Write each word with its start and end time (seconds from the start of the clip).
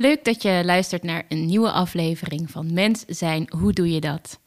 Leuk 0.00 0.24
dat 0.24 0.42
je 0.42 0.62
luistert 0.64 1.02
naar 1.02 1.24
een 1.28 1.46
nieuwe 1.46 1.70
aflevering 1.70 2.50
van 2.50 2.72
Mens 2.72 3.04
zijn, 3.06 3.46
hoe 3.58 3.72
doe 3.72 3.92
je 3.92 4.00
dat? 4.00 4.38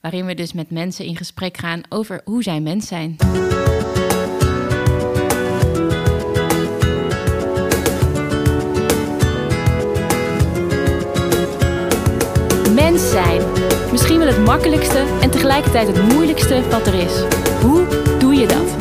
Waarin 0.00 0.26
we 0.26 0.34
dus 0.34 0.52
met 0.52 0.70
mensen 0.70 1.04
in 1.04 1.16
gesprek 1.16 1.56
gaan 1.56 1.80
over 1.88 2.20
hoe 2.24 2.42
zij 2.42 2.60
mens 2.60 2.86
zijn. 2.86 3.16
Mens 12.74 13.10
zijn. 13.10 13.42
Misschien 13.90 14.18
wel 14.18 14.26
het 14.26 14.44
makkelijkste 14.44 15.18
en 15.20 15.30
tegelijkertijd 15.30 15.86
het 15.86 16.12
moeilijkste 16.12 16.68
wat 16.70 16.86
er 16.86 16.94
is. 16.94 17.20
Hoe 17.60 17.86
doe 18.18 18.34
je 18.34 18.46
dat? 18.46 18.76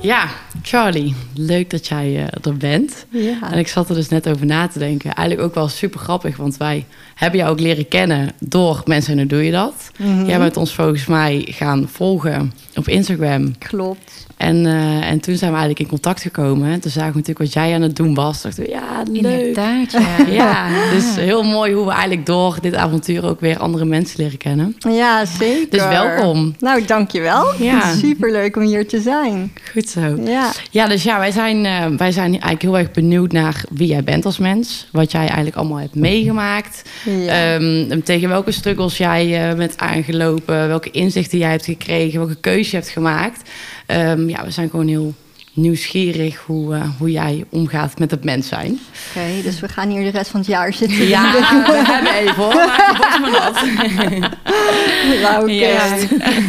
Ja, 0.00 0.28
Charlie, 0.72 1.14
leuk 1.34 1.70
dat 1.70 1.86
jij 1.86 2.12
uh, 2.12 2.22
er 2.42 2.56
bent. 2.56 3.06
Ja. 3.10 3.52
En 3.52 3.58
ik 3.58 3.68
zat 3.68 3.88
er 3.88 3.94
dus 3.94 4.08
net 4.08 4.28
over 4.28 4.46
na 4.46 4.68
te 4.68 4.78
denken. 4.78 5.14
Eigenlijk 5.14 5.48
ook 5.48 5.54
wel 5.54 5.68
super 5.68 6.00
grappig, 6.00 6.36
want 6.36 6.56
wij 6.56 6.84
hebben 7.14 7.40
jou 7.40 7.52
ook 7.52 7.60
leren 7.60 7.88
kennen 7.88 8.32
door 8.38 8.82
mensen 8.84 9.12
en 9.12 9.18
hoe 9.18 9.28
doe 9.28 9.44
je 9.44 9.50
dat? 9.50 9.90
Mhm. 9.98 10.24
Jij 10.24 10.38
bent 10.38 10.56
ons 10.56 10.74
volgens 10.74 11.06
mij 11.06 11.46
gaan 11.50 11.88
volgen 11.88 12.52
op 12.74 12.88
Instagram. 12.88 13.58
Klopt. 13.58 14.26
En, 14.36 14.66
eh, 14.66 15.10
en 15.10 15.20
toen 15.20 15.36
zijn 15.36 15.50
we 15.50 15.56
eigenlijk 15.56 15.78
in 15.78 15.86
contact 15.86 16.20
gekomen. 16.20 16.80
Toen 16.80 16.90
zagen 16.90 17.10
we 17.10 17.18
natuurlijk 17.18 17.38
wat 17.38 17.52
jij 17.52 17.74
aan 17.74 17.82
het 17.82 17.96
doen 17.96 18.14
was. 18.14 18.42
Dachten 18.42 18.64
we, 18.64 18.70
ja, 18.70 19.02
leuk. 19.10 19.16
Inderdaad, 19.16 19.92
ja. 19.92 20.26
Ja, 20.28 20.90
dus 20.90 21.14
heel 21.16 21.42
mooi 21.42 21.72
hoe 21.72 21.84
we 21.84 21.90
eigenlijk 21.90 22.26
door 22.26 22.58
dit 22.60 22.74
avontuur 22.74 23.24
ook 23.24 23.40
weer 23.40 23.58
andere 23.58 23.84
mensen 23.84 24.20
leren 24.22 24.38
kennen. 24.38 24.76
Ja, 24.78 25.24
zeker. 25.24 25.70
Dus 25.70 25.82
welkom. 25.82 26.54
Nou, 26.58 26.84
dankjewel. 26.84 27.54
Ja. 27.58 27.94
Superleuk 28.04 28.56
om 28.56 28.62
hier 28.62 28.88
te 28.88 29.00
zijn. 29.00 29.52
Goed 29.72 29.88
zo. 29.88 30.16
Ja. 30.24 30.50
Ja, 30.70 30.86
dus 30.86 31.02
ja, 31.02 31.18
wij 31.18 31.30
zijn, 31.30 31.66
eh, 31.66 31.86
wij 31.86 32.12
zijn 32.12 32.30
eigenlijk 32.30 32.62
heel 32.62 32.78
erg 32.78 32.90
benieuwd 32.90 33.32
naar 33.32 33.64
wie 33.70 33.88
jij 33.88 34.04
bent 34.04 34.24
als 34.24 34.38
mens. 34.38 34.88
Wat 34.92 35.12
jij 35.12 35.26
eigenlijk 35.26 35.56
allemaal 35.56 35.78
hebt 35.78 35.94
meegemaakt. 35.94 36.82
Ja. 37.04 37.54
Ehm, 37.54 38.00
tegen 38.00 38.28
welke 38.28 38.52
struggles 38.52 38.96
jij 38.96 39.50
eh, 39.50 39.56
bent 39.56 39.78
aangelopen. 39.78 40.68
Welke 40.68 40.90
inzichten 40.90 41.38
jij 41.38 41.50
hebt 41.50 41.64
gekregen. 41.64 42.18
Welke 42.18 42.40
keuze 42.40 42.70
je 42.70 42.76
hebt 42.76 42.88
gemaakt. 42.88 43.50
Ehm, 43.86 44.28
ja, 44.28 44.44
we 44.44 44.50
zijn 44.50 44.70
gewoon 44.70 44.88
heel 44.88 45.14
nieuwsgierig 45.52 46.42
hoe, 46.46 46.74
eh, 46.74 46.82
hoe 46.98 47.10
jij 47.10 47.44
omgaat 47.50 47.98
met 47.98 48.10
het 48.10 48.24
mens 48.24 48.48
zijn. 48.48 48.80
Oké, 49.08 49.42
dus 49.42 49.60
we 49.60 49.68
gaan 49.68 49.88
hier 49.88 50.02
de 50.02 50.18
rest 50.18 50.30
van 50.30 50.40
het 50.40 50.48
jaar 50.48 50.72
zitten. 50.72 51.08
Ja, 51.08 51.32
we 51.32 51.82
hebben 51.84 52.14
even 52.14 52.34
hoor. 52.34 52.54
Maak 55.22 55.40
oké. 55.42 55.52
Ja. 55.52 55.96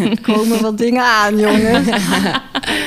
Er 0.10 0.22
komen 0.22 0.62
wat 0.62 0.78
dingen 0.78 1.04
aan, 1.04 1.40
jongens. 1.40 1.88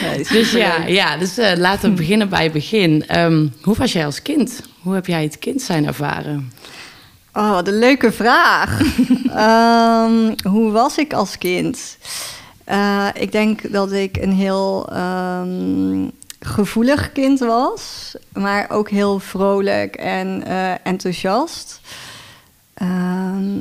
Nee, 0.03 0.27
Dus 0.28 0.53
ja, 0.53 0.86
ja 0.86 1.17
dus 1.17 1.39
eh, 1.39 1.56
laten 1.56 1.91
we 1.91 1.97
beginnen 1.97 2.28
bij 2.28 2.42
het 2.42 2.53
begin. 2.53 3.05
Ehm, 3.06 3.47
hoe 3.62 3.75
was 3.77 3.92
jij 3.92 4.05
als 4.05 4.23
kind? 4.23 4.62
Hoe 4.80 4.95
heb 4.95 5.06
jij 5.06 5.23
het 5.23 5.39
kind 5.39 5.62
zijn 5.62 5.86
ervaren? 5.86 6.53
Oh, 7.33 7.51
wat 7.51 7.69
een 7.69 7.78
leuke 7.78 8.12
vraag. 8.12 8.80
Ehm, 9.34 10.34
hoe 10.48 10.70
was 10.70 10.98
ik 10.98 11.12
als 11.12 11.39
kind? 11.39 11.97
Eh, 12.67 13.09
ik 13.14 13.33
denk 13.33 13.72
dat 13.72 13.92
ik 13.92 14.17
een 14.17 14.33
heel 14.33 14.89
ehm, 14.92 16.09
gevoelig 16.41 17.12
kind 17.12 17.39
was, 17.39 18.14
maar 18.33 18.70
ook 18.70 18.91
heel 18.91 19.19
vrolijk 19.19 19.97
en 19.97 20.45
eh, 20.47 20.73
enthousiast. 20.86 21.81
Ehm, 22.75 23.61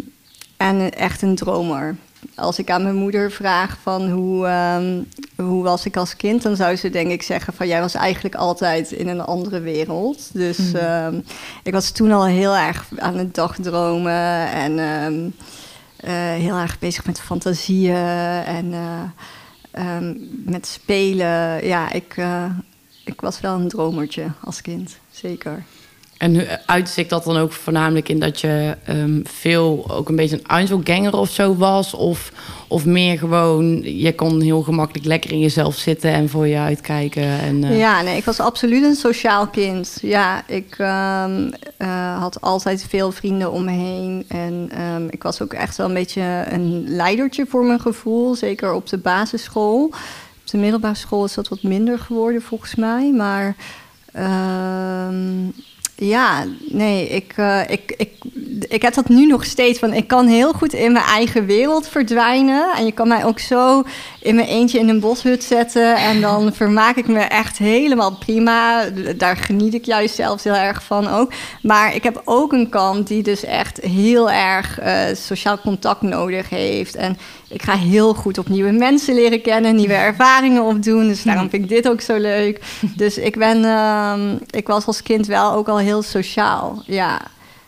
en 0.57 0.91
echt 0.91 1.21
een 1.21 1.35
dromer. 1.35 1.95
Als 2.35 2.59
ik 2.59 2.69
aan 2.69 2.83
mijn 2.83 2.95
moeder 2.95 3.31
vraag 3.31 3.77
van 3.81 4.09
hoe, 4.09 4.45
ehm, 4.47 5.01
hoe 5.35 5.63
was 5.63 5.85
ik 5.85 5.97
als 5.97 6.15
kind, 6.15 6.41
dan 6.41 6.55
zou 6.55 6.75
ze 6.75 6.89
denk 6.89 7.11
ik 7.11 7.21
zeggen 7.23 7.53
van 7.53 7.67
jij 7.67 7.79
was 7.81 7.93
eigenlijk 7.93 8.35
altijd 8.35 8.91
in 8.91 9.07
een 9.07 9.21
andere 9.21 9.59
wereld. 9.59 10.29
Dus 10.33 10.57
Mhm. 10.57 11.19
ik 11.63 11.73
was 11.73 11.91
toen 11.91 12.11
al 12.11 12.25
heel 12.25 12.55
erg 12.55 12.85
aan 12.97 13.17
het 13.17 13.35
dagdromen 13.35 14.51
en 14.51 14.79
heel 16.37 16.57
erg 16.57 16.79
bezig 16.79 17.05
met 17.05 17.19
fantasieën 17.19 17.95
en 18.45 18.73
eh, 18.73 19.01
ehm, 19.71 20.15
met 20.45 20.67
spelen. 20.67 21.65
Ja, 21.65 21.91
ik, 21.91 22.17
eh, 22.17 22.51
ik 23.03 23.21
was 23.21 23.39
wel 23.39 23.59
een 23.59 23.67
dromertje 23.67 24.27
als 24.41 24.61
kind, 24.61 24.97
zeker. 25.11 25.63
En 26.17 26.47
uitzicht 26.65 27.09
dat 27.09 27.23
dan 27.23 27.37
ook 27.37 27.53
voornamelijk 27.53 28.09
in 28.09 28.19
dat 28.19 28.39
je 28.39 28.77
ehm, 28.85 29.19
veel 29.23 29.85
ook 29.91 30.09
een 30.09 30.15
beetje 30.15 30.35
een 30.35 30.45
Einzelganger 30.45 31.17
of 31.17 31.29
zo 31.29 31.55
was? 31.55 31.93
Of, 31.93 32.31
of 32.67 32.85
meer 32.85 33.17
gewoon, 33.17 33.81
je 33.83 34.15
kon 34.15 34.41
heel 34.41 34.61
gemakkelijk 34.61 35.05
lekker 35.05 35.31
in 35.31 35.39
jezelf 35.39 35.75
zitten 35.75 36.11
en 36.11 36.29
voor 36.29 36.47
je 36.47 36.57
uitkijken? 36.57 37.39
En, 37.39 37.63
eh, 37.63 37.77
Ja, 37.77 38.01
nee, 38.01 38.17
ik 38.17 38.25
was 38.25 38.39
absoluut 38.39 38.83
een 38.83 38.95
sociaal 38.95 39.47
kind. 39.47 39.97
Ja, 40.01 40.47
ik 40.47 40.75
ehm, 40.77 41.51
eh, 41.77 42.19
had 42.19 42.41
altijd 42.41 42.85
veel 42.89 43.11
vrienden 43.11 43.51
om 43.51 43.65
me 43.65 43.71
heen. 43.71 44.25
En 44.27 44.69
ehm, 44.71 45.07
ik 45.09 45.23
was 45.23 45.41
ook 45.41 45.53
echt 45.53 45.77
wel 45.77 45.87
een 45.87 45.93
beetje 45.93 46.45
een 46.49 46.83
leidertje 46.87 47.45
voor 47.49 47.65
mijn 47.65 47.81
gevoel. 47.81 48.35
Zeker 48.35 48.73
op 48.73 48.87
de 48.87 48.97
basisschool. 48.97 49.83
Op 49.83 50.51
de 50.51 50.57
middelbare 50.57 50.95
school 50.95 51.25
is 51.25 51.33
dat 51.33 51.47
wat 51.47 51.63
minder 51.63 51.99
geworden 51.99 52.41
volgens 52.41 52.75
mij. 52.75 53.11
Maar 53.11 53.55
ja, 55.95 56.45
nee, 56.69 57.07
ik, 57.07 57.33
eh, 57.35 57.61
ik, 57.67 57.93
ik, 57.97 58.11
ik 58.67 58.81
heb 58.81 58.93
dat 58.93 59.09
nu 59.09 59.25
nog 59.25 59.45
steeds. 59.45 59.79
Van, 59.79 59.93
ik 59.93 60.07
kan 60.07 60.27
heel 60.27 60.53
goed 60.53 60.73
in 60.73 60.91
mijn 60.91 61.05
eigen 61.05 61.45
wereld 61.45 61.87
verdwijnen. 61.87 62.73
En 62.75 62.85
je 62.85 62.91
kan 62.91 63.07
mij 63.07 63.25
ook 63.25 63.39
zo 63.39 63.83
in 64.19 64.35
mijn 64.35 64.47
eentje 64.47 64.79
in 64.79 64.89
een 64.89 64.99
boshut 64.99 65.43
zetten. 65.43 65.95
En 65.95 66.21
dan 66.21 66.53
vermaak 66.53 66.95
ik 66.95 67.07
me 67.07 67.19
echt 67.19 67.57
helemaal 67.57 68.17
prima. 68.17 68.83
Daar 69.17 69.37
geniet 69.37 69.73
ik 69.73 69.85
juist 69.85 70.15
zelfs 70.15 70.43
heel 70.43 70.55
erg 70.55 70.83
van 70.83 71.07
ook. 71.07 71.31
Maar 71.61 71.95
ik 71.95 72.03
heb 72.03 72.21
ook 72.25 72.53
een 72.53 72.69
kant 72.69 73.07
die 73.07 73.23
dus 73.23 73.43
echt 73.43 73.79
heel 73.81 74.31
erg 74.31 74.79
eh, 74.79 75.03
sociaal 75.13 75.59
contact 75.59 76.01
nodig 76.01 76.49
heeft. 76.49 76.95
En 76.95 77.17
ik 77.47 77.61
ga 77.61 77.77
heel 77.77 78.13
goed 78.13 78.37
op 78.37 78.49
nieuwe 78.49 78.71
mensen 78.71 79.15
leren 79.15 79.41
kennen, 79.41 79.75
nieuwe 79.75 79.93
ervaringen 79.93 80.63
opdoen. 80.63 81.07
Dus 81.07 81.23
daarom 81.23 81.49
vind 81.49 81.63
ik 81.63 81.69
dit 81.69 81.89
ook 81.89 82.01
zo 82.01 82.17
leuk. 82.17 82.61
Dus 82.95 83.17
ik 83.17 83.37
ben, 83.37 83.65
ehm, 83.65 84.37
ik 84.49 84.67
was 84.67 84.85
als 84.85 85.03
kind 85.03 85.27
wel 85.27 85.53
ook 85.53 85.67
al 85.67 85.77
heel 85.77 86.01
sociaal. 86.01 86.83
Ja. 86.85 87.21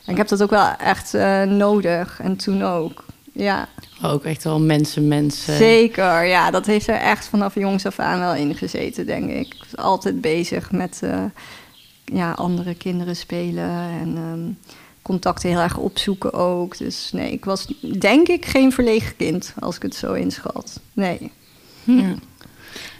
En 0.07 0.11
ik 0.13 0.17
heb 0.17 0.27
dat 0.27 0.43
ook 0.43 0.49
wel 0.49 0.69
echt 0.77 1.13
eh, 1.13 1.43
nodig. 1.43 2.19
En 2.21 2.35
toen 2.35 2.63
ook. 2.63 3.05
Ja, 3.33 3.67
Ook 4.01 4.23
echt 4.23 4.43
wel 4.43 4.59
mensen, 4.59 5.07
mensen. 5.07 5.57
zeker. 5.57 6.25
Ja, 6.25 6.51
dat 6.51 6.65
heeft 6.65 6.87
er 6.87 6.95
echt 6.95 7.27
vanaf 7.27 7.55
jongs 7.55 7.85
af 7.85 7.99
aan 7.99 8.19
wel 8.19 8.33
in 8.33 8.55
gezeten, 8.55 9.05
denk 9.05 9.29
ik. 9.29 9.53
Ik 9.53 9.65
was 9.71 9.85
altijd 9.85 10.21
bezig 10.21 10.71
met 10.71 10.99
eh, 11.03 11.23
ja, 12.05 12.31
andere 12.31 12.75
kinderen 12.75 13.15
spelen 13.15 13.69
en 14.01 14.13
ehm, 14.15 14.73
contacten 15.01 15.49
heel 15.49 15.59
erg 15.59 15.77
opzoeken 15.77 16.33
ook. 16.33 16.77
Dus 16.77 17.09
nee, 17.13 17.31
ik 17.31 17.45
was 17.45 17.73
denk 17.99 18.27
ik 18.27 18.45
geen 18.45 18.71
verlegen 18.71 19.15
kind, 19.15 19.53
als 19.59 19.75
ik 19.75 19.81
het 19.81 19.95
zo 19.95 20.13
inschat. 20.13 20.79
Nee. 20.93 21.31
Ja. 21.83 22.13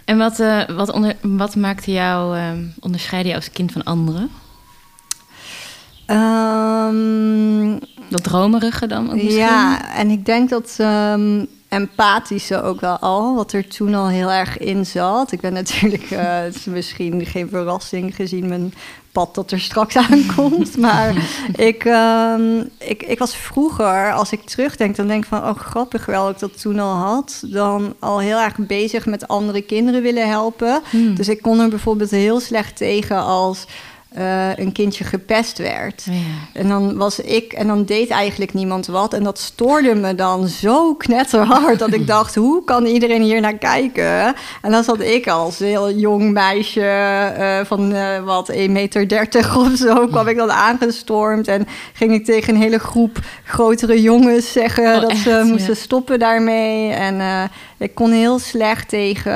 En 0.04 0.18
wat, 0.18 0.40
eh, 0.40 0.68
wat, 0.68 0.92
onder, 0.92 1.16
wat 1.20 1.56
maakte 1.56 1.92
jou, 1.92 2.36
eh, 2.36 2.52
onderscheiden 2.80 3.30
jou 3.30 3.42
als 3.42 3.52
kind 3.52 3.72
van 3.72 3.84
anderen? 3.84 4.30
Ehm, 6.08 7.78
Dat 8.08 8.22
dromerige 8.22 8.86
dan 8.86 9.06
ook 9.06 9.14
misschien? 9.14 9.34
Ja, 9.34 9.94
en 9.94 10.10
ik 10.10 10.24
denk 10.24 10.48
dat 10.48 10.74
ehm 10.78 11.44
empathische 11.68 12.62
ook 12.62 12.80
wel 12.80 12.98
al, 12.98 13.34
wat 13.34 13.52
er 13.52 13.68
toen 13.68 13.94
al 13.94 14.08
heel 14.08 14.30
erg 14.30 14.58
in 14.58 14.86
zat. 14.86 15.32
Ik 15.32 15.40
ben 15.40 15.52
natuurlijk, 15.52 16.10
eh, 16.10 16.38
het 16.38 16.54
is 16.54 16.64
misschien 16.64 17.26
geen 17.26 17.48
verrassing 17.48 18.14
gezien 18.14 18.48
mijn 18.48 18.74
pad 19.12 19.34
dat 19.34 19.50
er 19.50 19.60
straks 19.60 19.96
aankomt. 20.10 20.76
Maar 20.76 21.14
ik, 21.56 21.84
ehm, 21.84 22.58
ik, 22.78 23.02
ik 23.02 23.18
was 23.18 23.36
vroeger, 23.36 24.12
als 24.12 24.32
ik 24.32 24.44
terugdenk, 24.44 24.96
dan 24.96 25.06
denk 25.06 25.22
ik 25.22 25.28
van, 25.28 25.48
oh 25.48 25.58
grappig 25.58 26.06
wel 26.06 26.24
dat 26.24 26.34
ik 26.34 26.40
dat 26.40 26.60
toen 26.60 26.78
al 26.78 26.94
had. 26.94 27.42
Dan 27.46 27.94
al 27.98 28.20
heel 28.20 28.38
erg 28.38 28.56
bezig 28.56 29.06
met 29.06 29.28
andere 29.28 29.62
kinderen 29.62 30.02
willen 30.02 30.28
helpen. 30.28 30.80
Hmm. 30.90 31.14
Dus 31.14 31.28
ik 31.28 31.42
kon 31.42 31.60
er 31.60 31.68
bijvoorbeeld 31.68 32.10
heel 32.10 32.40
slecht 32.40 32.76
tegen 32.76 33.16
als 33.24 33.66
eh, 34.08 34.56
een 34.56 34.72
kindje 34.72 35.04
gepest 35.04 35.58
werd. 35.58 36.02
Ja. 36.04 36.12
En 36.60 36.68
dan 36.68 36.96
was 36.96 37.20
ik, 37.20 37.52
en 37.52 37.66
dan 37.66 37.84
deed 37.84 38.10
eigenlijk 38.10 38.54
niemand 38.54 38.86
wat. 38.86 39.12
En 39.14 39.22
dat 39.22 39.38
stoorde 39.38 39.94
me 39.94 40.14
dan 40.14 40.48
zo 40.48 40.94
knetterhard 40.94 41.78
dat 41.78 41.92
ik 41.92 42.06
dacht: 42.16 42.34
hoe 42.34 42.64
kan 42.64 42.86
iedereen 42.86 43.22
hier 43.22 43.40
naar 43.40 43.58
kijken? 43.58 44.34
En 44.62 44.70
dan 44.70 44.84
zat 44.84 45.00
ik 45.00 45.28
als 45.28 45.58
heel 45.58 45.90
jong 45.90 46.32
meisje 46.32 46.80
eh, 46.80 47.60
van 47.64 47.92
eh, 47.92 48.24
wat 48.24 48.52
1,30 48.52 48.58
meter 48.70 49.56
of 49.56 49.76
zo, 49.76 50.06
kwam 50.06 50.28
ik 50.28 50.36
dan 50.36 50.52
aangestormd. 50.52 51.48
En 51.48 51.66
ging 51.92 52.12
ik 52.12 52.24
tegen 52.24 52.54
een 52.54 52.60
hele 52.60 52.78
groep 52.78 53.18
grotere 53.44 54.02
jongens 54.02 54.52
zeggen 54.52 54.94
Oh, 54.94 55.00
dat 55.00 55.16
ze 55.16 55.42
moesten 55.44 55.74
Ja. 55.74 55.80
stoppen 55.80 56.18
daarmee. 56.18 56.90
En 56.92 57.50
ik 57.78 57.94
kon 57.94 58.10
heel 58.10 58.38
slecht 58.38 58.88
tegen. 58.88 59.32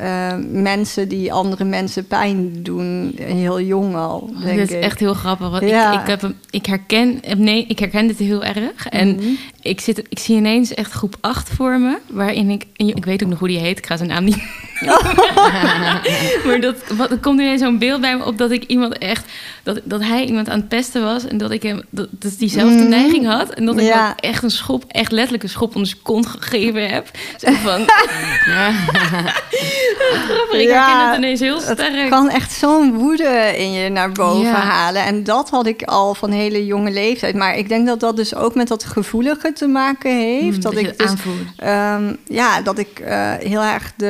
Eh, 0.00 0.34
mensen 0.52 1.08
die 1.08 1.32
andere 1.32 1.64
mensen 1.64 2.06
pijn 2.06 2.62
doen, 2.62 3.12
heel 3.16 3.60
jong 3.60 3.94
al. 3.94 4.30
Denk 4.44 4.58
Dit 4.58 4.70
is 4.70 4.76
ik. 4.76 4.82
echt 4.82 5.00
heel 5.00 5.14
grappig. 5.14 5.50
Want 5.50 5.62
Ja. 5.62 5.92
ik, 5.94 6.00
ik, 6.00 6.06
heb, 6.06 6.32
ik, 6.50 6.66
herken, 6.66 7.20
nee, 7.36 7.64
ik 7.68 7.78
herken 7.78 8.06
dit 8.06 8.18
heel 8.18 8.44
erg. 8.44 8.86
En 8.88 9.08
Mhm. 9.08 9.24
Ik, 9.62 9.80
zit, 9.80 10.02
ik 10.08 10.18
zie 10.18 10.36
ineens 10.36 10.74
echt 10.74 10.92
groep 10.92 11.16
8 11.20 11.50
voor 11.56 11.78
me, 11.80 11.98
waarin 12.06 12.50
ik, 12.50 12.66
ik 12.76 13.04
weet 13.04 13.22
ook 13.22 13.28
nog 13.28 13.38
hoe 13.38 13.48
die 13.48 13.58
heet, 13.58 13.78
ik 13.78 13.86
ga 13.86 13.96
zijn 13.96 14.08
naam 14.08 14.24
niet. 14.24 14.42
maar 16.46 16.58
dat, 16.60 16.76
wat, 16.96 17.10
er 17.10 17.18
komt 17.18 17.38
nu 17.38 17.58
zo'n 17.58 17.78
beeld 17.78 18.00
bij 18.00 18.16
me 18.16 18.24
op 18.24 18.38
dat 18.38 18.50
ik 18.50 18.64
iemand 18.64 18.98
echt, 18.98 19.24
dat, 19.62 19.80
dat 19.84 20.00
hij 20.02 20.24
iemand 20.24 20.48
aan 20.48 20.58
het 20.58 20.68
pesten 20.68 21.02
was 21.02 21.26
en 21.26 21.38
dat 21.38 21.50
ik 21.50 21.62
hem, 21.62 21.82
dat, 21.90 22.08
dat 22.10 22.38
diezelfde 22.38 22.82
Mm. 22.82 22.88
neiging 22.88 23.26
had 23.26 23.50
en 23.50 23.64
dat 23.66 23.78
ik 23.78 23.84
Ja. 23.86 24.10
ook 24.10 24.20
echt 24.20 24.42
een 24.42 24.50
schop, 24.50 24.84
echt 24.88 25.12
letterlijk 25.12 25.42
een 25.42 25.48
schop 25.48 25.74
onder 25.74 25.88
zijn 25.90 26.02
kont 26.02 26.26
gegeven 26.26 26.88
heb. 26.90 27.10
Zo 27.38 27.52
van, 27.52 27.84
grappig, 30.28 30.60
ik 30.60 30.68
Ja, 30.68 30.86
herken 30.86 31.08
het 31.08 31.16
ineens 31.18 31.40
heel 31.40 31.54
Het 31.62 31.78
sterk. 31.78 32.10
kan 32.10 32.28
echt 32.30 32.52
zo'n 32.52 32.92
woede 32.98 33.54
in 33.56 33.72
je 33.72 33.88
naar 33.88 34.12
boven 34.12 34.46
Ja. 34.46 34.52
halen. 34.54 35.04
En 35.04 35.24
dat 35.24 35.50
had 35.50 35.66
ik 35.66 35.82
al 35.82 36.14
van 36.14 36.30
hele 36.30 36.66
jonge 36.66 36.90
leeftijd. 36.90 37.34
Maar 37.34 37.56
ik 37.58 37.68
denk 37.68 37.86
dat 37.86 38.00
dat 38.00 38.16
dus 38.16 38.34
ook 38.34 38.54
met 38.54 38.68
dat 38.68 38.84
gevoelige 38.84 39.49
te 39.52 39.66
maken 39.66 40.16
heeft. 40.16 40.56
Mm, 40.56 40.62
dat, 40.62 40.76
ik 40.76 40.98
dus, 40.98 41.12
ehm, 41.56 42.14
ja, 42.24 42.62
dat 42.62 42.78
ik 42.78 42.98
eh, 42.98 43.34
heel 43.34 43.62
erg 43.62 43.92
de, 43.96 44.06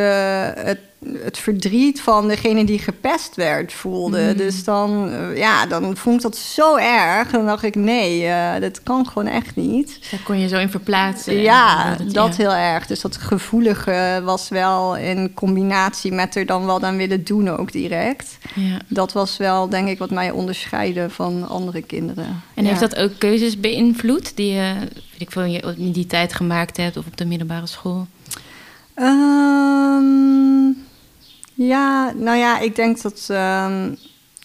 het, 0.57 0.79
het 1.23 1.39
verdriet 1.39 2.01
van 2.01 2.29
degene 2.29 2.65
die 2.65 2.79
gepest 2.79 3.35
werd 3.35 3.73
voelde. 3.73 4.21
Mm. 4.31 4.37
Dus 4.37 4.65
dan, 4.65 5.11
eh, 5.11 5.37
ja, 5.37 5.67
dan 5.67 5.97
vond 5.97 6.17
ik 6.17 6.23
dat 6.23 6.37
zo 6.37 6.77
erg. 6.77 7.31
Dan 7.31 7.47
dacht 7.47 7.63
ik, 7.63 7.75
nee, 7.75 8.27
eh 8.27 8.61
dat 8.61 8.83
kan 8.83 9.07
gewoon 9.07 9.27
echt 9.27 9.57
niet. 9.57 9.99
Daar 10.11 10.21
kon 10.25 10.39
je 10.39 10.49
zo 10.49 10.59
in 10.59 10.71
verplaatsen. 10.71 11.35
Ja, 11.37 11.97
dat 11.97 12.37
ja. 12.37 12.43
heel 12.43 12.55
erg. 12.55 12.87
Dus 12.87 13.01
dat 13.01 13.17
gevoelige 13.17 14.21
was 14.25 14.49
wel 14.49 14.97
in 14.97 15.35
combinatie 15.35 16.13
met 16.13 16.37
er 16.37 16.47
dan 16.47 16.67
wel 16.67 16.83
aan 16.83 16.97
willen 16.97 17.25
doen 17.25 17.49
ook 17.49 17.73
direct. 17.73 18.39
Ja. 18.55 18.79
Dat 18.89 19.13
was 19.13 19.37
wel, 19.37 19.69
denk 19.69 19.89
ik, 19.89 19.99
wat 19.99 20.11
mij 20.11 20.31
onderscheidde 20.31 21.11
van 21.11 21.49
andere 21.49 21.83
kinderen. 21.83 22.43
En 22.55 22.65
heeft 22.65 22.81
dat 22.81 22.97
ook 22.97 23.19
keuzes 23.19 23.61
beïnvloed 23.61 24.37
die 24.37 24.53
je, 24.53 24.75
weet 24.79 25.21
ik 25.21 25.31
veel, 25.31 25.45
je 25.45 25.75
in 25.77 25.93
die 25.93 26.07
tijd 26.07 26.35
gemaakt 26.35 26.77
hebt 26.77 26.97
of 26.97 27.07
op 27.07 27.17
de 27.17 27.25
middelbare 27.25 27.67
school? 27.67 28.07
Ehm, 28.95 30.73
ja, 31.67 32.13
nou 32.17 32.39
ja, 32.39 32.59
ik 32.59 32.77
denk 32.77 33.03
dat, 33.03 33.27
ehm, 33.29 33.95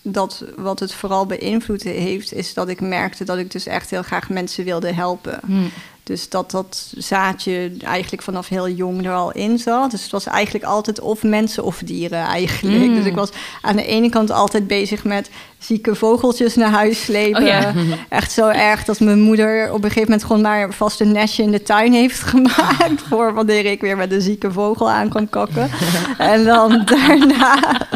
dat 0.02 0.46
wat 0.56 0.80
het 0.80 0.94
vooral 0.94 1.26
beïnvloed 1.26 1.84
heeft, 1.84 2.34
is 2.34 2.54
dat 2.54 2.70
ik 2.70 2.82
merkte 2.82 3.24
dat 3.24 3.38
ik 3.38 3.52
dus 3.52 3.66
echt 3.66 3.90
heel 3.90 4.04
graag 4.04 4.30
mensen 4.30 4.64
wilde 4.64 4.94
helpen. 4.94 5.40
Hm. 5.46 5.68
Dus 6.06 6.30
dat 6.30 6.52
dat 6.52 6.94
zaadje 6.98 7.72
eigenlijk 7.84 8.24
vanaf 8.24 8.48
heel 8.48 8.70
jong 8.70 9.06
er 9.06 9.14
al 9.14 9.32
in 9.32 9.58
zat. 9.58 9.92
Dus 9.92 10.02
het 10.04 10.12
was 10.12 10.26
eigenlijk 10.26 10.66
altijd 10.66 11.00
of 11.00 11.24
mensen 11.24 11.64
of 11.64 11.82
dieren 11.86 12.24
eigenlijk. 12.24 12.88
Mm. 12.88 12.96
Dus 12.96 13.06
ik 13.06 13.16
was 13.16 13.30
aan 13.62 13.76
de 13.76 13.86
ene 13.86 14.10
kant 14.10 14.32
altijd 14.32 14.68
bezig 14.68 15.04
met 15.04 15.30
zieke 15.58 15.96
vogeltjes 15.96 16.56
naar 16.56 16.70
huis 16.72 17.04
slepen. 17.04 17.42
Oh 17.42 17.48
ja. 17.48 17.74
Echt 18.10 18.32
zo 18.32 18.48
erg 18.48 18.84
dat 18.84 19.00
mijn 19.00 19.20
moeder 19.22 19.68
op 19.72 19.76
een 19.76 19.90
gegeven 19.90 20.10
moment 20.10 20.24
gewoon 20.24 20.42
maar 20.42 20.74
vast 20.74 21.02
een 21.02 21.12
nestje 21.12 21.44
in 21.44 21.52
de 21.52 21.64
tuin 21.64 21.94
heeft 21.94 22.20
gemaakt. 22.34 23.02
voor 23.08 23.34
wanneer 23.34 23.66
ik 23.66 23.82
weer 23.82 23.98
met 23.98 24.12
een 24.12 24.22
zieke 24.22 24.52
vogel 24.52 24.90
aan 24.90 25.10
kan 25.10 25.30
kakken. 25.30 25.70
en 26.18 26.44
dan 26.44 26.86
daarna, 26.86 27.88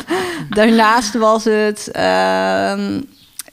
daarnaast 0.50 1.13
was 1.13 1.44
het. 1.44 1.91
ehm, 1.91 3.01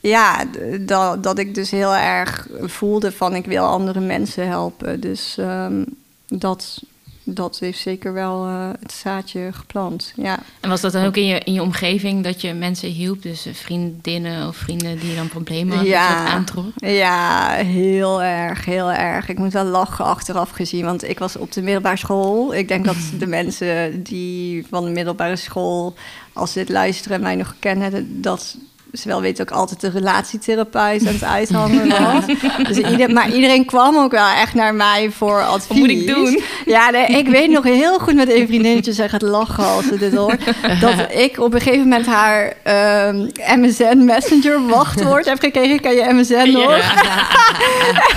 ja, 0.09 0.45
dat, 0.81 1.23
dat 1.23 1.39
ik 1.39 1.55
dus 1.55 1.71
heel 1.71 1.95
erg 1.95 2.49
voelde 2.61 3.13
van 3.13 3.35
ik 3.35 3.47
wil 3.47 3.65
andere 3.65 4.01
mensen 4.01 4.49
helpen. 4.49 5.01
Dus 5.01 5.39
ehm, 5.39 5.85
dat, 6.29 6.83
dat 7.25 7.59
heeft 7.59 7.79
zeker 7.79 8.13
wel 8.13 8.47
eh, 8.47 8.69
het 8.81 8.93
zaadje 8.93 9.49
geplant. 9.53 10.13
Ja. 10.17 10.39
En 10.61 10.69
was 10.69 10.81
dat 10.81 10.93
dan 10.93 11.05
ook 11.05 11.17
in 11.17 11.27
je, 11.27 11.39
in 11.39 11.53
je 11.53 11.63
omgeving 11.63 12.25
dat 12.25 12.41
je 12.41 12.53
mensen 12.55 12.89
hielp? 12.89 13.23
Dus 13.23 13.47
eh, 13.47 13.55
vriendinnen 13.55 14.49
of 14.49 14.57
vrienden 14.57 14.99
die 14.99 15.15
dan 15.15 15.29
problemen 15.29 15.75
hadden, 15.75 15.93
Ja. 15.93 16.27
aantrok? 16.27 16.73
ja, 16.77 17.51
heel 17.51 18.23
erg, 18.23 18.65
heel 18.65 18.93
erg. 18.93 19.29
Ik 19.29 19.39
moet 19.39 19.53
wel 19.53 19.65
lachen 19.65 20.05
achteraf 20.05 20.51
gezien, 20.51 20.85
want 20.85 21.09
ik 21.09 21.19
was 21.19 21.37
op 21.37 21.53
de 21.53 21.63
middelbare 21.63 21.97
school. 21.97 22.55
Ik 22.55 22.69
denk 22.69 22.85
dat 22.85 22.97
de 23.19 23.27
mensen 23.39 24.03
die 24.03 24.67
van 24.71 24.85
de 24.85 24.91
middelbare 24.91 25.37
school, 25.37 25.95
als 26.33 26.53
ze 26.53 26.59
dit 26.59 26.69
luisteren 26.69 27.17
en 27.17 27.23
mij 27.23 27.35
nog 27.35 27.55
kennen, 27.59 28.21
dat 28.23 28.57
wel 29.05 29.21
weten 29.21 29.49
ook 29.49 29.57
altijd 29.57 29.81
de 29.81 29.91
relatietherapeut 29.91 31.07
aan 31.07 31.13
het 31.13 31.25
uithangen 31.39 31.89
was. 31.89 32.25
Dus 32.69 32.77
ieder, 32.77 33.13
maar 33.13 33.31
iedereen 33.31 33.65
kwam 33.65 33.97
ook 33.97 34.11
wel 34.11 34.29
echt 34.29 34.55
naar 34.55 34.75
mij 34.75 35.11
voor 35.11 35.43
advies. 35.43 35.69
Wat 35.69 35.77
moet 35.77 35.89
ik 35.89 36.07
doen? 36.07 36.43
Ja, 36.65 36.91
nee, 36.91 37.07
ik 37.07 37.29
weet 37.29 37.51
nog 37.51 37.65
heel 37.65 37.99
goed 37.99 38.15
met 38.15 38.31
een 38.31 38.47
vriendinnetje, 38.47 38.93
zij 38.93 39.09
gaat 39.09 39.23
lachen 39.23 39.65
als 39.65 39.87
ze 39.87 39.99
dit 39.99 40.15
hoort, 40.15 40.41
dat 40.81 40.95
ik 41.09 41.39
op 41.39 41.55
een 41.55 41.61
gegeven 41.61 41.89
moment 41.89 42.07
haar 42.07 42.53
ehm, 42.63 43.29
MSN 43.57 44.05
Messenger 44.05 44.67
wachtwoord 44.67 45.25
heb 45.25 45.41
gekregen. 45.41 45.81
Kan 45.81 45.95
je 45.95 46.13
MSN 46.13 46.51
nog? 46.51 46.95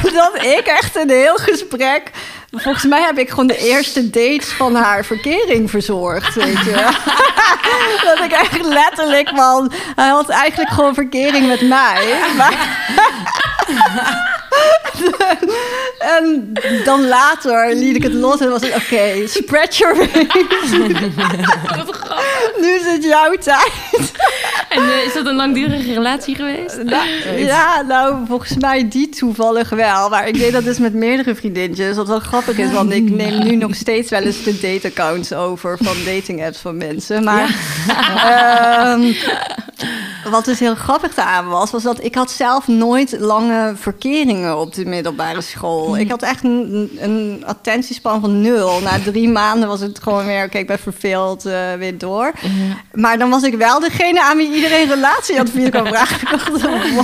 dat 0.14 0.36
ik 0.36 0.64
echt 0.66 0.96
een 0.96 1.10
heel 1.10 1.36
gesprek. 1.36 2.12
Volgens 2.52 2.84
mij 2.84 3.02
heb 3.02 3.18
ik 3.18 3.30
gewoon 3.30 3.48
de 3.48 3.58
eerste 3.58 4.10
dates 4.10 4.48
van 4.48 4.76
haar 4.76 5.06
verkering 5.06 5.70
verzorgd. 5.70 6.36
Weet 6.36 6.64
je. 6.64 6.88
dat 8.06 8.20
ik 8.20 8.32
echt 8.32 8.64
letterlijk 8.64 9.30
van. 9.30 9.72
Hij 9.96 10.08
had 10.08 10.30
eigenlijk 10.30 10.72
gewoon 10.72 10.94
verkering 10.94 11.48
met 11.48 11.62
mij. 11.62 12.20
Maar. 12.38 12.78
En 16.16 16.54
dan 16.84 17.08
later 17.08 17.76
liet 17.76 17.96
ik 17.96 18.04
het 18.04 18.14
los 18.14 18.40
en 18.40 18.50
was 18.50 18.62
het 18.62 18.76
oké, 18.76 19.28
spread 19.28 19.78
your 19.78 19.98
wings. 19.98 20.78
Wat 21.76 21.96
grappig. 21.96 22.52
nu 22.62 22.68
is 22.68 22.86
het 22.86 23.04
jouw 23.04 23.36
tijd. 23.36 24.12
En 24.70 24.84
eh, 24.84 25.06
is 25.06 25.14
dat 25.14 25.26
een 25.26 25.36
langdurige 25.36 25.94
relatie 25.94 26.36
geweest? 26.36 26.84
Nou, 26.84 27.08
ja, 27.38 27.82
nou, 27.82 28.26
volgens 28.28 28.56
mij 28.58 28.88
die 28.88 29.10
toevallig 29.10 29.70
wel. 29.70 30.10
Maar 30.10 30.28
ik 30.28 30.40
deed 30.40 30.52
dat 30.52 30.64
dus 30.64 30.80
met 30.80 30.94
meerdere 30.94 31.36
vriendinnetjes. 31.36 31.96
Wat 31.96 32.08
wel 32.08 32.20
grappig 32.20 32.58
is, 32.58 32.72
want 32.72 32.92
ik 32.92 33.10
neem 33.10 33.44
nu 33.44 33.56
nog 33.56 33.76
steeds 33.76 34.10
wel 34.10 34.22
eens 34.22 34.44
de 34.44 34.60
date-accounts 34.60 35.34
over 35.34 35.78
van 35.82 35.96
dating-apps 36.06 36.60
van 36.60 36.78
mensen. 36.78 37.24
Maar 37.24 37.56
ehm, 38.26 39.14
wat 40.30 40.46
dus 40.46 40.60
heel 40.60 40.76
grappig 40.76 41.14
daaraan 41.14 41.48
was, 41.48 41.72
was 41.72 41.84
dat 41.84 42.04
ik 42.04 42.16
had 42.16 42.32
zelf 42.32 42.68
nooit 42.68 43.16
lange 43.20 43.74
verkeringen 43.76 44.60
op 44.60 44.74
de 44.74 44.86
middelbare 44.86 45.42
school. 45.42 45.98
Ik 45.98 46.10
had 46.10 46.22
echt 46.22 46.44
een, 46.44 46.98
een 47.00 47.44
attentiespan 47.46 48.22
van 48.22 48.42
nul. 48.42 48.80
Na 48.82 49.00
drie 49.04 49.30
maanden 49.40 49.68
was 49.68 49.80
het 49.80 50.00
gewoon 50.04 50.26
weer, 50.26 50.44
oké, 50.46 50.58
ik 50.58 50.68
ben 50.68 50.80
verveeld, 50.80 51.46
eh, 51.46 51.74
weer 51.78 51.98
door. 51.98 52.32
Maar 52.94 53.18
dan 53.18 53.30
was 53.30 53.44
ik 53.44 53.56
wel 53.56 53.80
degene 53.80 54.24
aan 54.24 54.38
wie 54.38 54.54
iedereen 54.54 54.88
relatieadvies 54.88 55.70
kan 55.70 55.88
vragen. 55.88 56.18
Ik 56.22 56.30
dacht, 56.30 56.50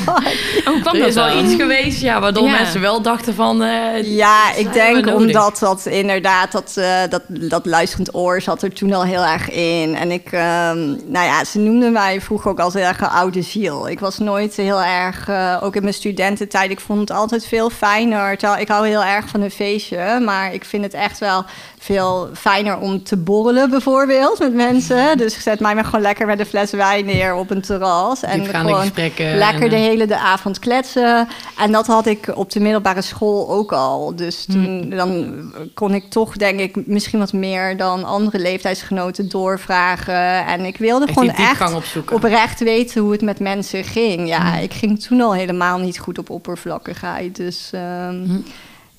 what? 0.06 0.24
Oh, 0.66 0.82
kwam 0.82 0.94
Er 0.96 1.00
dat 1.00 1.08
is 1.08 1.14
wel 1.16 1.44
iets 1.44 1.56
geweest 1.56 2.02
ja, 2.02 2.20
waardoor 2.20 2.46
Ja. 2.48 2.52
mensen 2.52 2.82
wel 2.82 3.02
dachten 3.02 3.34
van... 3.36 3.64
eh, 3.64 4.16
Ja, 4.16 4.54
ik 4.56 4.74
denk 4.74 5.08
omdat 5.08 5.58
dat 5.60 5.86
inderdaad, 5.86 6.52
dat, 6.52 6.74
eh, 6.76 6.98
dat, 7.10 7.22
dat 7.28 7.66
luisterend 7.66 8.16
oor 8.16 8.42
zat 8.42 8.62
er 8.62 8.74
toen 8.74 8.94
al 8.94 9.04
heel 9.04 9.24
erg 9.26 9.50
in. 9.52 9.96
En 9.96 10.12
ik, 10.12 10.28
ehm, 10.32 10.78
nou 11.06 11.26
ja, 11.26 11.44
ze 11.44 11.60
noemden 11.60 11.92
mij 11.92 12.22
vroeger 12.22 12.52
ook 12.52 12.60
als 12.66 12.74
heel 12.74 12.84
erg 12.84 13.02
een 13.02 13.08
oude 13.08 13.42
ziel. 13.42 13.90
Ik 13.90 14.00
was 14.00 14.18
nooit 14.18 14.56
heel 14.56 14.82
erg, 14.82 15.28
eh, 15.28 15.58
ook 15.62 15.76
in 15.76 15.82
mijn 15.82 15.94
studententijd, 15.94 16.72
ik 16.72 16.80
vond 16.80 17.00
het 17.00 17.12
altijd 17.12 17.46
veel 17.46 17.70
fijner. 17.70 18.32
Ik 18.60 18.68
hou 18.68 18.88
heel 18.88 19.04
erg 19.04 19.28
van 19.28 19.42
een 19.42 19.52
feestje, 19.52 20.20
maar 20.20 20.54
ik 20.54 20.66
vind 20.66 20.84
het 20.84 20.94
echt 20.94 21.20
wel 21.20 21.46
veel 21.86 22.30
fijner 22.34 22.78
om 22.78 23.04
te 23.04 23.18
borrelen 23.18 23.70
bijvoorbeeld 23.70 24.40
met 24.40 24.54
mensen. 24.54 25.18
Dus 25.18 25.44
zet 25.44 25.60
mij 25.60 25.76
maar 25.76 25.86
gewoon 25.86 26.02
lekker 26.02 26.26
met 26.26 26.40
een 26.40 26.46
fles 26.46 26.72
wijn 26.72 27.06
neer 27.06 27.36
op 27.36 27.50
een 27.50 27.62
terras. 27.62 28.24
En 28.24 28.46
gewoon 28.46 28.92
lekker 29.18 29.64
en, 29.64 29.70
de 29.70 29.76
hele 29.76 30.08
de 30.08 30.18
avond 30.18 30.60
kletsen. 30.60 31.28
En 31.58 31.72
dat 31.72 31.88
had 31.88 32.06
ik 32.06 32.32
op 32.36 32.52
de 32.52 32.60
middelbare 32.60 33.02
school 33.02 33.50
ook 33.50 33.72
al. 33.72 34.16
Dus 34.16 34.46
toen 34.46 34.90
dan 34.90 35.36
kon 35.74 35.94
ik 35.94 36.10
toch, 36.10 36.38
denk 36.38 36.60
ik, 36.60 36.88
misschien 36.88 37.20
wat 37.20 37.34
meer 37.34 37.78
dan 37.78 38.04
andere 38.04 38.40
leeftijdsgenoten 38.40 39.30
doorvragen. 39.30 40.46
En 40.46 40.66
ik 40.66 40.78
wilde 40.78 41.06
Echt 41.06 41.14
gewoon 41.14 41.34
echt 41.34 42.12
oprecht 42.12 42.60
weten 42.60 43.02
hoe 43.02 43.12
het 43.12 43.22
met 43.22 43.40
mensen 43.40 43.84
ging. 43.84 44.28
Ja, 44.28 44.58
ik 44.58 44.74
ging 44.74 45.02
toen 45.02 45.22
al 45.22 45.34
helemaal 45.34 45.78
niet 45.78 46.00
goed 46.00 46.18
op 46.18 46.30
oppervlakkigheid. 46.30 47.36
Dus 47.36 47.70
ehm, 47.72 48.38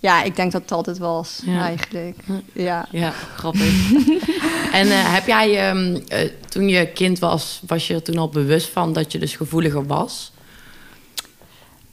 ja, 0.07 0.23
ik 0.23 0.37
denk 0.37 0.53
dat 0.53 0.69
dat 0.69 0.87
het 0.87 0.99
was 0.99 1.41
Ja. 1.45 1.61
eigenlijk. 1.61 2.17
Ja. 2.53 2.87
Ja, 2.91 3.11
grappig. 3.37 3.91
en 4.81 4.87
eh, 4.91 5.15
heb 5.15 5.27
jij, 5.27 5.71
eh, 6.09 6.31
toen 6.49 6.69
je 6.69 6.87
kind 6.93 7.19
was, 7.19 7.63
was 7.67 7.87
je 7.87 7.95
er 7.95 8.03
toen 8.03 8.19
al 8.19 8.29
bewust 8.29 8.69
van 8.69 8.93
dat 8.93 9.13
je 9.13 9.19
dus 9.19 9.37
gevoeliger 9.37 9.87
was? 9.87 10.33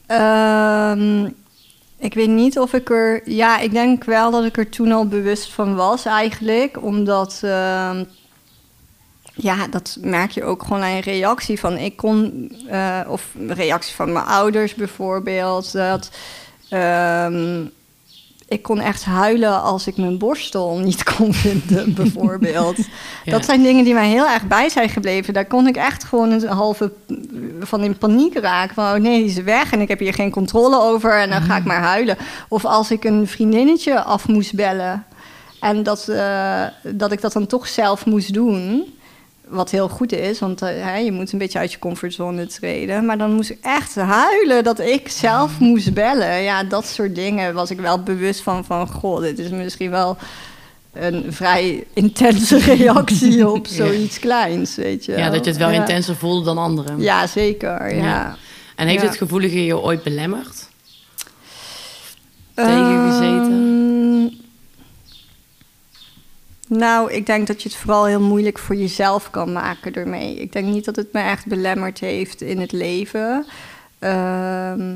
Ehm, 0.07 1.25
ik 1.99 2.13
weet 2.13 2.29
niet 2.29 2.59
of 2.59 2.73
ik 2.73 2.89
er. 2.89 3.21
Ja, 3.29 3.59
ik 3.59 3.71
denk 3.71 4.03
wel 4.03 4.31
dat 4.31 4.43
ik 4.45 4.57
er 4.57 4.69
toen 4.69 4.91
al 4.91 5.07
bewust 5.07 5.49
van 5.53 5.75
was, 5.75 6.05
eigenlijk. 6.05 6.83
Omdat. 6.83 7.39
ehm, 7.43 8.03
ja, 9.35 9.67
dat 9.67 9.97
merk 10.01 10.31
je 10.31 10.43
ook 10.43 10.63
gewoon 10.63 10.81
aan 10.81 10.95
je 10.95 11.01
reactie 11.01 11.59
van. 11.59 11.77
Ik 11.77 11.95
kon. 11.97 12.51
eh, 12.67 12.99
of 13.07 13.27
reactie 13.47 13.95
van 13.95 14.11
mijn 14.11 14.25
ouders 14.25 14.73
bijvoorbeeld. 14.75 15.71
Dat. 15.71 16.09
Ik 18.53 18.61
kon 18.61 18.79
echt 18.79 19.05
huilen 19.05 19.61
als 19.61 19.87
ik 19.87 19.97
mijn 19.97 20.17
borstel 20.17 20.77
niet 20.77 21.03
kon 21.13 21.33
vinden, 21.33 21.93
bijvoorbeeld. 21.93 22.77
Ja. 23.23 23.31
Dat 23.31 23.45
zijn 23.45 23.63
dingen 23.63 23.83
die 23.83 23.93
mij 23.93 24.07
heel 24.07 24.27
erg 24.27 24.47
bij 24.47 24.69
zijn 24.69 24.89
gebleven. 24.89 25.33
Daar 25.33 25.45
kon 25.45 25.67
ik 25.67 25.75
echt 25.75 26.03
gewoon 26.03 26.31
een 26.31 26.47
halve 26.47 26.91
van 27.59 27.83
in 27.83 27.97
paniek 27.97 28.37
raak. 28.37 28.73
Van 28.73 28.83
oh 28.83 29.01
nee, 29.01 29.17
die 29.17 29.29
is 29.29 29.43
weg 29.43 29.71
en 29.71 29.81
ik 29.81 29.87
heb 29.87 29.99
hier 29.99 30.13
geen 30.13 30.31
controle 30.31 30.79
over 30.79 31.19
en 31.19 31.29
dan 31.29 31.41
ga 31.41 31.57
ik 31.57 31.63
maar 31.63 31.81
huilen. 31.81 32.17
Of 32.47 32.65
als 32.65 32.91
ik 32.91 33.03
een 33.03 33.27
vriendinnetje 33.27 34.03
af 34.03 34.27
moest 34.27 34.55
bellen 34.55 35.05
en 35.59 35.83
dat, 35.83 36.07
eh, 36.07 36.63
dat 36.81 37.11
ik 37.11 37.21
dat 37.21 37.33
dan 37.33 37.47
toch 37.47 37.67
zelf 37.67 38.05
moest 38.05 38.33
doen. 38.33 38.93
Wat 39.53 39.71
heel 39.71 39.89
goed 39.89 40.11
is, 40.11 40.39
want 40.39 40.61
eh, 40.61 40.69
hè, 40.69 40.97
je 40.97 41.11
moet 41.11 41.31
een 41.31 41.37
beetje 41.39 41.59
uit 41.59 41.71
je 41.71 41.79
comfortzone 41.79 42.45
treden. 42.47 43.05
Maar 43.05 43.17
dan 43.17 43.33
moest 43.33 43.49
ik 43.49 43.57
echt 43.61 43.95
huilen 43.95 44.63
dat 44.63 44.79
ik 44.79 45.09
zelf 45.09 45.59
moest 45.59 45.93
bellen. 45.93 46.41
Ja, 46.41 46.63
dat 46.63 46.85
soort 46.87 47.15
dingen 47.15 47.53
was 47.53 47.71
ik 47.71 47.79
wel 47.79 48.03
bewust 48.03 48.41
van. 48.41 48.65
Van 48.65 48.87
goh, 48.87 49.21
dit 49.21 49.39
is 49.39 49.49
misschien 49.49 49.89
wel 49.89 50.17
een 50.93 51.25
vrij 51.29 51.83
intense 51.93 52.57
reactie 52.75 53.49
op 53.49 53.67
zoiets 53.67 54.19
kleins, 54.19 54.75
weet 54.75 55.05
je. 55.05 55.11
Ja, 55.11 55.29
dat 55.29 55.43
je 55.45 55.49
het 55.51 55.59
wel 55.59 55.69
Ja. 55.71 55.79
intenser 55.79 56.15
voelde 56.15 56.45
dan 56.45 56.57
anderen. 56.57 56.99
Ja, 57.01 57.27
zeker. 57.27 57.95
Ja. 57.95 58.03
Ja. 58.03 58.35
En 58.75 58.87
heeft 58.87 59.03
het 59.03 59.17
gevoelige 59.17 59.65
je 59.65 59.79
ooit 59.79 60.03
belemmerd? 60.03 60.67
Tegengezeten? 62.55 63.51
Ehm, 63.51 63.92
nou, 66.77 67.11
ik 67.11 67.25
denk 67.25 67.47
dat 67.47 67.61
je 67.61 67.69
het 67.69 67.77
vooral 67.77 68.05
heel 68.05 68.21
moeilijk 68.21 68.59
voor 68.59 68.75
jezelf 68.75 69.29
kan 69.29 69.51
maken 69.51 69.93
ermee. 69.93 70.35
Ik 70.35 70.51
denk 70.51 70.67
niet 70.67 70.85
dat 70.85 70.95
het 70.95 71.13
me 71.13 71.21
echt 71.21 71.45
belemmerd 71.45 71.99
heeft 71.99 72.41
in 72.41 72.59
het 72.59 72.71
leven. 72.71 73.45
Ehm, 73.99 74.95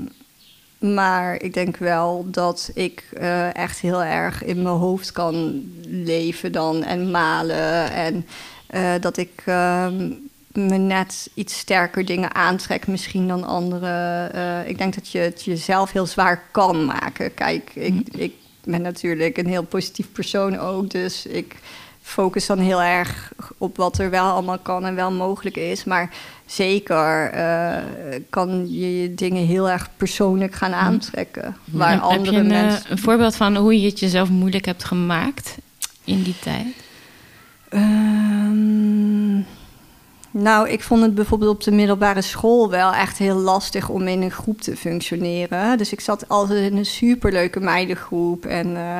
maar 0.80 1.42
ik 1.42 1.54
denk 1.54 1.78
wel 1.78 2.26
dat 2.32 2.72
ik 2.74 3.04
eh, 3.14 3.56
echt 3.56 3.80
heel 3.80 4.04
erg 4.04 4.44
in 4.44 4.62
mijn 4.62 4.76
hoofd 4.76 5.12
kan 5.12 5.64
leven 5.88 6.52
dan 6.52 6.84
en 6.84 7.12
malen. 7.12 7.92
En 7.92 8.28
eh, 8.68 8.94
dat 9.00 9.18
ik 9.18 9.42
ehm, 9.46 10.12
me 10.52 10.78
net 10.78 11.30
iets 11.34 11.58
sterker 11.58 12.06
dingen 12.06 12.36
aantrek 12.36 12.88
misschien 12.88 13.28
dan 13.28 13.44
anderen. 13.44 14.34
Eh, 14.34 14.70
ik 14.70 14.78
denk 14.78 14.96
dat 14.96 15.10
je 15.10 15.20
het 15.20 15.44
jezelf 15.44 15.92
heel 15.92 16.06
zwaar 16.06 16.44
kan 16.52 16.86
maken. 16.86 17.34
Kijk, 17.34 17.72
ik, 17.74 18.08
ik 18.12 18.34
ben 18.68 18.82
natuurlijk 18.82 19.38
een 19.38 19.48
heel 19.48 19.64
positief 19.64 20.12
persoon 20.12 20.60
ook. 20.60 20.90
Dus 20.90 21.26
ik 21.26 21.56
focus 22.02 22.46
dan 22.46 22.60
heel 22.60 22.82
erg 22.82 23.32
op 23.58 23.78
wat 23.78 23.98
er 23.98 24.10
wel 24.10 24.26
allemaal 24.26 24.58
kan 24.58 24.86
en 24.86 24.96
wel 24.96 25.12
mogelijk 25.12 25.56
is. 25.56 25.84
Maar 25.84 26.10
zeker 26.46 27.30
eh, 27.32 27.84
kan 28.30 28.72
je 28.72 29.02
je 29.02 29.14
dingen 29.14 29.46
heel 29.46 29.70
erg 29.70 29.90
persoonlijk 29.98 30.54
gaan 30.54 30.74
aantrekken. 30.74 31.58
Waar 31.66 31.92
En 31.92 32.02
andere 32.02 32.24
heb 32.24 32.34
je 32.34 32.40
een, 32.40 32.52
eh, 32.52 32.62
mensen... 32.62 32.92
een 32.92 32.98
voorbeeld 32.98 33.36
van 33.36 33.56
hoe 33.56 33.82
je 33.82 33.88
het 33.88 34.00
jezelf 34.00 34.30
moeilijk 34.30 34.66
hebt 34.66 34.84
gemaakt 34.84 35.58
in 36.04 36.24
die 36.24 36.36
tijd? 36.40 36.76
Ehm, 37.70 38.17
nou, 40.42 40.70
ik 40.70 40.84
vond 40.84 41.02
het 41.02 41.16
bijvoorbeeld 41.16 41.52
op 41.52 41.64
de 41.64 41.72
middelbare 41.72 42.22
school 42.22 42.70
wel 42.70 42.94
echt 42.94 43.18
heel 43.18 43.36
lastig 43.36 43.90
om 43.90 44.08
in 44.08 44.22
een 44.22 44.32
groep 44.32 44.62
te 44.62 44.76
functioneren. 44.76 45.78
Dus 45.78 45.92
ik 45.92 46.00
zat 46.00 46.30
altijd 46.30 46.72
in 46.72 46.78
een 46.78 46.86
superleuke 46.86 47.60
meidengroep. 47.60 48.46
En, 48.46 48.76
eh, 48.76 49.00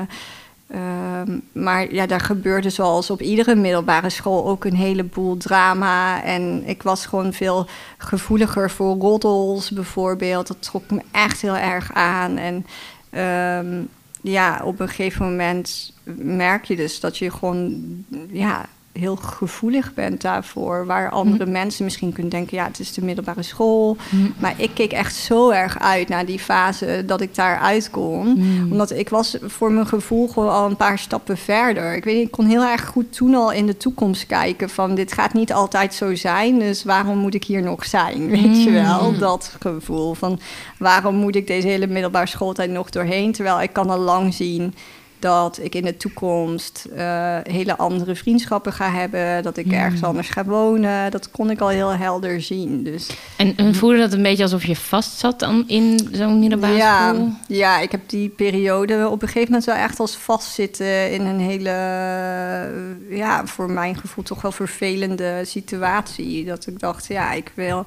ehm, 0.68 1.40
maar 1.52 1.94
ja, 1.94 2.06
daar 2.06 2.20
gebeurde 2.20 2.70
zoals 2.70 3.10
op 3.10 3.22
iedere 3.22 3.56
middelbare 3.56 4.10
school 4.10 4.48
ook 4.48 4.66
een 4.66 4.76
heleboel 4.76 5.38
drama. 5.38 6.24
En 6.24 6.64
ik 6.66 6.84
was 6.84 7.06
gewoon 7.06 7.34
veel 7.34 7.68
gevoeliger 7.98 8.72
voor 8.72 8.96
roddels 8.98 9.72
bijvoorbeeld. 9.72 10.48
Dat 10.48 10.62
trok 10.62 10.90
me 10.90 11.02
echt 11.12 11.42
heel 11.42 11.58
erg 11.58 11.94
aan. 11.94 12.38
En 12.38 12.66
ehm, 13.10 13.82
ja, 14.22 14.62
op 14.64 14.80
een 14.80 14.90
gegeven 14.90 15.30
moment 15.30 15.94
merk 16.16 16.66
je 16.66 16.76
dus 16.76 17.00
dat 17.00 17.18
je 17.18 17.32
gewoon 17.32 17.84
ja, 18.32 18.66
heel 19.00 19.16
gevoelig 19.16 19.94
bent 19.94 20.22
daarvoor. 20.22 20.86
Waar 20.86 21.10
andere 21.10 21.46
mensen 21.46 21.84
misschien 21.84 22.14
kunnen 22.14 22.32
denken, 22.32 22.58
ja, 22.58 22.66
het 22.66 22.80
is 22.80 22.94
de 22.94 23.04
middelbare 23.04 23.44
school. 23.44 23.98
Maar 24.38 24.54
ik 24.58 24.72
keek 24.74 24.92
echt 24.92 25.16
zo 25.16 25.50
erg 25.50 25.80
uit 25.80 26.08
naar 26.08 26.26
die 26.26 26.40
fase 26.40 27.04
dat 27.06 27.22
ik 27.22 27.36
daar 27.36 27.58
uit 27.58 27.90
kon. 27.90 28.44
Omdat 28.72 28.92
ik 28.92 29.10
was 29.10 29.38
voor 29.42 29.72
mijn 29.72 29.88
gevoel 29.88 30.28
gewoon 30.28 30.50
al 30.50 30.66
een 30.66 30.76
paar 30.76 31.00
stappen 31.00 31.38
verder. 31.38 31.96
Ik 31.96 32.04
weet 32.04 32.16
niet, 32.16 32.26
ik 32.26 32.32
kon 32.32 32.46
heel 32.46 32.64
erg 32.64 32.86
goed 32.86 33.14
toen 33.14 33.36
al 33.36 33.52
in 33.52 33.66
de 33.66 33.78
toekomst 33.78 34.26
kijken 34.26 34.70
van 34.70 34.96
dit 34.96 35.14
gaat 35.14 35.34
niet 35.34 35.54
altijd 35.54 35.94
zo 35.94 36.16
zijn. 36.16 36.60
Dus 36.60 36.84
waarom 36.84 37.18
moet 37.18 37.36
ik 37.36 37.44
hier 37.44 37.62
nog 37.62 37.86
zijn? 37.86 38.30
Weet 38.38 38.64
je 38.64 38.72
wel, 38.72 39.18
dat 39.18 39.56
gevoel 39.60 40.14
van 40.14 40.40
waarom 40.78 41.16
moet 41.16 41.36
ik 41.36 41.48
deze 41.48 41.68
hele 41.68 41.88
middelbare 41.88 42.28
schooltijd 42.28 42.70
nog 42.70 42.90
doorheen? 42.90 43.32
Terwijl 43.32 43.62
ik 43.62 43.74
kan 43.74 43.90
al 43.90 44.00
lang 44.00 44.34
zien 44.34 44.74
dat 45.20 45.60
ik 45.62 45.76
in 45.76 45.84
de 45.84 45.98
toekomst 45.98 46.88
eh, 46.96 47.38
hele 47.44 47.78
andere 47.78 48.16
vriendschappen 48.16 48.74
ga 48.74 48.92
hebben. 48.92 49.44
Dat 49.44 49.58
ik 49.58 49.72
ergens 49.72 50.04
anders 50.04 50.30
ga 50.30 50.46
wonen. 50.46 51.12
Dat 51.12 51.32
kon 51.32 51.50
ik 51.50 51.60
al 51.60 51.70
heel 51.70 51.92
helder 51.92 52.42
zien. 52.42 52.84
Dus 52.84 53.10
En, 53.38 53.54
en 53.56 53.76
voelde 53.76 53.98
dat 53.98 54.14
een 54.14 54.24
beetje 54.24 54.44
alsof 54.44 54.66
je 54.66 54.76
vast 54.76 55.18
zat 55.18 55.40
dan 55.40 55.64
in 55.68 56.10
zo'n 56.12 56.40
middelbare 56.40 56.76
ja, 56.76 57.14
school? 57.14 57.30
ja, 57.48 57.80
ik 57.80 57.92
heb 57.92 58.02
die 58.06 58.30
periode 58.30 59.08
op 59.10 59.22
een 59.22 59.28
gegeven 59.28 59.50
moment 59.50 59.66
wel 59.66 59.76
echt 59.76 60.00
als 60.00 60.16
vastzitten 60.16 61.12
in 61.12 61.26
een 61.26 61.40
hele, 61.40 61.70
eh, 61.70 63.18
ja, 63.18 63.46
voor 63.46 63.72
mijn 63.72 63.96
gevoel 63.96 64.24
toch 64.24 64.42
wel 64.42 64.52
vervelende 64.52 65.42
situatie. 65.46 66.46
Dat 66.46 66.68
ik 66.68 66.80
dacht, 66.80 67.08
ja, 67.08 67.32
ik 67.32 67.52
wil, 67.56 67.86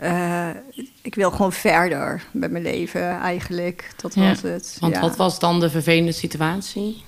eh, 0.00 0.48
ik 1.02 1.14
wil 1.14 1.30
gewoon 1.30 1.52
verder 1.52 2.22
met 2.30 2.50
mijn 2.50 2.62
leven 2.62 3.18
eigenlijk. 3.20 3.90
Dat 3.96 4.14
Ja, 4.14 4.28
was 4.28 4.42
het. 4.42 4.76
Want 4.80 4.94
ja. 4.94 5.00
wat 5.00 5.16
was 5.16 5.38
dan 5.38 5.60
de 5.60 5.70
vervelende 5.70 6.12
situatie? 6.12 7.04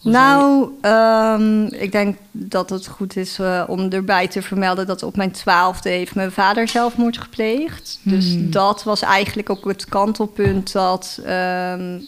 Hoe 0.00 0.12
Nou, 0.12 0.70
ehm, 0.80 1.64
ik 1.64 1.92
denk 1.92 2.16
dat 2.30 2.70
het 2.70 2.86
goed 2.86 3.16
is 3.16 3.38
eh, 3.38 3.64
om 3.66 3.90
erbij 3.90 4.28
te 4.28 4.42
vermelden 4.42 4.86
dat 4.86 5.02
op 5.02 5.16
mijn 5.16 5.30
twaalfde 5.30 5.88
heeft 5.88 6.14
mijn 6.14 6.32
vader 6.32 6.68
zelfmoord 6.68 7.18
gepleegd. 7.18 7.98
Dus 8.02 8.34
dat 8.38 8.82
was 8.82 9.02
eigenlijk 9.02 9.50
ook 9.50 9.64
het 9.64 9.84
kantelpunt 9.84 10.72
dat. 10.72 11.20
ehm, 11.24 11.98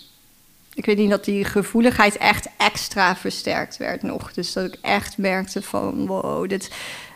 ik 0.74 0.86
weet 0.86 0.96
niet 0.96 1.10
dat 1.10 1.24
die 1.24 1.44
gevoeligheid 1.44 2.16
echt 2.16 2.48
extra 2.56 3.16
versterkt 3.16 3.76
werd 3.76 4.02
nog. 4.02 4.32
Dus 4.32 4.52
dat 4.52 4.64
ik 4.64 4.78
echt 4.82 5.18
merkte 5.18 5.62
van 5.62 6.06
wow, 6.06 6.48
dit. 6.48 6.70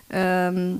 ehm, 0.07 0.75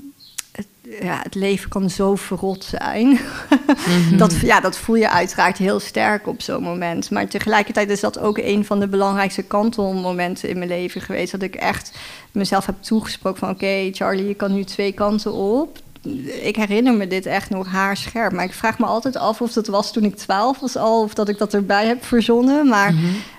ja, 1.01 1.19
het 1.23 1.35
leven 1.35 1.69
kan 1.69 1.89
zo 1.89 2.15
verrot 2.15 2.63
zijn. 2.63 3.19
dat, 4.17 4.39
ja, 4.39 4.59
dat 4.59 4.77
voel 4.77 4.95
je 4.95 5.09
uiteraard 5.09 5.57
heel 5.57 5.79
sterk 5.79 6.27
op 6.27 6.41
zo'n 6.41 6.63
moment. 6.63 7.09
Maar 7.11 7.27
tegelijkertijd 7.27 7.89
is 7.89 7.99
dat 7.99 8.19
ook 8.19 8.37
een 8.37 8.65
van 8.65 8.79
de 8.79 8.87
belangrijkste 8.87 9.43
kantelmomenten 9.43 10.49
in 10.49 10.57
mijn 10.57 10.69
leven 10.69 11.01
geweest. 11.01 11.31
Dat 11.31 11.41
ik 11.41 11.55
echt 11.55 11.97
mezelf 12.31 12.65
heb 12.65 12.75
toegesproken 12.81 13.39
van... 13.39 13.49
oké, 13.49 13.89
Charlie, 13.91 14.27
je 14.27 14.33
kan 14.33 14.53
nu 14.53 14.63
twee 14.63 14.91
kanten 14.91 15.33
op. 15.33 15.77
Ik 16.41 16.55
herinner 16.55 16.93
me 16.93 17.07
dit 17.07 17.25
echt 17.25 17.49
nog 17.49 17.67
haarscherp. 17.67 18.31
Maar 18.31 18.45
ik 18.45 18.53
vraag 18.53 18.79
me 18.79 18.85
altijd 18.85 19.17
af 19.17 19.41
of 19.41 19.53
dat 19.53 19.67
was 19.67 19.93
toen 19.93 20.03
ik 20.03 20.15
twaalf 20.15 20.59
was 20.59 20.77
al... 20.77 21.01
of 21.01 21.13
dat 21.13 21.29
ik 21.29 21.37
dat 21.37 21.53
erbij 21.53 21.85
heb 21.85 22.05
verzonnen. 22.05 22.67
Maar 22.67 22.93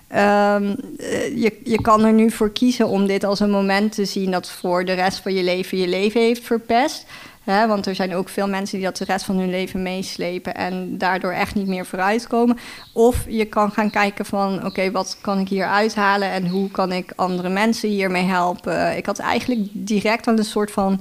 ehm, 0.08 0.74
eh, 0.98 1.42
je, 1.42 1.60
je 1.64 1.80
kan 1.80 2.04
er 2.04 2.12
nu 2.12 2.30
voor 2.30 2.50
kiezen 2.50 2.88
om 2.88 3.06
dit 3.06 3.24
als 3.24 3.40
een 3.40 3.50
moment 3.50 3.92
te 3.92 4.04
zien... 4.04 4.30
dat 4.30 4.50
voor 4.50 4.84
de 4.84 4.92
rest 4.92 5.18
van 5.18 5.34
je 5.34 5.42
leven 5.42 5.78
je 5.78 5.88
leven 5.88 6.20
heeft 6.20 6.44
verpest... 6.44 7.06
Hè, 7.44 7.66
want 7.66 7.86
er 7.86 7.94
zijn 7.94 8.14
ook 8.14 8.28
veel 8.28 8.48
mensen 8.48 8.76
die 8.76 8.86
dat 8.86 8.96
de 8.96 9.04
rest 9.04 9.24
van 9.24 9.38
hun 9.38 9.50
leven 9.50 9.82
meeslepen 9.82 10.54
en 10.54 10.98
daardoor 10.98 11.32
echt 11.32 11.54
niet 11.54 11.66
meer 11.66 11.86
vooruitkomen. 11.86 12.58
Of 12.92 13.24
je 13.28 13.44
kan 13.44 13.70
gaan 13.70 13.90
kijken 13.90 14.24
van 14.24 14.66
oké, 14.66 14.90
wat 14.90 15.18
kan 15.20 15.38
ik 15.38 15.48
hier 15.48 15.66
uithalen 15.66 16.30
en 16.30 16.48
hoe 16.48 16.70
kan 16.70 16.92
ik 16.92 17.12
andere 17.16 17.48
mensen 17.48 17.88
hiermee 17.88 18.24
helpen. 18.24 18.96
Ik 18.96 19.06
had 19.06 19.18
eigenlijk 19.18 19.68
direct 19.72 20.26
al 20.26 20.38
een 20.38 20.44
soort 20.44 20.70
van 20.70 21.00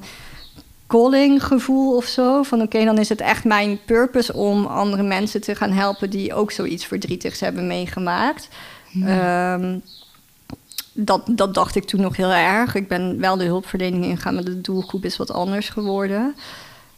calling 0.87 1.43
gevoel 1.43 1.95
of 1.95 2.05
zo. 2.05 2.43
Van 2.43 2.61
oké, 2.61 2.85
dan 2.85 2.97
is 2.97 3.09
het 3.09 3.21
echt 3.21 3.43
mijn 3.43 3.79
purpose 3.85 4.33
om 4.33 4.65
andere 4.65 5.03
mensen 5.03 5.41
te 5.41 5.55
gaan 5.55 5.71
helpen 5.71 6.09
die 6.09 6.33
ook 6.33 6.51
zoiets 6.51 6.85
verdrietigs 6.85 7.39
hebben 7.39 7.67
meegemaakt. 7.67 8.47
Ehm, 9.05 9.77
dat, 10.99 11.21
dat 11.31 11.53
dacht 11.53 11.75
ik 11.75 11.83
toen 11.83 12.01
nog 12.01 12.17
heel 12.17 12.31
erg. 12.31 12.75
Ik 12.75 12.87
ben 12.87 13.19
wel 13.19 13.37
de 13.37 13.43
hulpverlening 13.43 14.03
ingegaan, 14.03 14.33
maar 14.33 14.43
de 14.43 14.61
doelgroep 14.61 15.05
is 15.05 15.17
wat 15.17 15.31
anders 15.31 15.69
geworden. 15.69 16.35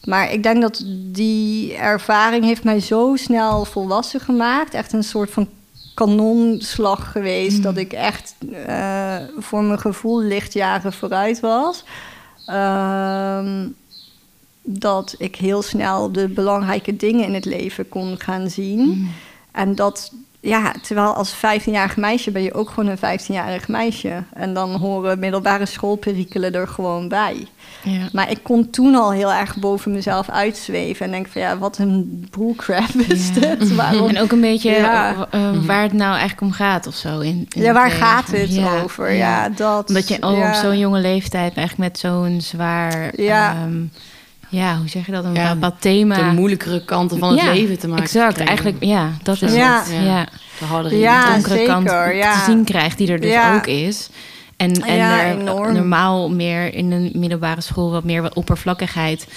Maar 0.03 0.31
ik 0.31 0.43
denk 0.43 0.61
dat 0.61 0.83
die 1.11 1.73
ervaring 1.73 2.43
heeft 2.43 2.63
mij 2.63 2.79
zo 2.79 3.15
snel 3.15 3.65
volwassen 3.65 4.19
gemaakt. 4.19 4.73
Echt 4.73 4.93
een 4.93 5.03
soort 5.03 5.31
van 5.31 5.49
kanonslag 5.93 7.11
geweest. 7.11 7.63
Dat 7.63 7.77
ik 7.77 7.93
echt 7.93 8.35
eh, 8.65 9.15
voor 9.37 9.63
mijn 9.63 9.79
gevoel 9.79 10.21
lichtjaren 10.21 10.93
vooruit 10.93 11.39
was. 11.39 11.83
Ehm, 12.45 13.67
dat 14.63 15.15
ik 15.17 15.35
heel 15.35 15.61
snel 15.61 16.11
de 16.11 16.27
belangrijke 16.27 16.95
dingen 16.95 17.25
in 17.25 17.33
het 17.33 17.45
leven 17.45 17.89
kon 17.89 18.19
gaan 18.19 18.49
zien. 18.49 19.11
En 19.51 19.75
dat, 19.75 20.11
ja, 20.41 20.73
terwijl 20.81 21.13
als 21.13 21.35
15-jarig 21.35 21.97
meisje 21.97 22.31
ben 22.31 22.41
je 22.43 22.53
ook 22.53 22.69
gewoon 22.69 22.87
een 22.97 23.19
15-jarig 23.19 23.67
meisje. 23.67 24.23
En 24.33 24.53
dan 24.53 24.71
horen 24.75 25.19
middelbare 25.19 25.65
schoolperikelen 25.65 26.53
er 26.53 26.67
gewoon 26.67 27.07
bij. 27.07 27.47
Ja. 27.83 28.07
Maar 28.11 28.31
ik 28.31 28.39
kon 28.43 28.69
toen 28.69 28.95
al 28.95 29.11
heel 29.11 29.31
erg 29.33 29.57
boven 29.57 29.91
mezelf 29.91 30.29
uitzweven. 30.29 31.05
En 31.05 31.11
denk 31.11 31.27
van 31.27 31.41
ja, 31.41 31.57
wat 31.57 31.77
een 31.77 32.27
bullcrap 32.37 32.89
is 33.07 33.27
Ja. 33.27 33.33
dit? 33.39 33.75
Waarom? 33.75 34.09
En 34.09 34.19
ook 34.19 34.31
een 34.31 34.41
beetje 34.41 34.71
Ja. 34.71 35.27
eh, 35.31 35.49
eh, 35.49 35.65
waar 35.65 35.81
het 35.81 35.93
nou 35.93 36.11
eigenlijk 36.11 36.41
om 36.41 36.51
gaat 36.51 36.87
of 36.87 36.95
zo. 36.95 37.19
In, 37.19 37.45
in 37.55 37.61
Ja, 37.61 37.73
waar 37.73 37.85
het 37.89 37.93
gaat 37.93 38.27
het 38.31 38.59
over? 38.83 39.11
Ja, 39.11 39.49
dat. 39.49 39.87
Omdat 39.87 40.07
je 40.07 40.17
ja. 40.19 40.47
op 40.49 40.53
zo'n 40.55 40.77
jonge 40.77 40.99
leeftijd 40.99 41.55
eigenlijk 41.55 41.77
met 41.77 41.99
zo'n 41.99 42.41
zwaar 42.41 43.21
Ja. 43.21 43.55
Ja, 44.51 44.77
hoe 44.77 44.89
zeg 44.89 45.05
je 45.05 45.11
dat? 45.11 45.23
Een 45.25 45.33
Ja, 45.33 45.53
bepaald 45.53 45.81
thema. 45.81 46.15
De 46.15 46.23
moeilijkere 46.35 46.85
kanten 46.85 47.17
van 47.19 47.29
het 47.31 47.41
Ja, 47.41 47.51
leven 47.51 47.79
te 47.79 47.87
maken 47.87 48.03
Exact, 48.03 48.33
krijgen. 48.33 48.47
eigenlijk, 48.55 48.83
ja, 48.83 49.09
dat 49.23 49.41
is 49.41 49.53
Ja. 49.53 49.79
het. 49.83 49.93
Ja. 49.93 50.01
Ja. 50.01 50.25
De 50.59 50.65
hardere 50.65 51.23
donkere 51.33 51.55
zeker, 51.55 51.73
kant 51.73 51.89
ja. 52.15 52.33
te 52.33 52.43
zien 52.51 52.63
krijgt, 52.63 52.97
die 52.97 53.11
er 53.11 53.19
dus 53.19 53.31
Ja. 53.31 53.55
ook 53.55 53.67
is. 53.67 54.09
En, 54.61 54.71
en 54.73 54.95
Ja, 54.95 55.23
er 55.23 55.39
enorm. 55.39 55.73
normaal 55.73 56.29
meer 56.29 56.73
in 56.73 56.91
een 56.91 57.11
middelbare 57.15 57.61
school 57.61 57.91
wat 57.91 58.03
meer 58.03 58.21
wat 58.21 58.33
oppervlakkigheid. 58.33 59.27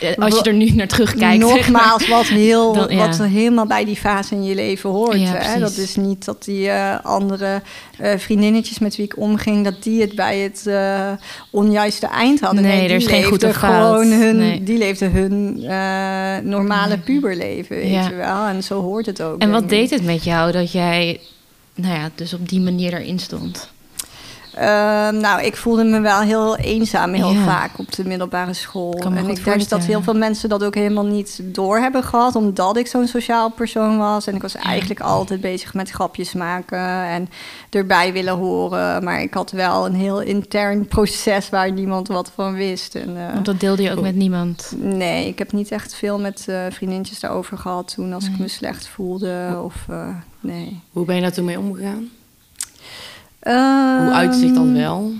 Eh, 0.00 0.14
Als 0.18 0.34
je 0.34 0.42
er 0.42 0.54
nu 0.54 0.70
naar 0.70 0.86
terugkijkt. 0.86 1.48
zeg 1.48 1.68
maar. 1.70 1.82
Nogmaals, 1.82 2.08
wat, 2.08 2.26
heel, 2.44 2.72
Dan- 2.72 2.88
ja. 2.90 2.96
wat 3.08 3.18
helemaal 3.18 3.66
bij 3.66 3.84
die 3.84 3.96
fase 3.96 4.34
in 4.34 4.44
je 4.44 4.54
leven 4.54 4.90
hoort. 4.90 5.20
Ja, 5.20 5.34
hè? 5.34 5.60
Dat 5.60 5.76
is 5.76 5.96
niet 5.96 6.24
dat 6.24 6.44
die 6.44 6.68
eh, 6.70 7.04
andere 7.04 7.62
eh, 7.98 8.18
vriendinnetjes 8.18 8.78
met 8.78 8.96
wie 8.96 9.04
ik 9.04 9.18
omging... 9.18 9.64
dat 9.64 9.82
die 9.82 10.00
het 10.00 10.14
bij 10.14 10.38
het 10.38 10.66
eh, 10.66 11.10
onjuiste 11.50 12.06
eind 12.06 12.40
hadden. 12.40 12.62
Nee, 12.62 12.88
er 12.88 12.94
is 12.96 13.06
geen 13.06 13.24
goed 13.24 13.44
of 13.44 13.56
fout. 13.56 14.04
Hun, 14.04 14.36
Nee. 14.36 14.62
Die 14.62 14.78
leefden 14.78 15.12
hun 15.12 15.62
eh, 15.62 16.36
normale 16.50 16.98
puberleven, 16.98 17.76
weet 17.76 17.90
Ja. 17.90 18.08
je 18.08 18.14
wel. 18.14 18.46
En 18.46 18.62
zo 18.62 18.80
hoort 18.80 19.06
het 19.06 19.22
ook. 19.22 19.40
En 19.40 19.50
wat 19.50 19.68
deed 19.68 19.90
het 19.90 20.04
met 20.04 20.24
jou 20.24 20.52
dat 20.52 20.72
jij, 20.72 21.20
nou 21.74 21.94
ja, 21.94 22.10
dus 22.14 22.34
op 22.34 22.48
die 22.48 22.60
manier 22.60 22.92
erin 22.94 23.18
stond? 23.18 23.70
Ehm, 24.54 25.16
nou, 25.16 25.42
ik 25.42 25.56
voelde 25.56 25.84
me 25.84 26.00
wel 26.00 26.20
heel 26.20 26.56
eenzaam 26.56 27.12
heel 27.12 27.32
Ja. 27.32 27.44
vaak 27.44 27.78
op 27.78 27.92
de 27.92 28.04
middelbare 28.04 28.52
school. 28.54 28.92
En 28.92 29.18
goed 29.18 29.38
ik 29.38 29.44
denk 29.44 29.68
dat 29.68 29.84
heel 29.84 30.02
veel 30.02 30.14
mensen 30.14 30.48
dat 30.48 30.64
ook 30.64 30.74
helemaal 30.74 31.06
niet 31.06 31.40
door 31.42 31.78
hebben 31.78 32.04
gehad, 32.04 32.34
omdat 32.36 32.76
ik 32.76 32.86
zo'n 32.86 33.06
sociaal 33.06 33.50
persoon 33.50 33.98
was. 33.98 34.26
En 34.26 34.34
ik 34.34 34.42
was 34.42 34.54
eigenlijk 34.54 35.00
altijd 35.00 35.40
bezig 35.40 35.74
met 35.74 35.90
grapjes 35.90 36.32
maken 36.32 37.04
en 37.04 37.28
erbij 37.70 38.12
willen 38.12 38.34
horen. 38.36 39.04
Maar 39.04 39.22
ik 39.22 39.34
had 39.34 39.50
wel 39.50 39.86
een 39.86 39.94
heel 39.94 40.20
intern 40.20 40.86
proces 40.86 41.48
waar 41.48 41.72
niemand 41.72 42.08
wat 42.08 42.30
van 42.34 42.54
wist. 42.54 42.94
En, 42.94 43.16
eh, 43.16 43.32
Want 43.32 43.44
dat 43.44 43.60
deelde 43.60 43.82
je 43.82 43.90
ook 43.90 44.00
met 44.00 44.16
niemand. 44.16 44.72
nee, 44.76 45.26
ik 45.28 45.38
heb 45.38 45.52
niet 45.52 45.70
echt 45.70 45.94
veel 45.94 46.18
met 46.20 46.44
eh, 46.48 46.60
vriendinnetjes 46.70 47.20
daarover 47.20 47.58
gehad 47.58 47.94
toen 47.94 48.12
als 48.12 48.26
ik 48.26 48.38
me 48.38 48.48
slecht 48.48 48.88
voelde. 48.88 49.60
Of, 49.64 49.74
eh, 49.88 50.08
nee. 50.40 50.80
Hoe 50.90 51.04
ben 51.04 51.14
je 51.14 51.22
daar 51.22 51.32
toen 51.32 51.44
mee 51.44 51.58
omgegaan? 51.58 52.08
Hoe 53.42 54.00
Hoe 54.04 54.12
uitzicht 54.12 54.54
dat 54.54 54.68
wel? 54.68 55.12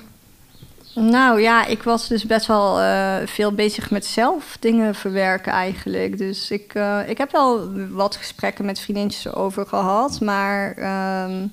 Nou 0.94 1.40
ja, 1.40 1.66
ik 1.66 1.82
was 1.82 2.08
dus 2.08 2.26
best 2.26 2.46
wel 2.46 2.80
eh, 2.80 3.16
veel 3.24 3.52
bezig 3.52 3.90
met 3.90 4.06
zelf 4.06 4.56
dingen 4.60 4.94
verwerken 4.94 5.52
eigenlijk. 5.52 6.18
Dus 6.18 6.50
ik, 6.50 6.74
eh, 6.74 7.08
ik 7.08 7.18
heb 7.18 7.32
wel 7.32 7.70
wat 7.90 8.16
gesprekken 8.16 8.64
met 8.64 8.80
vriendinnetjes 8.80 9.34
over 9.34 9.66
gehad. 9.66 10.20
Maar 10.20 10.74
ehm, 10.76 11.46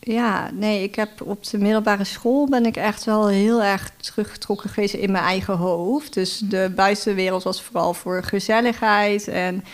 ja, 0.00 0.50
nee, 0.52 0.82
ik 0.82 0.94
heb 0.94 1.10
op 1.22 1.44
de 1.50 1.58
middelbare 1.58 2.04
school 2.04 2.48
ben 2.48 2.66
ik 2.66 2.76
echt 2.76 3.04
wel 3.04 3.26
heel 3.26 3.62
erg 3.62 3.90
teruggetrokken 3.96 4.70
geweest 4.70 4.94
in 4.94 5.12
mijn 5.12 5.24
eigen 5.24 5.56
hoofd. 5.56 6.14
Dus 6.14 6.38
de 6.38 6.72
buitenwereld 6.76 7.42
was 7.42 7.62
vooral 7.62 7.94
voor 7.94 8.22
gezelligheid 8.22 9.28
en 9.28 9.64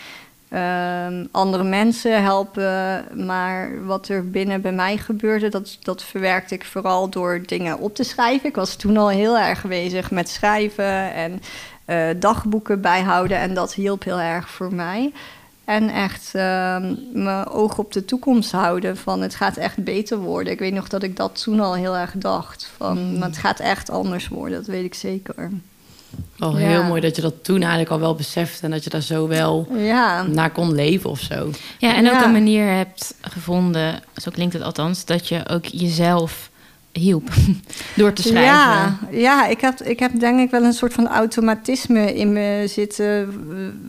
ehm, 0.51 1.25
andere 1.31 1.63
mensen 1.63 2.23
helpen. 2.23 3.05
Maar 3.25 3.85
wat 3.85 4.07
er 4.07 4.29
binnen 4.29 4.61
bij 4.61 4.71
mij 4.71 4.97
gebeurde, 4.97 5.49
dat, 5.49 5.77
dat 5.81 6.03
verwerkte 6.03 6.55
ik 6.55 6.65
vooral 6.65 7.09
door 7.09 7.41
dingen 7.45 7.79
op 7.79 7.95
te 7.95 8.03
schrijven. 8.03 8.49
Ik 8.49 8.55
was 8.55 8.75
toen 8.75 8.97
al 8.97 9.09
heel 9.09 9.37
erg 9.37 9.65
bezig 9.65 10.11
met 10.11 10.29
schrijven 10.29 11.13
en 11.13 11.41
eh, 11.85 12.07
dagboeken 12.19 12.81
bijhouden. 12.81 13.37
En 13.37 13.53
dat 13.53 13.73
hielp 13.73 14.03
heel 14.03 14.19
erg 14.19 14.49
voor 14.49 14.73
mij. 14.73 15.11
En 15.65 15.89
echt 15.89 16.35
ehm, 16.35 16.95
mijn 17.13 17.47
oog 17.47 17.77
op 17.77 17.93
de 17.93 18.05
toekomst 18.05 18.51
houden. 18.51 18.97
Van 18.97 19.21
het 19.21 19.35
gaat 19.35 19.57
echt 19.57 19.83
beter 19.83 20.17
worden. 20.17 20.53
Ik 20.53 20.59
weet 20.59 20.73
nog 20.73 20.87
dat 20.87 21.03
ik 21.03 21.15
dat 21.15 21.43
toen 21.43 21.59
al 21.59 21.75
heel 21.75 21.97
erg 21.97 22.13
dacht. 22.15 22.71
Van 22.77 23.17
maar 23.17 23.27
het 23.27 23.37
gaat 23.37 23.59
echt 23.59 23.89
anders 23.89 24.27
worden, 24.27 24.57
dat 24.57 24.67
weet 24.67 24.85
ik 24.85 24.93
zeker. 24.93 25.49
Wel 26.37 26.59
Ja. 26.59 26.67
heel 26.67 26.83
mooi 26.83 27.01
dat 27.01 27.15
je 27.15 27.21
dat 27.21 27.43
toen 27.43 27.59
eigenlijk 27.59 27.91
al 27.91 27.99
wel 27.99 28.15
besefte 28.15 28.65
en 28.65 28.71
dat 28.71 28.83
je 28.83 28.89
daar 28.89 29.01
zo 29.01 29.27
wel 29.27 29.67
Ja, 29.77 30.23
naar 30.23 30.51
kon 30.51 30.75
leven 30.75 31.09
of 31.09 31.19
zo. 31.19 31.49
Ja, 31.79 31.95
en 31.95 32.07
ook 32.07 32.13
Ja. 32.13 32.23
een 32.25 32.31
manier 32.31 32.67
hebt 32.75 33.13
gevonden, 33.21 33.99
zo 34.15 34.31
klinkt 34.31 34.53
het 34.53 34.63
althans, 34.63 35.05
dat 35.05 35.27
je 35.27 35.49
ook 35.49 35.65
jezelf 35.65 36.49
hielp 36.91 37.29
door 37.95 38.13
te 38.13 38.21
schrijven. 38.21 38.43
Ja, 38.43 38.99
ja 39.11 39.47
ik, 39.47 39.61
heb, 39.61 39.81
ik 39.81 39.99
heb 39.99 40.19
denk 40.19 40.39
ik 40.39 40.51
wel 40.51 40.63
een 40.63 40.73
soort 40.73 40.93
van 40.93 41.07
automatisme 41.07 42.13
in 42.15 42.33
me 42.33 42.63
zitten. 42.67 43.33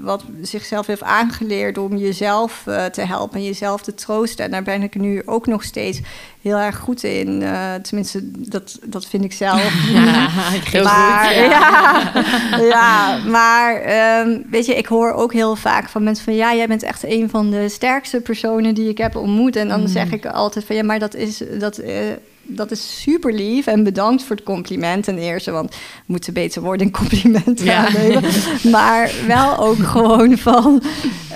wat 0.00 0.24
zichzelf 0.42 0.86
heeft 0.86 1.02
aangeleerd 1.02 1.78
om 1.78 1.96
jezelf 1.96 2.62
eh, 2.66 2.84
te 2.84 3.00
helpen 3.00 3.38
en 3.38 3.44
jezelf 3.44 3.82
te 3.82 3.94
troosten. 3.94 4.44
En 4.44 4.50
daar 4.50 4.62
ben 4.62 4.82
ik 4.82 4.94
nu 4.94 5.22
ook 5.24 5.46
nog 5.46 5.62
steeds 5.62 6.00
heel 6.42 6.56
erg 6.56 6.76
goed 6.78 7.02
in. 7.02 7.42
Eh, 7.42 7.74
tenminste, 7.74 8.20
dat, 8.48 8.78
dat 8.84 9.06
vind 9.06 9.24
ik 9.24 9.32
zelf. 9.32 9.72
Ja, 9.92 10.28
heel 10.28 10.82
maar, 10.84 11.24
goed. 11.24 11.34
Ja, 11.34 12.12
ja, 12.74 13.18
maar 13.26 13.74
ehm, 13.80 14.38
weet 14.50 14.66
je, 14.66 14.74
ik 14.76 14.86
hoor 14.86 15.12
ook 15.12 15.32
heel 15.32 15.56
vaak 15.56 15.88
van 15.88 16.02
mensen 16.02 16.24
van... 16.24 16.34
ja, 16.34 16.54
jij 16.54 16.66
bent 16.66 16.82
echt 16.82 17.04
een 17.04 17.30
van 17.30 17.50
de 17.50 17.68
sterkste 17.68 18.20
personen 18.20 18.74
die 18.74 18.88
ik 18.88 18.98
heb 18.98 19.16
ontmoet. 19.16 19.56
En 19.56 19.68
dan 19.68 19.80
Mm. 19.80 19.86
zeg 19.88 20.12
ik 20.12 20.26
altijd 20.26 20.64
van 20.64 20.76
ja, 20.76 20.82
maar 20.84 20.98
dat 20.98 21.14
is... 21.14 21.42
Dat, 21.58 21.78
eh, 21.78 21.96
dat 22.42 22.70
is 22.70 23.00
super 23.02 23.32
lief 23.34 23.66
en 23.66 23.84
bedankt 23.84 24.22
voor 24.22 24.36
het 24.36 24.44
compliment 24.44 25.04
ten 25.04 25.18
eerste. 25.18 25.50
Want 25.50 25.70
we 25.70 25.76
moeten 26.06 26.32
beter 26.32 26.62
worden 26.62 26.86
in 26.86 26.92
complimenten 26.92 27.64
Ja. 27.64 27.86
aannemen. 27.86 28.22
Maar 28.70 29.10
wel 29.26 29.58
ook 29.58 29.78
gewoon 29.78 30.38
van... 30.38 30.82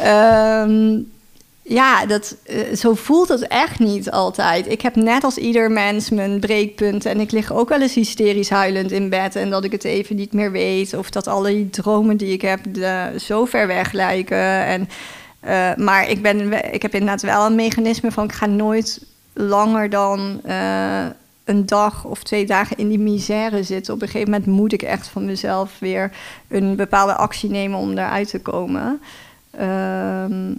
ehm, 0.02 0.98
ja, 1.68 2.06
dat, 2.06 2.36
eh, 2.44 2.74
zo 2.74 2.94
voelt 2.94 3.28
het 3.28 3.46
echt 3.46 3.78
niet 3.78 4.10
altijd. 4.10 4.70
Ik 4.70 4.80
heb 4.80 4.96
net 4.96 5.24
als 5.24 5.36
ieder 5.36 5.70
mens 5.70 6.10
mijn 6.10 6.40
breekpunten. 6.40 7.10
En 7.10 7.20
ik 7.20 7.30
lig 7.30 7.52
ook 7.52 7.68
wel 7.68 7.80
eens 7.80 7.94
hysterisch 7.94 8.50
huilend 8.50 8.92
in 8.92 9.08
bed. 9.08 9.36
En 9.36 9.50
dat 9.50 9.64
ik 9.64 9.72
het 9.72 9.84
even 9.84 10.16
niet 10.16 10.32
meer 10.32 10.52
weet. 10.52 10.94
Of 10.94 11.10
dat 11.10 11.26
alle 11.26 11.48
die 11.48 11.70
dromen 11.70 12.16
die 12.16 12.32
ik 12.32 12.42
heb 12.42 12.60
de, 12.68 13.14
zo 13.18 13.44
ver 13.44 13.66
weg 13.66 13.92
lijken. 13.92 14.64
En, 14.64 14.88
eh, 15.40 15.74
maar 15.76 16.10
ik, 16.10 16.22
ben, 16.22 16.72
ik 16.74 16.82
heb 16.82 16.92
inderdaad 16.92 17.22
wel 17.22 17.46
een 17.46 17.54
mechanisme 17.54 18.12
van... 18.12 18.24
ik 18.24 18.32
ga 18.32 18.46
nooit 18.46 19.00
langer 19.36 19.90
dan 19.90 20.40
eh, 20.44 21.06
een 21.44 21.66
dag 21.66 22.04
of 22.04 22.22
twee 22.22 22.46
dagen 22.46 22.76
in 22.76 22.88
die 22.88 22.98
misère 22.98 23.62
zitten. 23.62 23.94
Op 23.94 24.02
een 24.02 24.08
gegeven 24.08 24.30
moment 24.30 24.50
moet 24.50 24.72
ik 24.72 24.82
echt 24.82 25.08
van 25.08 25.24
mezelf 25.24 25.78
weer... 25.78 26.10
een 26.48 26.76
bepaalde 26.76 27.14
actie 27.14 27.50
nemen 27.50 27.78
om 27.78 27.90
eruit 27.92 28.30
te 28.30 28.40
komen. 28.40 29.00
Ehm, 29.50 30.54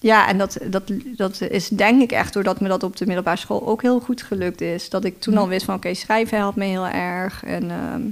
ja, 0.00 0.28
en 0.28 0.38
dat, 0.38 0.58
dat, 0.70 0.82
dat 1.16 1.40
is 1.40 1.68
denk 1.68 2.02
ik 2.02 2.12
echt 2.12 2.32
doordat 2.32 2.60
me 2.60 2.68
dat 2.68 2.82
op 2.82 2.96
de 2.96 3.06
middelbare 3.06 3.36
school 3.36 3.66
ook 3.66 3.82
heel 3.82 4.00
goed 4.00 4.22
gelukt 4.22 4.60
is. 4.60 4.88
Dat 4.90 5.04
ik 5.04 5.20
toen 5.20 5.36
al 5.36 5.48
wist 5.48 5.64
van 5.64 5.74
oké, 5.74 5.94
schrijven 5.94 6.38
helpt 6.38 6.56
me 6.56 6.64
heel 6.64 6.86
erg. 6.86 7.44
En 7.44 7.70
ehm, 7.70 8.02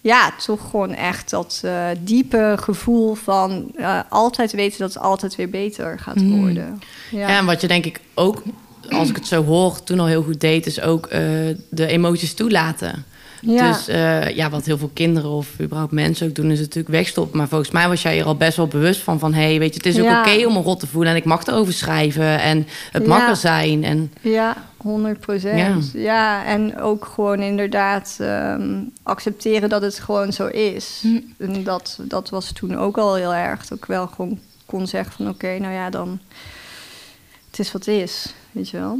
ja, 0.00 0.30
toch 0.44 0.70
gewoon 0.70 0.94
echt 0.94 1.30
dat 1.30 1.60
eh, 1.64 1.86
diepe 2.00 2.54
gevoel 2.60 3.14
van 3.14 3.70
eh, 3.76 4.00
altijd 4.08 4.52
weten 4.52 4.78
dat 4.78 4.94
het 4.94 5.02
altijd 5.02 5.36
weer 5.36 5.50
beter 5.50 5.98
gaat 5.98 6.16
Mm. 6.16 6.40
worden. 6.40 6.80
Ja. 7.10 7.28
en 7.28 7.46
wat 7.46 7.60
je 7.60 7.66
denk 7.66 7.84
ik 7.84 8.00
ook, 8.14 8.42
als 8.90 9.08
ik 9.08 9.16
het 9.16 9.26
zo 9.26 9.44
hoor, 9.44 9.82
toen 9.82 10.00
al 10.00 10.06
heel 10.06 10.22
goed 10.22 10.40
deed, 10.40 10.66
is 10.66 10.80
ook 10.80 11.06
eh, 11.06 11.20
de 11.70 11.86
emoties 11.86 12.34
toelaten. 12.34 13.04
Ja. 13.40 13.72
Dus 13.72 13.88
eh, 13.88 14.28
ja, 14.36 14.50
wat 14.50 14.64
heel 14.64 14.78
veel 14.78 14.90
kinderen 14.94 15.30
of 15.30 15.60
überhaupt 15.60 15.92
mensen 15.92 16.28
ook 16.28 16.34
doen, 16.34 16.50
is 16.50 16.58
natuurlijk 16.58 16.88
wegstoppen. 16.88 17.38
Maar 17.38 17.48
volgens 17.48 17.70
mij 17.70 17.88
was 17.88 18.02
jij 18.02 18.18
er 18.18 18.24
al 18.24 18.36
best 18.36 18.56
wel 18.56 18.66
bewust 18.66 19.00
van, 19.00 19.18
van 19.18 19.34
hé, 19.34 19.42
hey, 19.44 19.58
weet 19.58 19.74
je, 19.74 19.76
het 19.76 19.86
is 19.86 19.98
ook 19.98 20.04
Ja. 20.08 20.20
oké 20.20 20.46
om 20.46 20.56
een 20.56 20.62
rot 20.62 20.80
te 20.80 20.86
voelen 20.86 21.10
en 21.10 21.16
ik 21.16 21.24
mag 21.24 21.46
erover 21.46 21.72
schrijven 21.72 22.40
en 22.40 22.66
het 22.92 23.06
mag 23.06 23.18
Ja. 23.18 23.28
er 23.28 23.36
zijn. 23.36 23.84
En 23.84 24.12
Ja, 24.20 24.56
100 24.76 25.20
procent. 25.20 25.90
Ja. 25.94 26.44
en 26.44 26.80
ook 26.80 27.04
gewoon 27.14 27.40
inderdaad 27.40 28.16
ehm, 28.20 28.74
accepteren 29.02 29.68
dat 29.68 29.82
het 29.82 29.98
gewoon 29.98 30.32
zo 30.32 30.46
is. 30.46 30.98
Hm. 31.02 31.20
En 31.38 31.64
dat, 31.64 31.98
dat 32.02 32.28
was 32.30 32.52
toen 32.52 32.76
ook 32.78 32.98
al 32.98 33.14
heel 33.14 33.34
erg. 33.34 33.66
Dat 33.66 33.78
ik 33.78 33.84
wel 33.84 34.06
gewoon 34.06 34.38
kon 34.66 34.86
zeggen 34.86 35.12
van 35.12 35.28
oké, 35.28 35.58
nou 35.58 35.72
ja, 35.74 35.90
dan... 35.90 36.18
Het 37.56 37.66
is 37.66 37.72
wat 37.72 37.86
het 37.86 37.94
is, 37.94 38.34
weet 38.52 38.68
je 38.68 38.78
wel. 38.78 38.98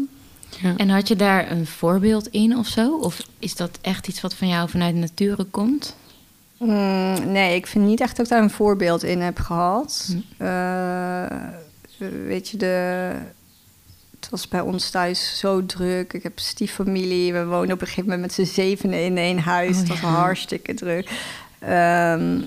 En 0.77 0.89
had 0.89 1.09
je 1.09 1.17
daar 1.17 1.51
een 1.51 1.67
voorbeeld 1.67 2.27
in 2.29 2.57
of 2.57 2.67
zo? 2.67 2.97
Of 2.97 3.27
is 3.39 3.57
dat 3.57 3.79
echt 3.81 4.09
iets 4.09 4.21
wat 4.21 4.35
van 4.35 4.49
jou 4.49 4.69
vanuit 4.69 4.95
de 4.95 5.01
nature 5.01 5.45
komt? 5.45 5.97
Mm, 6.59 7.33
nee, 7.33 7.55
ik 7.55 7.67
vind 7.67 7.85
niet 7.85 8.01
echt 8.01 8.17
dat 8.17 8.27
ik 8.27 8.33
daar 8.33 8.43
een 8.43 8.51
voorbeeld 8.51 9.03
in 9.03 9.21
heb 9.21 9.39
gehad. 9.39 10.15
Hm. 10.37 10.45
Eh, 10.45 11.49
weet 12.27 12.49
je, 12.49 12.57
de, 12.57 13.13
het 14.21 14.31
was 14.31 14.49
bij 14.49 14.61
ons 14.61 14.91
thuis 14.91 15.39
zo 15.39 15.67
druk. 15.67 16.13
Ik 16.13 16.23
heb 16.23 16.39
stieffamilie. 16.39 17.33
We 17.33 17.45
wonen 17.45 17.73
op 17.73 17.81
een 17.81 17.87
gegeven 17.87 18.11
moment 18.11 18.21
met 18.21 18.33
z'n 18.33 18.55
zevenen 18.55 19.05
in 19.05 19.17
één 19.17 19.39
huis. 19.39 19.71
Oh, 19.75 19.79
het 19.79 19.89
was 19.89 20.01
ja. 20.01 20.07
hartstikke 20.07 20.75
druk. 20.75 21.11
Ehm, 21.59 22.41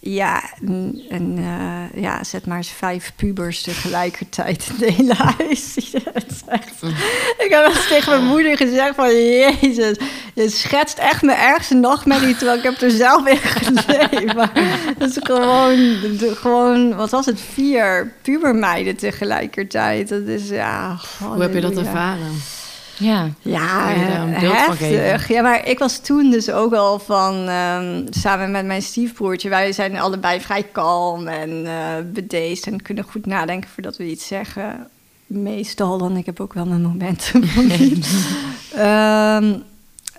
ja, 0.00 0.42
en, 0.66 1.00
en, 1.08 1.38
eh, 1.38 2.02
ja, 2.02 2.24
zet 2.24 2.46
maar 2.46 2.56
eens 2.56 2.70
vijf 2.70 3.12
pubers 3.16 3.62
tegelijkertijd 3.62 4.68
in 4.68 4.74
het 4.86 4.94
hele 4.94 5.14
huis. 5.14 5.94
Echt... 6.46 6.82
Ik 7.38 7.46
heb 7.50 7.66
eens 7.66 7.88
tegen 7.88 8.12
mijn 8.12 8.24
moeder 8.24 8.56
gezegd 8.56 8.94
van... 8.94 9.08
Jezus, 9.14 9.96
je 10.34 10.50
schetst 10.50 10.98
echt 10.98 11.22
mijn 11.22 11.38
ergste 11.38 11.74
nachtmerrie... 11.74 12.36
terwijl 12.36 12.58
ik 12.58 12.64
heb 12.64 12.80
er 12.80 12.90
zelf 12.90 13.26
in 13.26 13.36
geleefd. 13.36 14.34
Maar 14.34 14.50
het 14.98 15.16
is 15.16 15.16
gewoon, 15.22 15.76
de- 16.18 16.34
gewoon... 16.36 16.94
Wat 16.94 17.10
was 17.10 17.26
het? 17.26 17.40
Vier 17.52 18.12
pubermeiden 18.22 18.96
tegelijkertijd. 18.96 20.08
Dat 20.08 20.26
is, 20.26 20.48
ja... 20.48 20.98
hoe 21.18 21.42
heb 21.42 21.54
je 21.54 21.60
dat 21.60 21.76
ervaren? 21.76 22.57
Ja. 22.98 23.28
Ja, 23.42 23.88
heftig. 24.26 25.28
Ja, 25.28 25.42
maar 25.42 25.66
ik 25.68 25.78
was 25.78 25.98
toen 25.98 26.30
dus 26.30 26.50
ook 26.50 26.74
al 26.74 26.98
van, 26.98 27.48
ehm, 27.48 28.06
samen 28.10 28.50
met 28.50 28.66
mijn 28.66 28.82
stiefbroertje, 28.82 29.48
wij 29.48 29.72
zijn 29.72 29.98
allebei 29.98 30.40
vrij 30.40 30.62
kalm 30.62 31.26
en 31.26 31.66
eh 31.66 31.96
bedeesd 32.12 32.66
en 32.66 32.82
kunnen 32.82 33.04
goed 33.04 33.26
nadenken 33.26 33.70
voordat 33.70 33.96
we 33.96 34.10
iets 34.10 34.26
zeggen. 34.26 34.88
Meestal 35.26 35.98
dan, 35.98 36.16
ik 36.16 36.26
heb 36.26 36.40
ook 36.40 36.52
wel 36.52 36.66
mijn 36.66 36.82
momenten 36.82 37.40
niet. 37.78 38.08
Ehm, 38.74 39.58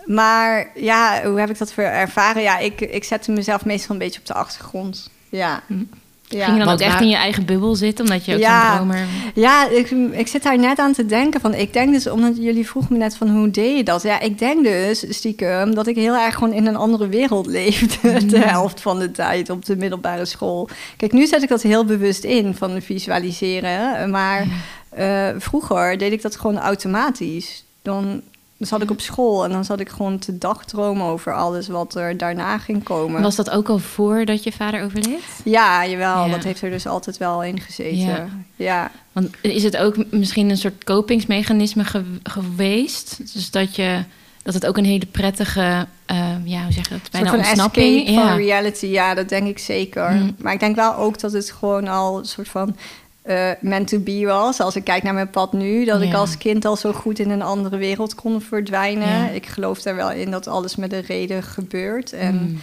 maar 0.05 0.71
ja, 0.75 1.21
hoe 1.23 1.39
heb 1.39 1.49
ik 1.49 1.57
dat 1.57 1.73
voor 1.73 1.83
ervaren? 1.83 2.41
Ja, 2.41 2.57
ik, 2.57 2.81
ik 2.81 3.03
zette 3.03 3.31
mezelf 3.31 3.65
meestal 3.65 3.91
een 3.91 4.01
beetje 4.01 4.19
op 4.19 4.25
de 4.25 4.33
achtergrond. 4.33 5.09
Ja. 5.29 5.63
Hm. 5.67 5.83
Ja. 6.29 6.43
Ging 6.45 6.57
je 6.57 6.57
dan 6.57 6.67
Want 6.67 6.79
ook 6.81 6.85
echt 6.85 6.93
waar- 6.93 7.01
in 7.03 7.09
je 7.09 7.15
eigen 7.15 7.45
bubbel 7.45 7.75
zitten, 7.75 8.05
omdat 8.05 8.25
je 8.25 8.33
ook 8.33 8.39
Ja. 8.39 8.67
zo'n 8.67 8.75
dromer... 8.77 9.05
Ja, 9.33 9.69
ik, 9.69 9.89
ik 10.11 10.27
zit 10.27 10.43
daar 10.43 10.57
net 10.59 10.79
aan 10.79 10.93
te 10.93 11.05
denken 11.05 11.41
van. 11.41 11.53
Ik 11.53 11.73
denk 11.73 11.93
dus, 11.93 12.07
omdat 12.09 12.37
jullie 12.37 12.67
vroegen 12.69 12.93
me 12.93 12.97
net 12.99 13.17
van 13.17 13.29
hoe 13.29 13.49
deed 13.51 13.77
je 13.77 13.83
dat? 13.83 14.01
Ja, 14.01 14.19
ik 14.19 14.39
denk 14.39 14.63
dus 14.63 15.05
stiekem 15.09 15.75
dat 15.75 15.87
ik 15.87 15.95
heel 15.95 16.15
erg 16.15 16.33
gewoon 16.35 16.53
in 16.53 16.65
een 16.65 16.75
andere 16.75 17.07
wereld 17.07 17.45
leefde. 17.45 18.25
De 18.25 18.39
helft 18.39 18.81
van 18.81 18.99
de 18.99 19.11
tijd 19.11 19.49
op 19.49 19.65
de 19.65 19.75
middelbare 19.75 20.25
school. 20.25 20.69
Kijk, 20.97 21.11
nu 21.11 21.25
zet 21.27 21.43
ik 21.43 21.49
dat 21.49 21.61
heel 21.61 21.85
bewust 21.85 22.23
in 22.23 22.55
van 22.55 22.81
visualiseren. 22.81 24.09
Maar 24.09 24.45
eh, 24.89 25.27
vroeger 25.37 25.97
deed 25.97 26.11
ik 26.11 26.21
dat 26.21 26.35
gewoon 26.35 26.57
automatisch. 26.59 27.63
Dan 27.81 28.21
zat 28.59 28.81
ik 28.81 28.91
op 28.91 29.01
school 29.01 29.43
en 29.43 29.51
dan 29.51 29.65
zat 29.65 29.79
ik 29.79 29.89
gewoon 29.89 30.19
te 30.19 30.37
dagdromen 30.37 31.05
over 31.05 31.33
alles 31.33 31.67
wat 31.67 31.95
er 31.95 32.17
daarna 32.17 32.57
ging 32.57 32.83
komen. 32.83 33.21
Was 33.21 33.35
dat 33.35 33.49
ook 33.49 33.69
al 33.69 33.77
voordat 33.79 34.43
je 34.43 34.51
vader 34.51 34.83
overleed? 34.83 35.23
Ja, 35.43 35.85
jawel. 35.87 36.25
Ja. 36.25 36.31
Dat 36.31 36.43
heeft 36.43 36.61
er 36.61 36.69
dus 36.69 36.87
altijd 36.87 37.17
wel 37.17 37.43
in 37.43 37.59
gezeten. 37.59 37.97
Ja. 37.97 38.27
ja. 38.55 38.91
Want 39.11 39.29
is 39.41 39.63
het 39.63 39.77
ook 39.77 39.95
misschien 40.11 40.49
een 40.49 40.57
soort 40.57 40.83
kopingsmechanisme 40.83 41.83
ge- 41.83 42.19
geweest? 42.23 43.33
Dus 43.33 43.51
dat, 43.51 43.75
je, 43.75 44.03
dat 44.43 44.53
het 44.53 44.65
ook 44.65 44.77
een 44.77 44.85
hele 44.85 45.05
prettige, 45.05 45.87
eh, 46.05 46.17
ja, 46.43 46.63
hoe 46.63 46.71
zeg 46.73 46.83
je 46.83 46.93
dat? 46.93 46.99
Een 47.03 47.09
Bijna 47.11 47.27
soort 47.29 47.39
van 47.41 47.49
ontsnapping. 47.49 47.95
escape 47.99 48.11
ja. 48.19 48.27
van 48.27 48.37
reality, 48.37 48.85
ja, 48.85 49.13
dat 49.13 49.29
denk 49.29 49.47
ik 49.47 49.59
zeker. 49.59 50.11
Mm. 50.11 50.35
Maar 50.39 50.53
ik 50.53 50.59
denk 50.59 50.75
wel 50.75 50.95
ook 50.95 51.19
dat 51.19 51.31
het 51.31 51.51
gewoon 51.51 51.87
al 51.87 52.17
een 52.17 52.25
soort 52.25 52.47
van 52.49 52.75
eh 53.21 53.49
meant 53.59 53.87
to 53.87 53.99
be 53.99 54.25
was. 54.25 54.59
Als 54.59 54.75
ik 54.75 54.83
kijk 54.83 55.03
naar 55.03 55.13
mijn 55.13 55.29
pad 55.29 55.53
nu, 55.53 55.85
dat 55.85 56.01
ik 56.01 56.13
als 56.13 56.37
kind 56.37 56.65
al 56.65 56.75
zo 56.75 56.93
goed 56.93 57.19
in 57.19 57.29
een 57.29 57.41
andere 57.41 57.77
wereld 57.77 58.15
kon 58.15 58.41
verdwijnen. 58.41 59.07
Ja. 59.07 59.29
Ik 59.29 59.45
geloof 59.45 59.81
daar 59.81 59.95
wel 59.95 60.11
in 60.11 60.31
dat 60.31 60.47
alles 60.47 60.75
met 60.75 60.93
een 60.93 61.01
reden 61.05 61.43
gebeurt. 61.43 62.13
En 62.13 62.35
Mm. 62.35 62.59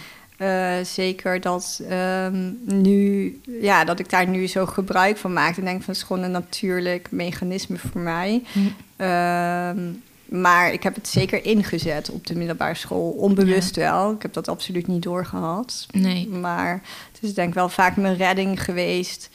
eh, 0.47 0.73
zeker 0.83 1.41
dat 1.41 1.81
ehm, 1.89 2.51
nu, 2.63 3.39
ja, 3.61 3.83
dat 3.83 3.99
ik 3.99 4.09
daar 4.09 4.27
nu 4.27 4.47
zo 4.47 4.65
gebruik 4.65 5.17
van 5.17 5.33
maak. 5.33 5.57
En 5.57 5.63
denk 5.65 5.83
van 5.83 5.93
het 5.93 6.01
is 6.01 6.07
gewoon 6.07 6.23
een 6.23 6.31
natuurlijk 6.31 7.07
mechanisme 7.11 7.77
voor 7.77 8.01
mij. 8.01 8.43
Mm. 8.53 8.73
Ehm, 8.95 9.77
maar 10.25 10.73
ik 10.73 10.83
heb 10.83 10.95
het 10.95 11.07
zeker 11.07 11.45
ingezet 11.45 12.09
op 12.09 12.27
de 12.27 12.35
middelbare 12.35 12.75
school. 12.75 13.09
Onbewust 13.09 13.75
wel. 13.75 14.11
Ik 14.11 14.21
heb 14.21 14.33
dat 14.33 14.47
absoluut 14.47 14.87
niet 14.87 15.03
doorgehad. 15.03 15.85
Nee. 15.91 16.27
Maar 16.27 16.81
het 17.11 17.23
is 17.23 17.33
denk 17.33 17.47
ik 17.47 17.53
wel 17.53 17.69
vaak 17.69 17.95
mijn 17.95 18.15
redding 18.17 18.63
geweest 18.63 19.29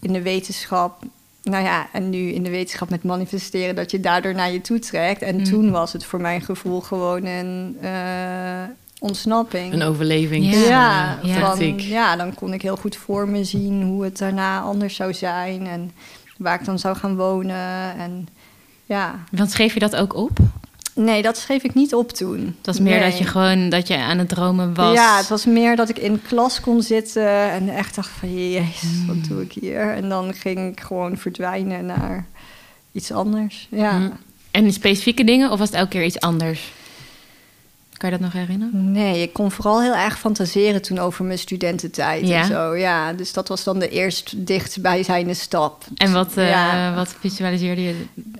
in 0.00 0.12
de 0.12 0.22
wetenschap. 0.22 1.02
Nou 1.42 1.64
ja, 1.64 1.86
en 1.92 2.10
nu 2.10 2.18
in 2.18 2.42
de 2.42 2.50
wetenschap 2.50 2.90
met 2.90 3.04
manifesteren 3.04 3.74
dat 3.74 3.90
je 3.90 4.00
daardoor 4.00 4.34
naar 4.34 4.52
je 4.52 4.60
toe 4.60 4.78
trekt. 4.78 5.22
En 5.22 5.36
Mm. 5.36 5.44
toen 5.44 5.70
was 5.70 5.92
het 5.92 6.04
voor 6.04 6.20
mijn 6.20 6.40
gevoel 6.40 6.80
gewoon 6.80 7.24
een 7.24 7.76
eh, 7.80 8.62
ontsnapping. 8.98 9.72
Een 9.72 9.82
overleving. 9.82 10.52
Ja. 10.52 10.58
Ja, 10.60 11.18
ja. 11.22 11.34
van- 11.38 11.40
Tactiek. 11.48 11.80
ja, 11.80 12.16
dan 12.16 12.34
kon 12.34 12.52
ik 12.52 12.62
heel 12.62 12.76
goed 12.76 12.96
voor 12.96 13.28
me 13.28 13.44
zien 13.44 13.82
hoe 13.82 14.04
het 14.04 14.18
daarna 14.18 14.60
anders 14.60 14.94
zou 14.94 15.14
zijn. 15.14 15.66
En 15.66 15.92
waar 16.38 16.60
ik 16.60 16.64
dan 16.64 16.78
zou 16.78 16.96
gaan 16.96 17.16
wonen. 17.16 17.94
En 17.98 18.28
ja, 18.84 19.14
Want 19.30 19.50
schreef 19.50 19.74
je 19.74 19.80
dat 19.80 19.96
ook 19.96 20.14
op? 20.14 20.38
Nee, 21.04 21.22
dat 21.22 21.36
schreef 21.36 21.62
ik 21.62 21.74
niet 21.74 21.94
op 21.94 22.12
toen. 22.12 22.56
Dat 22.60 22.74
is 22.74 22.80
meer 22.80 22.98
Nee. 22.98 23.10
dat 23.10 23.18
je 23.18 23.24
gewoon 23.24 23.68
dat 23.68 23.88
je 23.88 23.96
aan 23.96 24.18
het 24.18 24.28
dromen 24.28 24.74
was. 24.74 24.94
Ja, 24.94 25.16
het 25.16 25.28
was 25.28 25.46
meer 25.46 25.76
dat 25.76 25.88
ik 25.88 25.98
in 25.98 26.22
klas 26.28 26.60
kon 26.60 26.82
zitten 26.82 27.50
en 27.50 27.68
echt 27.68 27.94
dacht 27.94 28.10
van... 28.18 28.50
Jezus, 28.50 29.06
wat 29.06 29.24
doe 29.28 29.42
ik 29.42 29.52
hier? 29.52 29.94
En 29.94 30.08
dan 30.08 30.34
ging 30.34 30.72
ik 30.72 30.80
gewoon 30.80 31.16
verdwijnen 31.16 31.86
naar 31.86 32.26
iets 32.92 33.12
anders. 33.12 33.68
Ja. 33.70 33.98
Mm. 33.98 34.12
En 34.50 34.72
specifieke 34.72 35.24
dingen 35.24 35.50
of 35.50 35.58
was 35.58 35.68
het 35.68 35.76
elke 35.78 35.90
keer 35.90 36.04
iets 36.04 36.20
anders? 36.20 36.72
Kan 38.00 38.10
je 38.10 38.18
dat 38.18 38.24
nog 38.32 38.32
herinneren? 38.42 38.92
Nee, 38.92 39.22
ik 39.22 39.32
kon 39.32 39.50
vooral 39.50 39.82
heel 39.82 39.94
erg 39.94 40.18
fantaseren 40.18 40.82
toen 40.82 40.98
over 40.98 41.24
mijn 41.24 41.38
studententijd 41.38 42.28
Ja? 42.28 42.40
en 42.40 42.46
zo. 42.46 42.76
Ja, 42.76 43.12
dus 43.12 43.32
dat 43.32 43.48
was 43.48 43.64
dan 43.64 43.78
de 43.78 43.88
eerst 43.88 44.46
dichtstbijzijnde 44.46 45.34
stap. 45.34 45.84
En 45.96 46.12
wat, 46.12 46.32
eh, 46.36 46.48
Ja. 46.50 46.94
wat 46.94 47.14
visualiseerde 47.20 47.82
je? 47.82 47.94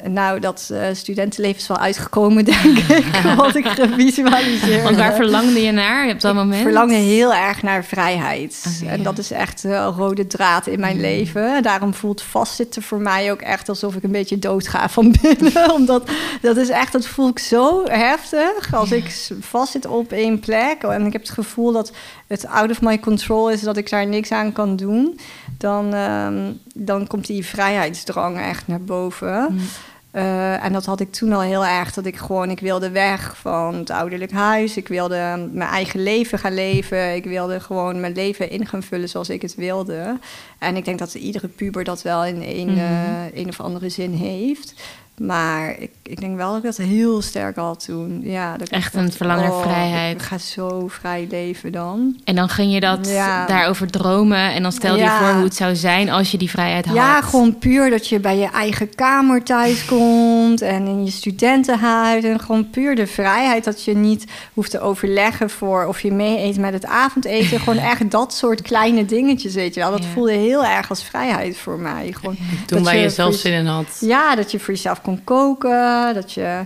Nou, 0.09 0.41
dat 0.41 0.71
eh, 0.73 0.83
studentenleven 0.93 1.57
is 1.61 1.67
wel 1.67 1.79
uitgekomen, 1.79 2.45
denk 2.55 2.79
ik. 2.79 3.05
wat 3.37 3.55
ik 3.57 3.67
gevisualiseerd 3.67 4.83
Want 4.83 4.97
waar 4.97 5.15
verlangde 5.15 5.61
je 5.63 5.73
naar 5.73 6.11
op 6.11 6.21
dat 6.21 6.35
moment? 6.35 6.55
Ik 6.57 6.63
verlangde 6.63 6.95
heel 6.95 7.35
erg 7.35 7.63
naar 7.63 7.85
vrijheid. 7.85 8.65
Oké, 8.83 8.91
en 8.91 8.99
ja. 8.99 9.03
dat 9.05 9.19
is 9.19 9.31
echt 9.31 9.65
eh, 9.65 9.71
een 9.71 9.91
rode 9.93 10.27
draad 10.27 10.67
in 10.67 10.81
mijn 10.81 10.97
Mm. 10.97 11.01
leven. 11.03 11.63
Daarom 11.63 11.95
voelt 11.95 12.23
vastzitten 12.23 12.83
voor 12.83 13.01
mij 13.01 13.33
ook 13.33 13.41
echt 13.41 13.69
alsof 13.69 13.95
ik 13.95 14.03
een 14.03 14.13
beetje 14.13 14.39
doodga 14.39 14.89
van 14.89 15.15
binnen. 15.23 15.73
Omdat 15.79 16.11
dat 16.43 16.57
is 16.57 16.69
echt, 16.69 16.93
dat 16.93 17.07
voel 17.07 17.29
ik 17.29 17.39
zo 17.39 17.85
heftig. 17.85 18.75
Als 18.75 18.93
ik 18.93 19.29
vastzit 19.51 19.87
op 19.87 20.13
één 20.13 20.41
plek 20.41 20.83
en 20.83 21.07
ik 21.07 21.13
heb 21.13 21.23
het 21.23 21.31
gevoel 21.31 21.73
dat 21.73 21.93
het 22.27 22.47
out 22.47 22.71
of 22.71 22.81
my 22.83 22.99
control 22.99 23.51
is, 23.51 23.61
dat 23.61 23.77
ik 23.77 23.91
daar 23.91 24.07
niks 24.07 24.33
aan 24.33 24.53
kan 24.53 24.77
doen. 24.77 25.19
Dan, 25.59 25.95
ehm, 25.95 26.53
dan 26.75 27.07
komt 27.07 27.27
die 27.27 27.47
vrijheidsdrang 27.47 28.39
echt 28.39 28.67
naar 28.67 28.83
boven. 28.83 29.47
Mm. 29.51 29.59
Eh, 30.11 30.65
en 30.65 30.73
dat 30.73 30.85
had 30.85 31.01
ik 31.01 31.13
toen 31.13 31.33
al 31.33 31.41
heel 31.41 31.65
erg. 31.67 31.93
Dat 31.93 32.07
ik 32.07 32.17
gewoon, 32.17 32.51
ik 32.51 32.61
wilde 32.61 32.91
weg 32.91 33.37
van 33.37 33.75
het 33.75 33.91
ouderlijk 33.91 34.33
huis. 34.33 34.77
Ik 34.77 34.89
wilde 34.89 35.49
mijn 35.53 35.71
eigen 35.71 36.03
leven 36.03 36.39
gaan 36.39 36.55
leven. 36.55 37.15
Ik 37.15 37.25
wilde 37.25 37.61
gewoon 37.61 38.01
mijn 38.01 38.13
leven 38.15 38.51
in 38.51 38.67
gaan 38.67 38.83
vullen 38.83 39.09
zoals 39.09 39.29
ik 39.29 39.43
het 39.43 39.55
wilde. 39.55 40.19
En 40.59 40.77
ik 40.77 40.85
denk 40.85 40.99
dat 40.99 41.15
iedere 41.15 41.49
puber 41.49 41.85
dat 41.85 42.03
wel 42.03 42.25
in 42.25 42.43
een, 42.43 42.69
Mhm. 42.71 42.79
eh, 42.79 43.35
een 43.41 43.49
of 43.49 43.61
andere 43.61 43.89
zin 43.89 44.13
heeft. 44.13 44.75
Maar 45.19 45.79
ik, 45.79 45.91
ik 46.11 46.21
denk 46.21 46.37
wel 46.37 46.49
dat 46.49 46.57
ik 46.57 46.63
dat 46.63 46.77
heel 46.87 47.23
sterk 47.23 47.57
had 47.57 47.85
toen. 47.85 48.21
Ja, 48.25 48.57
dat 48.57 48.69
Echt 48.69 48.95
een 48.95 49.13
verlangen 49.13 49.43
naar 49.45 49.53
oh, 49.53 49.63
vrijheid. 49.63 50.15
Ik 50.17 50.23
ga 50.23 50.39
zo 50.39 50.89
vrij 50.89 51.27
leven 51.31 51.73
dan. 51.73 52.17
En 52.25 52.35
dan 52.35 52.49
ging 52.49 52.73
je 52.73 52.81
dat 52.81 53.09
Ja. 53.09 53.47
daarover 53.47 53.91
dromen 53.91 54.53
en 54.53 54.63
dan 54.63 54.73
stelde 54.73 54.99
je 54.99 55.05
Ja. 55.05 55.19
voor 55.19 55.35
hoe 55.35 55.45
het 55.45 55.55
zou 55.55 55.77
zijn 55.77 56.11
als 56.11 56.31
je 56.31 56.39
die 56.39 56.51
vrijheid 56.51 56.87
had. 56.87 56.95
Ja, 56.97 57.21
gewoon 57.21 57.59
puur 57.59 57.91
dat 57.91 58.09
je 58.09 58.19
bij 58.21 58.37
je 58.39 58.49
eigen 58.51 58.95
kamer 58.95 59.43
thuis 59.43 59.85
komt 59.85 60.63
en 60.63 60.87
in 60.87 61.05
je 61.05 61.11
studentenhuis. 61.11 62.25
En 62.25 62.41
gewoon 62.41 62.71
puur 62.71 62.95
de 62.97 63.07
vrijheid 63.07 63.65
dat 63.65 63.85
je 63.85 63.97
niet 63.97 64.25
hoeft 64.55 64.71
te 64.71 64.81
overleggen 64.81 65.51
voor 65.51 65.85
of 65.87 66.01
je 66.01 66.13
mee 66.13 66.39
eet 66.39 66.59
met 66.59 66.73
het 66.73 66.87
avondeten. 66.87 67.59
gewoon 67.61 67.79
echt 67.79 68.11
dat 68.11 68.35
soort 68.35 68.63
kleine 68.63 69.05
dingetjes, 69.05 69.55
weet 69.55 69.75
je 69.75 69.81
wel. 69.81 69.91
Dat 69.91 70.03
Ja. 70.03 70.09
voelde 70.15 70.33
heel 70.33 70.65
erg 70.65 70.89
als 70.91 71.03
vrijheid 71.05 71.57
voor 71.57 71.79
mij. 71.79 72.13
Gewoon, 72.13 72.37
Toen 72.67 72.79
dat 72.79 72.87
waar 72.87 72.97
je 72.97 73.03
voor 73.03 73.11
zelf 73.11 73.33
je- 73.33 73.39
zin 73.39 73.53
in 73.53 73.67
had. 73.67 73.97
Ja, 74.01 74.35
dat 74.37 74.51
je 74.51 74.59
voor 74.59 74.75
jezelf 74.75 75.01
kon 75.03 75.25
koken, 75.25 75.71
dat 76.15 76.33
je 76.33 76.61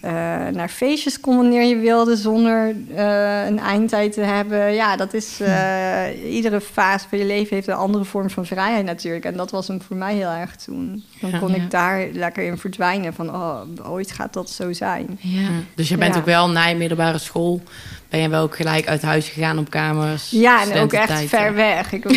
eh, 0.00 0.10
naar 0.52 0.68
feestjes 0.68 1.20
kon 1.20 1.36
wanneer 1.36 1.62
je 1.62 1.76
wilde 1.76 2.16
zonder 2.16 2.74
eh, 2.94 3.46
een 3.46 3.58
eindtijd 3.58 4.12
te 4.12 4.20
hebben. 4.20 4.74
Ja, 4.74 4.96
dat 4.96 5.14
is 5.14 5.40
eh, 5.40 6.34
iedere 6.34 6.60
fase 6.60 7.08
van 7.08 7.18
je 7.18 7.24
leven 7.24 7.54
heeft 7.54 7.68
een 7.68 7.74
andere 7.74 8.04
vorm 8.04 8.30
van 8.30 8.46
vrijheid 8.46 8.84
natuurlijk. 8.84 9.24
En 9.24 9.36
dat 9.36 9.50
was 9.50 9.68
hem 9.68 9.82
voor 9.82 9.96
mij 9.96 10.14
heel 10.14 10.30
erg 10.30 10.56
toen. 10.56 11.04
Dan 11.20 11.38
kon 11.38 11.48
Ja. 11.48 11.54
ik 11.54 11.70
daar 11.70 12.06
lekker 12.12 12.42
in 12.44 12.58
verdwijnen 12.58 13.14
van, 13.14 13.34
oh, 13.34 13.60
ooit 13.90 14.10
gaat 14.12 14.32
dat 14.32 14.50
zo 14.50 14.72
zijn. 14.72 15.18
Ja. 15.20 15.48
Dus 15.74 15.88
je 15.88 15.96
bent 15.96 16.14
Ja. 16.14 16.20
ook 16.20 16.26
wel 16.26 16.50
na 16.50 16.66
je 16.66 16.74
middelbare 16.76 17.18
school... 17.18 17.62
ben 18.08 18.20
je 18.20 18.28
wel 18.28 18.42
ook 18.42 18.56
gelijk 18.56 18.88
uit 18.88 19.02
huis 19.02 19.28
gegaan 19.28 19.58
op 19.58 19.70
kamers. 19.70 20.30
Ja, 20.30 20.62
en 20.62 20.78
ook 20.80 20.92
echt 20.92 21.24
ver 21.28 21.54
weg. 21.54 21.92
Ik, 21.92 22.06
ook, 22.06 22.12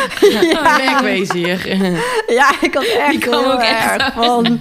Ja. 0.40 0.76
Wegwezen 0.76 1.36
hier. 1.36 1.66
Ja, 2.26 2.50
ik 2.60 2.74
had 2.74 2.84
echt 2.84 3.10
Die 3.10 3.18
kwam 3.18 3.42
heel 3.42 3.52
ook 3.52 3.60
echt 3.60 4.00
erg 4.00 4.12
van... 4.12 4.60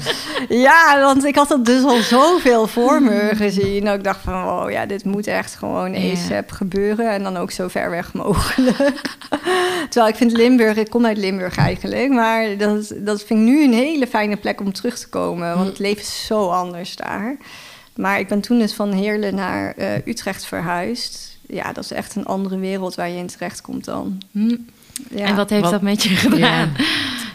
Ja, 0.50 1.00
want 1.02 1.26
ik 1.26 1.36
had 1.36 1.48
dat 1.48 1.66
dus 1.66 1.84
al 1.84 2.02
zoveel 2.02 2.68
voor 2.68 3.02
me 3.02 3.30
gezien. 3.36 3.86
Dat 3.86 3.96
ik 3.96 4.04
dacht 4.04 4.20
van, 4.24 4.34
oh 4.34 4.72
ja, 4.72 4.86
dit 4.86 5.06
moet 5.06 5.28
echt 5.28 5.56
gewoon 5.56 5.94
Ja. 5.94 6.12
ASAP 6.12 6.52
gebeuren. 6.52 7.12
En 7.12 7.24
dan 7.24 7.38
ook 7.38 7.52
zo 7.52 7.68
ver 7.68 7.90
weg 7.90 8.14
mogelijk. 8.14 9.18
Terwijl 9.90 10.12
ik 10.12 10.16
vind 10.18 10.32
Limburg, 10.32 10.78
ik 10.78 10.90
kom 10.90 11.06
uit 11.06 11.18
Limburg 11.18 11.58
eigenlijk. 11.58 12.10
Maar 12.10 12.58
dat, 12.58 12.94
dat 12.98 13.24
vind 13.24 13.40
ik 13.40 13.46
nu 13.46 13.64
een 13.64 13.74
hele 13.74 14.08
fijne 14.08 14.36
plek 14.36 14.60
om 14.60 14.74
terug 14.74 15.00
te 15.00 15.10
komen. 15.10 15.56
Want 15.56 15.68
het 15.68 15.80
leven 15.80 16.02
is 16.02 16.26
zo 16.26 16.50
anders 16.50 16.96
daar. 16.96 17.38
Maar 17.96 18.20
ik 18.20 18.28
ben 18.28 18.42
toen 18.42 18.60
dus 18.60 18.74
van 18.74 18.92
Heerlen 18.92 19.36
naar 19.36 19.74
eh, 19.78 20.06
Utrecht 20.06 20.46
verhuisd. 20.46 21.38
Ja, 21.48 21.74
dat 21.74 21.84
is 21.84 21.92
echt 21.92 22.16
een 22.16 22.26
andere 22.26 22.58
wereld 22.58 22.96
waar 22.96 23.10
je 23.10 23.18
in 23.18 23.28
terecht 23.28 23.62
komt 23.62 23.86
dan. 23.86 24.22
Hm. 24.32 24.58
Ja. 25.10 25.26
En 25.26 25.36
wat 25.36 25.50
heeft 25.50 25.62
Wat- 25.62 25.72
dat 25.72 25.82
met 25.82 26.04
je 26.04 26.10
gedaan? 26.10 26.72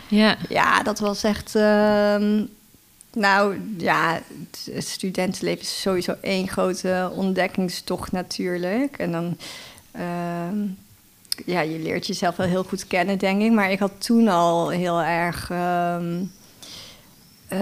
Ja. 0.09 0.37
Ja, 0.49 0.83
dat 0.83 0.99
was 0.99 1.25
echt. 1.25 1.55
ehm, 1.55 2.43
nou 3.13 3.61
ja, 3.79 4.13
het- 4.13 4.69
het 4.75 4.87
studentenleven 4.89 5.61
is 5.63 5.81
sowieso 5.81 6.15
één 6.21 6.49
grote 6.49 7.11
ontdekkingstocht 7.15 8.13
natuurlijk. 8.13 8.99
En 8.99 9.13
dan. 9.13 9.37
ehm, 9.93 10.57
ja, 11.47 11.61
je 11.61 11.79
leert 11.79 12.07
jezelf 12.07 12.37
wel 12.37 12.47
heel 12.47 12.65
goed 12.65 12.87
kennen, 12.87 13.19
denk 13.19 13.43
ik. 13.43 13.53
Maar 13.53 13.71
ik 13.71 13.79
had 13.79 13.93
toen 13.99 14.29
al 14.29 14.69
heel 14.69 15.03
erg. 15.03 15.51
ehm, 15.51 16.23
eh, 17.49 17.59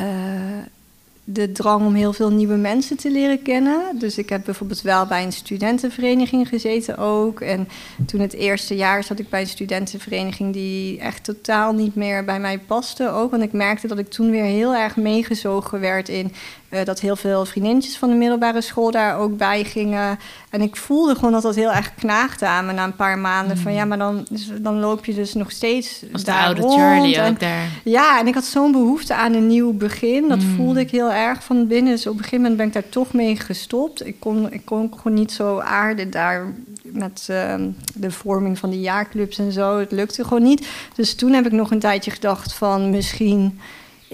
de 1.24 1.52
drang 1.52 1.87
om 1.87 1.94
heel 1.94 2.12
veel 2.12 2.30
nieuwe 2.30 2.56
mensen 2.56 2.96
te 2.96 3.10
leren 3.10 3.42
kennen. 3.42 3.98
Dus 3.98 4.18
ik 4.18 4.28
heb 4.28 4.44
bijvoorbeeld 4.44 4.82
wel 4.82 5.06
bij 5.06 5.24
een 5.24 5.32
studentenvereniging 5.32 6.48
gezeten 6.48 6.98
ook. 6.98 7.40
En 7.40 7.68
toen 8.06 8.20
het 8.20 8.32
eerste 8.32 8.76
jaar 8.76 9.04
zat 9.04 9.18
ik 9.18 9.28
bij 9.28 9.40
een 9.40 9.46
studentenvereniging 9.46 10.52
die 10.52 10.98
echt 10.98 11.24
totaal 11.24 11.72
niet 11.72 11.94
meer 11.94 12.24
bij 12.24 12.40
mij 12.40 12.58
paste 12.58 13.10
ook. 13.10 13.30
Want 13.30 13.42
ik 13.42 13.52
merkte 13.52 13.87
dat 13.87 13.98
ik 13.98 14.08
toen 14.08 14.30
weer 14.30 14.44
heel 14.44 14.74
erg 14.74 14.96
meegezogen 14.96 15.80
werd 15.80 16.08
in 16.08 16.32
uh, 16.74 16.84
dat 16.84 17.00
heel 17.00 17.16
veel 17.16 17.44
vriendinnetjes 17.44 17.96
van 17.96 18.08
de 18.08 18.14
middelbare 18.14 18.60
school 18.60 18.90
daar 18.90 19.18
ook 19.18 19.37
bij 19.37 19.64
gingen. 19.64 20.18
En 20.50 20.60
ik 20.60 20.76
voelde 20.76 21.14
gewoon 21.14 21.32
dat 21.32 21.42
dat 21.42 21.54
heel 21.54 21.72
erg 21.72 21.94
knaagde 21.94 22.46
aan 22.46 22.66
me 22.66 22.72
na 22.72 22.84
een 22.84 22.96
paar 22.96 23.18
maanden. 23.18 23.56
Van 23.58 23.72
ja, 23.72 23.84
maar 23.84 23.98
dan, 23.98 24.26
dan 24.60 24.78
loop 24.80 25.04
je 25.04 25.14
dus 25.14 25.34
nog 25.34 25.50
steeds 25.50 26.02
Als 26.12 26.24
daar 26.24 26.38
de 26.40 26.44
oude 26.44 26.60
rond. 26.60 26.74
Charlie 26.74 27.16
En- 27.16 27.30
ook 27.32 27.40
daar. 27.40 27.68
ja, 27.84 28.20
en 28.20 28.26
ik 28.26 28.34
had 28.34 28.44
zo'n 28.44 28.72
behoefte 28.72 29.14
aan 29.14 29.32
een 29.34 29.46
nieuw 29.46 29.72
begin. 29.72 30.28
Dat 30.28 30.38
Mm. 30.42 30.54
voelde 30.56 30.80
ik 30.80 30.90
heel 30.90 31.12
erg 31.12 31.44
van 31.44 31.66
binnen. 31.66 31.92
Dus 31.92 32.06
op 32.06 32.12
een 32.12 32.18
gegeven 32.18 32.38
moment 32.40 32.56
ben 32.56 32.66
ik 32.66 32.72
daar 32.72 32.88
toch 32.88 33.12
mee 33.12 33.37
gestopt. 33.37 34.06
Ik 34.06 34.16
kon, 34.20 34.52
ik 34.52 34.64
kon 34.64 34.92
gewoon 34.96 35.18
niet 35.18 35.32
zo 35.32 35.58
aarden 35.58 36.10
daar 36.10 36.52
met 36.82 37.26
ehm, 37.30 37.68
de 37.94 38.10
vorming 38.10 38.58
van 38.58 38.70
die 38.70 38.80
jaarclubs 38.80 39.38
en 39.38 39.52
zo. 39.52 39.78
Het 39.78 39.92
lukte 39.92 40.24
gewoon 40.24 40.42
niet. 40.42 40.66
Dus 40.94 41.14
toen 41.14 41.32
heb 41.32 41.46
ik 41.46 41.52
nog 41.52 41.70
een 41.70 41.78
tijdje 41.78 42.10
gedacht 42.10 42.54
van 42.54 42.90
misschien 42.90 43.58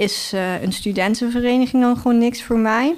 is 0.01 0.31
eh, 0.35 0.63
een 0.63 0.73
studentenvereniging 0.73 1.83
dan 1.83 1.97
gewoon 1.97 2.19
niks 2.19 2.43
voor 2.43 2.59
mij. 2.59 2.95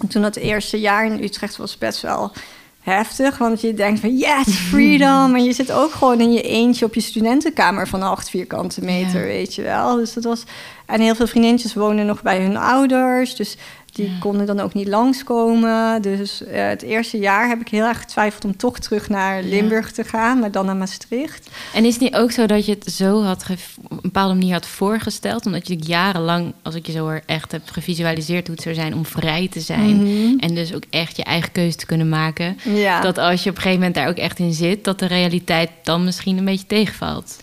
En 0.00 0.08
toen 0.08 0.22
dat 0.22 0.36
eerste 0.36 0.80
jaar 0.80 1.06
in 1.06 1.22
Utrecht 1.22 1.56
was 1.56 1.78
best 1.78 2.00
wel 2.02 2.32
heftig. 2.80 3.38
Want 3.38 3.60
je 3.60 3.74
denkt 3.74 4.00
van 4.00 4.16
yes, 4.16 4.56
freedom. 4.70 5.34
En 5.34 5.44
je 5.44 5.52
zit 5.52 5.72
ook 5.72 5.92
gewoon 5.92 6.20
in 6.20 6.32
je 6.32 6.42
eentje 6.42 6.84
op 6.84 6.94
je 6.94 7.00
studentenkamer 7.00 7.88
van 7.88 8.02
acht 8.02 8.30
vierkante 8.30 8.84
meter, 8.84 9.20
Ja. 9.20 9.26
weet 9.26 9.54
je 9.54 9.62
wel. 9.62 9.96
Dus 9.96 10.12
dat 10.12 10.24
was. 10.24 10.42
En 10.86 11.00
heel 11.00 11.14
veel 11.14 11.26
vriendinnetjes 11.26 11.74
wonen 11.74 12.06
nog 12.06 12.22
bij 12.22 12.40
hun 12.40 12.56
ouders. 12.56 13.36
Dus 13.36 13.56
die 13.92 14.10
Ja. 14.10 14.18
konden 14.20 14.46
dan 14.46 14.60
ook 14.60 14.74
niet 14.74 14.88
langskomen. 14.88 16.02
Dus 16.02 16.44
eh, 16.44 16.68
het 16.68 16.82
eerste 16.82 17.18
jaar 17.18 17.48
heb 17.48 17.60
ik 17.60 17.68
heel 17.68 17.84
erg 17.86 17.98
getwijfeld 18.00 18.44
om 18.44 18.56
toch 18.56 18.78
terug 18.78 19.08
naar 19.08 19.42
Ja. 19.42 19.48
Limburg 19.48 19.92
te 19.92 20.04
gaan, 20.04 20.38
maar 20.38 20.50
dan 20.50 20.66
naar 20.66 20.76
Maastricht. 20.76 21.48
En 21.74 21.84
is 21.84 21.92
het 21.92 22.02
niet 22.02 22.14
ook 22.14 22.30
zo 22.32 22.46
dat 22.46 22.66
je 22.66 22.72
het 22.80 22.92
zo 22.92 23.22
had 23.22 23.44
op 23.50 23.90
een 23.90 23.98
bepaalde 24.02 24.34
manier 24.34 24.52
had 24.52 24.66
voorgesteld? 24.66 25.46
Omdat 25.46 25.68
je 25.68 25.76
jarenlang, 25.78 26.52
als 26.62 26.74
ik 26.74 26.86
je 26.86 26.92
zo 26.92 26.98
hoor, 26.98 27.20
echt 27.26 27.52
hebt 27.52 27.70
gevisualiseerd 27.70 28.46
hoe 28.46 28.54
het 28.54 28.64
zou 28.64 28.74
zijn 28.74 28.94
om 28.94 29.06
vrij 29.06 29.48
te 29.48 29.60
zijn. 29.60 29.96
Mhm. 29.96 30.38
En 30.38 30.54
dus 30.54 30.74
ook 30.74 30.84
echt 30.90 31.16
je 31.16 31.24
eigen 31.24 31.52
keuze 31.52 31.76
te 31.76 31.86
kunnen 31.86 32.08
maken. 32.08 32.58
Ja. 32.62 33.00
Dat 33.00 33.18
als 33.18 33.42
je 33.42 33.50
op 33.50 33.56
een 33.56 33.62
gegeven 33.62 33.78
moment 33.84 33.94
daar 33.94 34.08
ook 34.08 34.16
echt 34.16 34.38
in 34.38 34.52
zit, 34.52 34.84
dat 34.84 34.98
de 34.98 35.06
realiteit 35.06 35.70
dan 35.82 36.04
misschien 36.04 36.38
een 36.38 36.44
beetje 36.44 36.66
tegenvalt. 36.66 37.36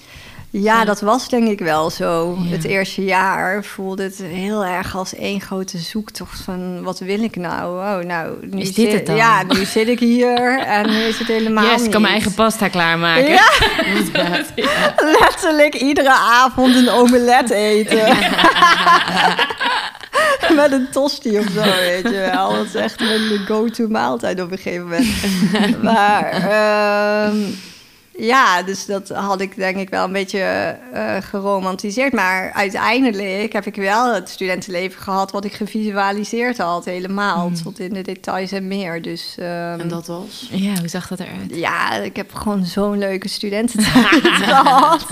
Ja, 0.52 0.86
dat 0.86 1.02
was 1.02 1.30
denk 1.30 1.48
ik 1.48 1.60
wel 1.60 1.90
zo. 1.90 2.38
Ja. 2.42 2.50
Het 2.50 2.64
eerste 2.64 3.04
jaar 3.04 3.64
voelde 3.64 4.04
het 4.04 4.18
heel 4.18 4.66
erg 4.66 4.96
als 4.96 5.16
één 5.16 5.42
grote 5.42 5.78
zoektocht 5.78 6.42
van 6.42 6.84
wat 6.84 7.00
wil 7.00 7.24
ik 7.24 7.36
nou? 7.36 7.78
Oh, 7.78 8.06
nou, 8.06 8.36
nu 8.42 8.62
Is 8.62 8.74
dit 8.74 8.86
zit, 8.86 8.94
het 8.94 9.06
dan? 9.06 9.16
Ja, 9.16 9.44
nu 9.44 9.66
zit 9.66 9.88
ik 9.88 10.00
hier 10.00 10.60
en 10.78 10.90
nu 10.90 10.98
is 10.98 11.20
het 11.20 11.28
helemaal 11.28 11.66
yes, 11.66 11.84
ik 11.84 11.92
kan 11.92 12.02
mijn 12.02 12.14
eigen 12.14 12.34
pasta 12.34 12.68
klaarmaken. 12.68 13.32
Ja, 14.56 14.86
letterlijk 15.20 15.76
iedere 15.76 16.14
avond 16.14 16.76
een 16.76 16.90
omelet 16.90 17.50
eten. 17.50 18.08
Met 20.56 20.72
een 20.72 20.88
tosti 20.92 21.40
of 21.40 21.46
zo, 21.46 21.62
weet 21.62 22.04
je 22.04 22.30
wel. 22.34 22.52
Dat 22.52 22.66
is 22.66 22.76
echt 22.76 23.00
mijn 23.00 23.46
go-to 23.46 23.88
maaltijd 23.88 24.42
op 24.42 24.52
een 24.52 24.58
gegeven 24.58 24.88
moment. 24.88 25.84
maar 25.84 26.32
ehm, 26.32 27.38
ja, 28.20 28.64
dus 28.64 28.86
dat 28.86 29.10
had 29.10 29.42
ik 29.42 29.56
denk 29.56 29.78
ik 29.78 29.90
wel 29.90 30.04
een 30.06 30.12
beetje 30.12 30.40
eh, 30.94 31.16
geromantiseerd. 31.22 32.14
Maar 32.14 32.52
uiteindelijk 32.54 33.54
heb 33.54 33.66
ik 33.66 33.76
wel 33.76 34.14
het 34.14 34.30
studentenleven 34.30 35.02
gehad... 35.02 35.32
wat 35.32 35.46
ik 35.46 35.54
gevisualiseerd 35.54 36.58
had, 36.58 36.86
helemaal. 36.86 37.52
Tot 37.64 37.80
in 37.80 37.94
de 37.94 38.02
details 38.02 38.52
en 38.52 38.68
meer. 38.68 39.02
Dus 39.02 39.36
ehm, 39.38 39.80
En 39.80 39.88
dat 39.88 40.08
was? 40.08 40.48
Ja, 40.52 40.74
hoe 40.80 40.88
zag 40.88 41.08
dat 41.08 41.20
eruit? 41.20 41.56
ja, 41.56 41.94
ik 41.94 42.16
heb 42.16 42.34
gewoon 42.34 42.66
zo'n 42.66 42.98
leuke 42.98 43.28
studententijd 43.28 44.28
gehad. 44.44 45.06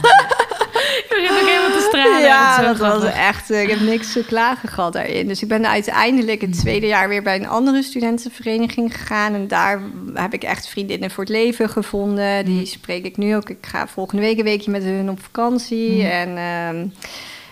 Ik 1.37 1.43
ook 1.43 1.49
helemaal 1.49 1.77
te 1.79 1.85
stralen. 1.89 2.21
Ja, 2.21 2.61
dat 2.61 2.77
was 2.77 3.03
echt. 3.03 3.51
eh, 3.51 3.61
Ik 3.61 3.69
heb 3.69 3.79
niks 3.79 4.11
te 4.13 4.23
klagen 4.25 4.69
gehad 4.69 4.93
daarin. 4.93 5.27
Dus 5.27 5.41
ik 5.41 5.47
ben 5.47 5.67
uiteindelijk 5.67 6.41
het 6.41 6.59
tweede 6.59 6.87
jaar 6.87 7.09
weer 7.09 7.23
bij 7.23 7.35
een 7.35 7.47
andere 7.47 7.83
studentenvereniging 7.83 8.97
gegaan. 8.97 9.33
En 9.33 9.47
daar 9.47 9.81
heb 10.13 10.33
ik 10.33 10.43
echt 10.43 10.67
vriendinnen 10.67 11.11
voor 11.11 11.23
het 11.23 11.33
leven 11.33 11.69
gevonden. 11.69 12.45
Die 12.45 12.65
spreek 12.65 13.05
ik 13.05 13.17
nu 13.17 13.35
ook. 13.35 13.49
Ik 13.49 13.57
ga 13.61 13.87
volgende 13.87 14.21
week 14.21 14.37
een 14.37 14.43
weekje 14.43 14.71
met 14.71 14.83
hun 14.83 15.09
op 15.09 15.19
vakantie. 15.23 16.03
En 16.03 16.37
ehm, 16.37 16.85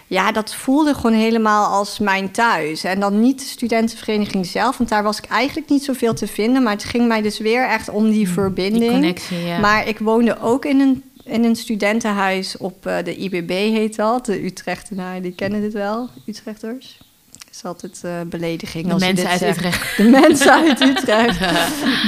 ja, 0.07 0.31
dat 0.31 0.55
voelde 0.55 0.93
gewoon 0.93 1.13
helemaal 1.17 1.65
als 1.65 1.99
mijn 1.99 2.31
thuis. 2.31 2.83
En 2.83 2.99
dan 2.99 3.21
niet 3.21 3.39
de 3.39 3.45
studentenvereniging 3.45 4.45
zelf, 4.45 4.77
want 4.77 4.89
daar 4.89 5.03
was 5.03 5.17
ik 5.17 5.25
eigenlijk 5.25 5.69
niet 5.69 5.83
zoveel 5.83 6.13
te 6.13 6.27
vinden. 6.27 6.63
Maar 6.63 6.73
het 6.73 6.83
ging 6.83 7.07
mij 7.07 7.21
dus 7.21 7.39
weer 7.39 7.67
echt 7.67 7.89
om 7.89 8.09
die 8.11 8.29
verbinding. 8.29 8.81
Die 8.83 8.91
connectie, 8.91 9.45
ja. 9.45 9.59
Maar 9.59 9.87
ik 9.87 9.99
woonde 9.99 10.37
ook 10.41 10.65
in 10.65 10.79
een, 10.79 11.03
in 11.25 11.43
een 11.43 11.55
studentenhuis 11.55 12.57
op 12.57 12.85
eh, 12.85 13.03
de 13.03 13.15
IBB 13.15 13.49
heet 13.49 13.95
dat. 13.95 14.25
De 14.25 14.41
Utrechtenaren, 14.41 15.21
die 15.21 15.35
kennen 15.35 15.61
dit 15.61 15.73
wel, 15.73 16.09
Utrechters. 16.25 16.97
Het 17.31 17.55
is 17.55 17.63
altijd 17.63 18.01
eh 18.03 18.21
belediging 18.21 18.85
de 18.85 18.93
als 18.93 19.01
je 19.01 19.13
mensen 19.13 19.29
dit 19.29 19.41
uit 19.41 19.55
zegt. 19.55 19.57
Utrecht. 19.57 19.97
De 19.97 20.03
mensen 20.03 20.51
uit 20.51 20.81
Utrecht. 20.97 21.39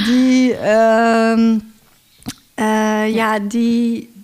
Die, 0.04 0.54
ehm, 0.54 1.58
eh, 2.54 3.14
ja, 3.14 3.38
die... 3.38 4.16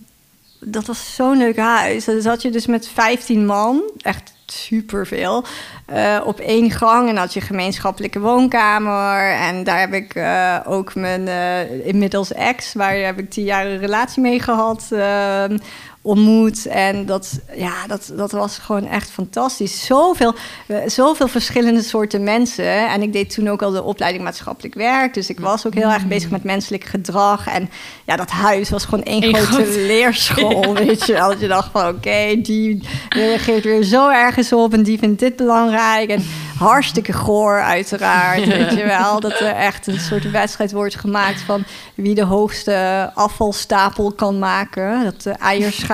Dat 0.60 0.86
was 0.86 1.14
zo'n 1.14 1.36
leuk 1.36 1.56
huis. 1.56 2.04
Dan 2.04 2.22
zat 2.22 2.42
je 2.42 2.50
dus 2.50 2.66
met 2.66 2.88
15 2.88 3.46
man, 3.46 3.82
echt 4.00 4.34
superveel, 4.46 5.44
eh 5.86 6.20
op 6.24 6.38
één 6.38 6.70
gang. 6.70 7.08
En 7.08 7.16
had 7.16 7.32
je 7.32 7.40
gemeenschappelijke 7.40 8.20
woonkamer. 8.20 9.32
En 9.32 9.64
daar 9.64 9.80
heb 9.80 9.92
ik 9.92 10.14
eh, 10.14 10.56
ook 10.64 10.94
mijn 10.94 11.28
eh, 11.28 11.86
inmiddels 11.86 12.32
ex, 12.32 12.72
waar 12.72 12.96
heb 12.96 13.18
ik 13.18 13.30
tien 13.30 13.44
jaar 13.44 13.66
een 13.66 13.78
relatie 13.78 14.22
mee 14.22 14.40
gehad, 14.40 14.88
ehm, 14.90 15.58
ontmoet. 16.04 16.66
En 16.66 17.06
dat, 17.06 17.40
ja, 17.54 17.86
dat, 17.86 18.12
dat 18.16 18.32
was 18.32 18.58
gewoon 18.58 18.86
echt 18.86 19.10
fantastisch. 19.10 19.84
Zoveel, 19.86 20.34
eh, 20.66 20.76
zoveel 20.86 21.28
verschillende 21.28 21.82
soorten 21.82 22.22
mensen. 22.22 22.88
En 22.88 23.02
ik 23.02 23.12
deed 23.12 23.34
toen 23.34 23.48
ook 23.48 23.62
al 23.62 23.70
de 23.70 23.82
opleiding 23.82 24.24
maatschappelijk 24.24 24.74
werk. 24.74 25.14
Dus 25.14 25.28
ik 25.28 25.40
was 25.40 25.66
ook 25.66 25.74
heel 25.74 25.90
erg 25.90 26.06
bezig 26.06 26.30
met 26.30 26.44
menselijk 26.44 26.84
gedrag. 26.84 27.46
En 27.46 27.70
ja, 28.04 28.16
dat 28.16 28.30
huis 28.30 28.70
was 28.70 28.84
gewoon 28.84 29.04
één 29.04 29.22
Eén 29.22 29.34
grote 29.34 29.80
leerschool. 29.86 30.74
Weet 30.74 31.06
je 31.06 31.12
wel. 31.12 31.28
Dat 31.28 31.40
je 31.40 31.48
dacht 31.48 31.70
van 31.72 31.88
oké, 31.88 32.40
die 32.42 32.88
reageert 33.08 33.64
weer 33.64 33.82
zo 33.82 34.10
ergens 34.10 34.52
op. 34.52 34.72
En 34.72 34.82
die 34.82 34.98
vindt 34.98 35.20
dit 35.20 35.36
belangrijk. 35.36 36.10
En 36.10 36.24
hartstikke 36.58 37.12
goor 37.12 37.62
uiteraard. 37.62 38.46
Weet 38.46 38.72
je 38.72 38.84
wel. 38.84 39.20
Dat 39.20 39.40
er 39.40 39.54
echt 39.54 39.86
een 39.86 40.00
soort 40.00 40.30
wedstrijd 40.30 40.72
wordt 40.72 40.94
gemaakt 40.94 41.40
van 41.40 41.64
wie 41.94 42.14
de 42.14 42.24
hoogste 42.24 43.10
afvalstapel 43.14 44.12
kan 44.12 44.38
maken. 44.38 45.04
Dat 45.04 45.22
de 45.22 45.38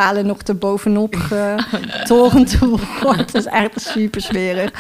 eierschalen 0.01 0.27
nog 0.27 0.39
erbovenop 0.47 1.15
getorend 1.21 2.59
wordt. 3.03 3.33
Dat 3.33 3.35
is 3.35 3.45
echt 3.45 3.81
super 3.81 4.21
smerig. 4.21 4.71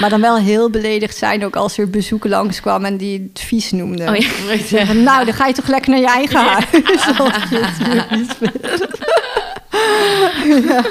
Maar 0.00 0.10
dan 0.10 0.20
wel 0.20 0.36
heel 0.36 0.70
beledigd 0.70 1.16
zijn 1.16 1.44
ook 1.44 1.56
als 1.56 1.78
er 1.78 1.90
bezoeken 1.90 2.30
langskwam 2.30 2.84
en 2.84 2.96
die 2.96 3.30
het 3.32 3.40
vies 3.40 3.70
noemde. 3.70 4.08
Oh 4.08 4.16
ja. 4.16 4.86
Van, 4.86 5.02
nou, 5.02 5.24
dan 5.24 5.34
ga 5.34 5.46
je 5.46 5.52
toch 5.52 5.68
lekker 5.68 5.90
naar 5.90 6.00
je 6.00 6.06
eigen 6.06 6.40
huis. 6.40 6.64
Ja. 10.68 10.82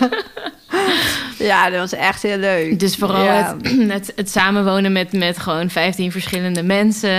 Ja, 1.39 1.69
dat 1.69 1.79
was 1.79 1.93
echt 1.93 2.21
heel 2.21 2.37
leuk. 2.37 2.79
Dus 2.79 2.95
vooral 2.95 3.23
Ja. 3.23 3.57
het, 3.61 3.75
het, 3.97 4.13
het 4.15 4.29
samenwonen 4.29 4.91
met, 4.91 5.11
met 5.13 5.37
gewoon 5.37 5.69
15 5.69 6.11
verschillende 6.11 6.63
mensen, 6.63 7.09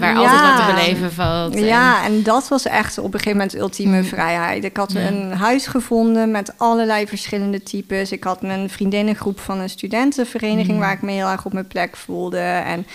waar 0.00 0.16
altijd 0.16 0.40
wat 0.40 0.56
te 0.66 0.72
beleven 0.74 1.12
valt. 1.12 1.54
En- 1.54 1.64
Ja, 1.64 2.04
en 2.04 2.22
dat 2.22 2.48
was 2.48 2.64
echt 2.66 2.98
op 2.98 3.04
een 3.04 3.12
gegeven 3.20 3.38
moment 3.38 3.56
ultieme 3.58 4.04
vrijheid. 4.04 4.64
Ik 4.64 4.76
had 4.76 4.92
Ja. 4.92 5.00
een 5.00 5.32
huis 5.32 5.66
gevonden 5.66 6.30
met 6.30 6.52
allerlei 6.56 7.06
verschillende 7.06 7.62
types. 7.62 8.12
Ik 8.12 8.24
had 8.24 8.42
mijn 8.42 8.70
vriendinnengroep 8.70 9.40
van 9.40 9.58
een 9.58 9.68
studentenvereniging... 9.70 10.72
Mm. 10.76 10.78
waar 10.78 10.92
ik 10.92 11.02
me 11.02 11.12
heel 11.12 11.28
erg 11.28 11.44
op 11.44 11.52
mijn 11.52 11.66
plek 11.66 11.96
voelde. 11.96 12.38
En 12.38 12.86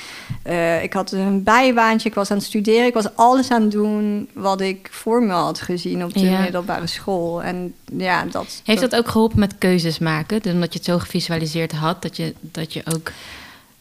eh, 0.44 0.84
ik 0.84 0.94
had 0.94 1.12
een 1.12 1.44
bijbaantje, 1.44 2.10
ik 2.10 2.16
was 2.16 2.32
aan 2.32 2.38
het 2.38 2.46
studeren. 2.46 2.86
Ik 2.86 2.94
was 2.94 3.16
alles 3.16 3.52
aan 3.52 3.62
het 3.62 3.72
doen 3.72 4.30
wat 4.34 4.62
ik 4.62 4.88
voor 4.92 5.24
me 5.24 5.34
had 5.34 5.62
gezien 5.62 6.04
op 6.04 6.14
de 6.14 6.38
middelbare 6.42 6.88
school. 6.88 7.44
En 7.44 7.74
ja, 7.98 8.26
dat... 8.32 8.62
Heeft 8.64 8.82
dat 8.82 8.96
ook 8.96 9.08
geholpen 9.08 9.40
met 9.40 9.56
keuzes 9.58 10.00
maken? 10.00 10.42
Dus 10.42 10.54
omdat 10.54 10.73
je 10.74 10.80
het 10.80 10.88
zo 10.88 11.00
gevisualiseerd 11.00 11.72
had, 11.72 12.02
dat 12.02 12.18
je, 12.18 12.34
dat 12.42 12.74
je 12.74 12.82
ook 12.94 13.12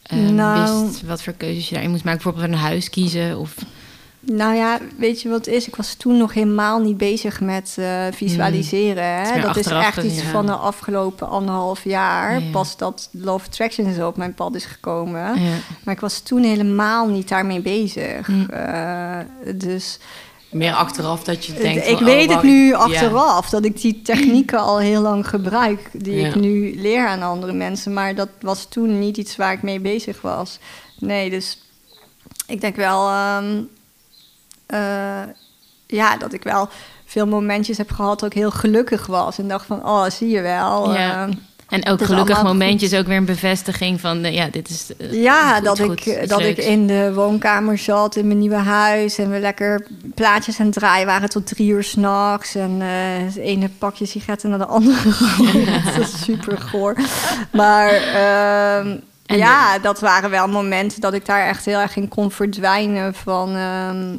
eh, 0.03 0.17
Nou- 0.17 0.85
wist 0.85 1.01
wat 1.01 1.23
voor 1.23 1.33
keuzes 1.33 1.67
je 1.67 1.73
daarin 1.73 1.91
moest 1.91 2.03
maken? 2.03 2.23
Bijvoorbeeld 2.23 2.53
een 2.53 2.59
huis 2.67 2.89
kiezen 2.89 3.39
of... 3.39 3.55
Nou 4.25 4.55
ja, 4.55 4.79
weet 4.97 5.21
je 5.21 5.29
wat 5.29 5.45
het 5.45 5.55
is? 5.55 5.67
Ik 5.67 5.75
was 5.75 5.93
toen 5.93 6.17
nog 6.17 6.33
helemaal 6.33 6.79
niet 6.79 6.97
bezig 6.97 7.41
met 7.41 7.75
eh, 7.79 8.05
visualiseren. 8.11 9.15
Hmm. 9.15 9.23
Is 9.23 9.29
Hè? 9.29 9.41
Dat 9.41 9.55
is 9.57 9.67
echt 9.67 10.03
iets 10.03 10.21
ja. 10.21 10.29
van 10.29 10.45
de 10.45 10.51
afgelopen 10.51 11.29
anderhalf 11.29 11.83
jaar. 11.83 12.33
Ja, 12.33 12.45
ja. 12.45 12.51
Pas 12.51 12.77
dat 12.77 13.09
Love 13.11 13.45
Attraction 13.45 13.93
zo 13.93 14.07
op 14.07 14.17
mijn 14.17 14.33
pad 14.33 14.55
is 14.55 14.65
gekomen. 14.65 15.39
Maar 15.83 15.93
ik 15.93 15.99
was 15.99 16.19
toen 16.19 16.43
helemaal 16.43 17.07
niet 17.07 17.29
daarmee 17.29 17.61
bezig. 17.61 18.25
Hmm. 18.25 18.49
Eh, 18.49 19.19
dus 19.55 19.99
Meer 20.53 20.73
achteraf 20.73 21.23
dat 21.23 21.45
je 21.45 21.53
denkt... 21.53 21.87
ik 21.87 21.97
van, 21.97 22.05
weet 22.05 22.29
oh, 22.29 22.35
het 22.35 22.43
nu 22.43 22.67
ja. 22.67 22.77
achteraf, 22.77 23.49
dat 23.49 23.65
ik 23.65 23.81
die 23.81 24.01
technieken 24.01 24.59
al 24.69 24.79
heel 24.79 25.01
lang 25.01 25.27
gebruik... 25.27 25.89
die 25.91 26.15
Ja. 26.15 26.27
ik 26.27 26.35
nu 26.35 26.75
leer 26.75 27.07
aan 27.07 27.21
andere 27.21 27.53
mensen. 27.53 27.93
Maar 27.93 28.15
dat 28.15 28.29
was 28.41 28.65
toen 28.65 28.99
niet 28.99 29.17
iets 29.17 29.35
waar 29.35 29.53
ik 29.53 29.61
mee 29.61 29.79
bezig 29.79 30.21
was. 30.21 30.59
Nee, 30.99 31.29
dus 31.29 31.57
ik 32.47 32.61
denk 32.61 32.75
wel... 32.75 33.09
ehm, 33.09 33.61
eh, 34.65 35.23
ja, 35.87 36.17
dat 36.17 36.33
ik 36.33 36.43
wel 36.43 36.69
veel 37.05 37.27
momentjes 37.27 37.77
heb 37.77 37.91
gehad 37.91 38.19
dat 38.19 38.29
ik 38.31 38.37
heel 38.37 38.51
gelukkig 38.51 39.05
was. 39.05 39.37
En 39.37 39.47
dacht 39.47 39.65
van, 39.65 39.85
oh, 39.85 40.09
zie 40.09 40.29
je 40.29 40.41
wel. 40.41 40.93
Ja. 40.93 41.27
eh, 41.27 41.35
En 41.69 41.87
ook 41.87 41.99
is 41.99 42.05
gelukkig 42.05 42.35
allemaal 42.35 42.53
momentjes 42.53 42.93
ook 42.93 43.07
weer 43.07 43.17
een 43.17 43.25
bevestiging 43.25 43.99
van... 43.99 44.23
eh, 44.23 44.33
ja, 44.33 44.47
dit 44.51 44.69
is 44.69 44.95
eh, 44.97 45.21
Ja, 45.21 45.55
goed, 45.55 45.63
dat, 45.63 45.79
goed, 45.79 46.05
ik, 46.05 46.29
dat 46.29 46.41
ik 46.41 46.57
in 46.57 46.87
de 46.87 47.13
woonkamer 47.13 47.77
zat 47.77 48.15
in 48.15 48.27
mijn 48.27 48.39
nieuwe 48.39 48.55
huis 48.55 49.17
en 49.17 49.31
we 49.31 49.39
lekker 49.39 49.87
plaatjes 50.15 50.59
aan 50.59 50.65
het 50.65 50.75
draaien 50.75 51.05
waren 51.05 51.29
tot 51.29 51.47
drie 51.47 51.69
uur 51.69 51.83
s'nachts. 51.83 52.55
En 52.55 52.81
eh, 52.81 52.87
het 53.25 53.35
ene 53.35 53.69
pakje 53.77 54.05
sigaretten 54.05 54.49
naar 54.49 54.59
de 54.59 54.65
andere 54.65 55.03
dat 55.95 56.07
is 56.07 56.23
super 56.23 56.57
goor. 56.57 56.95
Maar 57.51 57.89
ehm, 57.89 58.97
ja, 59.25 59.79
dat 59.79 59.99
waren 59.99 60.29
wel 60.29 60.47
momenten 60.47 61.01
dat 61.01 61.13
ik 61.13 61.25
daar 61.25 61.47
echt 61.47 61.65
heel 61.65 61.79
erg 61.79 61.95
in 61.95 62.07
kon 62.07 62.31
verdwijnen 62.31 63.13
van... 63.13 63.55
ehm, 63.55 64.15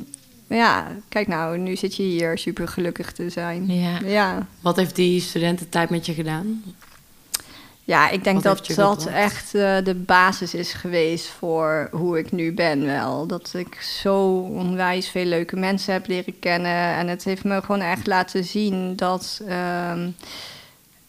ja, 0.48 0.86
kijk 1.08 1.28
nou, 1.28 1.58
nu 1.58 1.76
zit 1.76 1.96
je 1.96 2.02
hier 2.02 2.38
super 2.38 2.68
gelukkig 2.68 3.12
te 3.12 3.30
zijn. 3.30 3.66
Ja. 3.66 3.98
Ja. 4.04 4.46
Wat 4.60 4.76
heeft 4.76 4.96
die 4.96 5.20
studententijd 5.20 5.90
met 5.90 6.06
je 6.06 6.14
gedaan? 6.14 6.62
Ja, 7.86 8.10
ik 8.10 8.24
denk 8.24 8.42
Wat 8.42 8.66
dat 8.66 8.76
dat 8.76 9.06
echt 9.06 9.54
eh, 9.54 9.76
de 9.84 9.94
basis 9.94 10.54
is 10.54 10.72
geweest 10.72 11.26
voor 11.26 11.88
hoe 11.92 12.18
ik 12.18 12.32
nu 12.32 12.52
ben 12.52 12.84
wel. 12.84 13.26
Dat 13.26 13.52
ik 13.54 13.80
zo 13.82 14.38
onwijs 14.38 15.08
veel 15.08 15.24
leuke 15.24 15.56
mensen 15.56 15.92
heb 15.92 16.06
leren 16.06 16.38
kennen. 16.38 16.94
En 16.94 17.08
het 17.08 17.24
heeft 17.24 17.44
me 17.44 17.60
gewoon 17.60 17.80
echt 17.80 18.06
laten 18.06 18.44
zien 18.44 18.96
dat 18.96 19.40
ehm, 19.48 20.08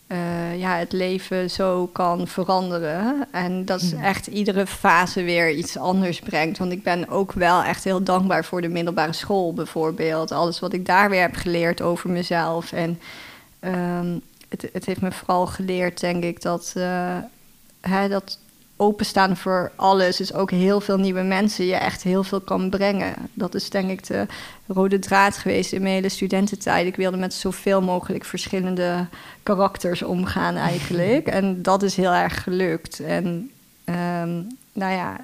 eh, 0.08 0.60
ja, 0.60 0.78
het 0.78 0.92
leven 0.92 1.50
zo 1.50 1.88
kan 1.88 2.28
veranderen. 2.28 3.28
En 3.32 3.66
dat 3.66 3.94
echt 4.02 4.28
iedere 4.28 4.68
fase 4.68 5.24
weer 5.24 5.52
iets 5.52 5.78
anders 5.78 6.20
brengt. 6.20 6.58
Want 6.58 6.72
ik 6.72 6.84
ben 6.84 7.10
ook 7.10 7.32
wel 7.32 7.64
echt 7.64 7.84
heel 7.84 8.04
dankbaar 8.04 8.46
voor 8.46 8.62
de 8.62 8.70
middelbare 8.70 9.14
school 9.14 9.54
bijvoorbeeld. 9.54 10.32
Alles 10.32 10.60
wat 10.60 10.74
ik 10.74 10.86
daar 10.86 11.10
weer 11.10 11.22
heb 11.22 11.36
geleerd 11.36 11.82
over 11.82 12.10
mezelf. 12.10 12.72
En 12.72 13.00
ehm, 13.60 14.18
het, 14.62 14.74
het 14.74 14.86
heeft 14.86 15.02
me 15.02 15.12
vooral 15.12 15.48
geleerd, 15.48 16.00
denk 16.00 16.24
ik, 16.24 16.42
dat, 16.42 16.74
eh, 16.76 17.18
hè, 17.82 18.10
dat 18.10 18.40
openstaan 18.78 19.38
voor 19.38 19.72
alles, 19.76 20.18
dus 20.18 20.34
ook 20.34 20.52
heel 20.52 20.82
veel 20.82 20.98
nieuwe 20.98 21.22
mensen, 21.22 21.66
je 21.66 21.76
echt 21.76 22.04
heel 22.04 22.24
veel 22.24 22.42
kan 22.42 22.70
brengen. 22.70 23.14
Dat 23.34 23.56
is 23.56 23.70
denk 23.70 23.90
ik 23.90 24.08
de 24.08 24.26
rode 24.68 25.00
draad 25.00 25.38
geweest 25.38 25.74
in 25.74 25.82
mijn 25.82 25.94
hele 25.94 26.10
studententijd. 26.10 26.88
Ik 26.88 26.96
wilde 26.96 27.18
met 27.18 27.34
zoveel 27.34 27.82
mogelijk 27.82 28.26
verschillende 28.26 29.08
karakters 29.44 30.02
omgaan 30.02 30.56
eigenlijk. 30.56 31.28
En 31.38 31.62
dat 31.62 31.84
is 31.84 31.96
heel 31.96 32.14
erg 32.14 32.44
gelukt. 32.44 33.00
En 33.00 33.52
ehm, 33.84 34.42
nou 34.74 34.94
ja, 34.94 35.20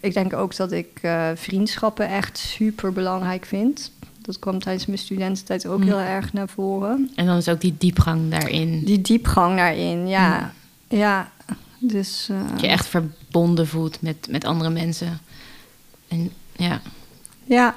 ik 0.00 0.14
denk 0.14 0.32
ook 0.32 0.56
dat 0.56 0.72
ik 0.72 0.98
eh, 1.00 1.30
vriendschappen 1.34 2.08
echt 2.08 2.38
super 2.38 2.92
belangrijk 2.92 3.44
vind. 3.44 3.92
Dat 4.22 4.38
kwam 4.38 4.58
tijdens 4.58 4.86
mijn 4.86 4.98
studententijd 4.98 5.66
ook 5.66 5.78
Mm. 5.78 5.84
heel 5.86 5.98
erg 5.98 6.32
naar 6.32 6.48
voren. 6.48 7.10
En 7.14 7.26
dan 7.26 7.36
is 7.36 7.48
ook 7.48 7.60
die 7.60 7.74
diepgang 7.78 8.30
daarin. 8.30 8.84
Die 8.84 9.00
diepgang 9.00 9.56
daarin, 9.56 10.08
ja. 10.08 10.52
Ja, 10.88 11.30
dus... 11.78 12.28
eh, 12.30 12.48
Dat 12.50 12.60
je 12.60 12.66
echt 12.66 12.86
verbonden 12.86 13.66
voelt 13.66 14.02
met, 14.02 14.26
met 14.30 14.44
andere 14.44 14.70
mensen. 14.70 15.18
En 16.08 16.32
ja, 16.56 16.80
Ja, 17.44 17.74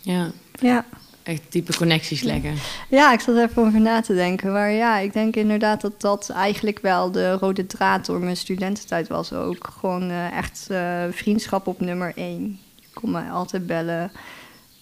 Ja, 0.00 0.30
ja. 0.60 0.84
echt 1.22 1.42
diepe 1.48 1.76
connecties 1.76 2.22
leggen. 2.22 2.54
Ja, 2.88 3.12
ik 3.12 3.20
zat 3.20 3.36
er 3.36 3.42
even 3.48 3.62
over 3.66 3.80
na 3.80 4.00
te 4.00 4.14
denken. 4.14 4.52
Maar 4.52 4.70
ja, 4.70 4.98
ik 4.98 5.12
denk 5.12 5.36
inderdaad 5.36 5.80
dat 5.80 6.00
dat 6.00 6.28
eigenlijk 6.30 6.78
wel 6.78 7.10
de 7.10 7.32
rode 7.32 7.66
draad 7.66 8.06
door 8.06 8.20
mijn 8.20 8.36
studententijd 8.36 9.08
was 9.08 9.32
ook. 9.32 9.68
Gewoon 9.80 10.10
eh, 10.10 10.36
echt 10.36 10.66
eh, 10.70 11.02
vriendschap 11.10 11.66
op 11.66 11.80
nummer 11.80 12.12
één. 12.16 12.58
Je 12.74 12.86
kon 12.92 13.10
mij 13.10 13.30
altijd 13.30 13.66
bellen. 13.66 14.10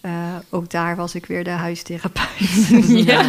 Eh, 0.01 0.35
ook 0.49 0.69
daar 0.69 0.95
was 0.95 1.15
ik 1.15 1.25
weer 1.25 1.43
de 1.43 1.49
huistherapeut. 1.49 2.67
ja. 3.07 3.25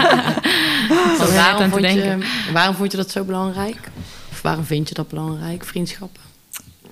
Waarom, 1.19 1.71
vond 1.71 1.75
je, 1.75 1.81
denken. 1.81 2.23
waarom 2.53 2.75
vond 2.75 2.91
je 2.91 2.97
dat 2.97 3.11
zo 3.11 3.25
belangrijk? 3.25 3.91
Of 4.31 4.43
waarom 4.43 4.65
vind 4.65 4.89
je 4.89 4.95
dat 4.95 5.09
belangrijk, 5.09 5.65
vriendschappen? 5.65 6.23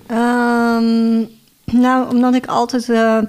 Ehm, 0.05 1.23
nou, 1.65 2.09
omdat 2.09 2.35
ik 2.35 2.45
altijd 2.45 2.89
eh, 2.89 3.19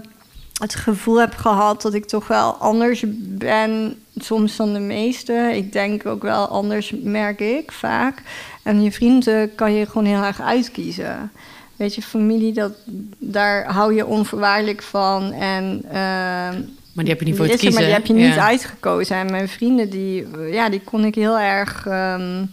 het 0.58 0.74
gevoel 0.74 1.20
heb 1.20 1.34
gehad 1.34 1.82
dat 1.82 1.94
ik 1.94 2.04
toch 2.04 2.26
wel 2.26 2.52
anders 2.52 3.04
ben 3.18 4.02
soms 4.16 4.56
dan 4.56 4.72
de 4.72 4.78
meesten. 4.78 5.54
Ik 5.54 5.72
denk 5.72 6.06
ook 6.06 6.22
wel 6.22 6.46
anders, 6.46 6.92
merk 7.02 7.40
ik 7.40 7.72
vaak. 7.72 8.22
En 8.62 8.82
je 8.82 8.92
vrienden 8.92 9.54
kan 9.54 9.72
je 9.72 9.86
gewoon 9.86 10.04
heel 10.04 10.22
erg 10.22 10.40
uitkiezen. 10.40 11.30
Weet 11.78 11.94
je, 11.94 12.02
familie, 12.02 12.52
dat, 12.52 12.72
daar 13.18 13.72
hou 13.72 13.94
je 13.94 14.06
onvoorwaardelijk 14.06 14.82
van. 14.82 15.32
En 15.32 15.82
ehm, 15.84 16.60
Maar 16.92 17.04
die 17.04 17.08
heb 17.08 17.20
je 17.20 17.24
niet 17.24 17.36
voor 17.36 17.44
er, 17.44 17.50
kiezen. 17.50 17.72
maar 17.72 17.82
die 17.82 17.92
heb 17.92 18.06
je 18.06 18.12
niet 18.12 18.36
uitgekozen. 18.36 19.16
En 19.16 19.30
mijn 19.30 19.48
vrienden, 19.48 19.90
die, 19.90 20.26
ja, 20.50 20.68
die 20.68 20.80
kon 20.80 21.04
ik 21.04 21.14
heel 21.14 21.38
erg... 21.38 21.86
ehm, 21.86 22.44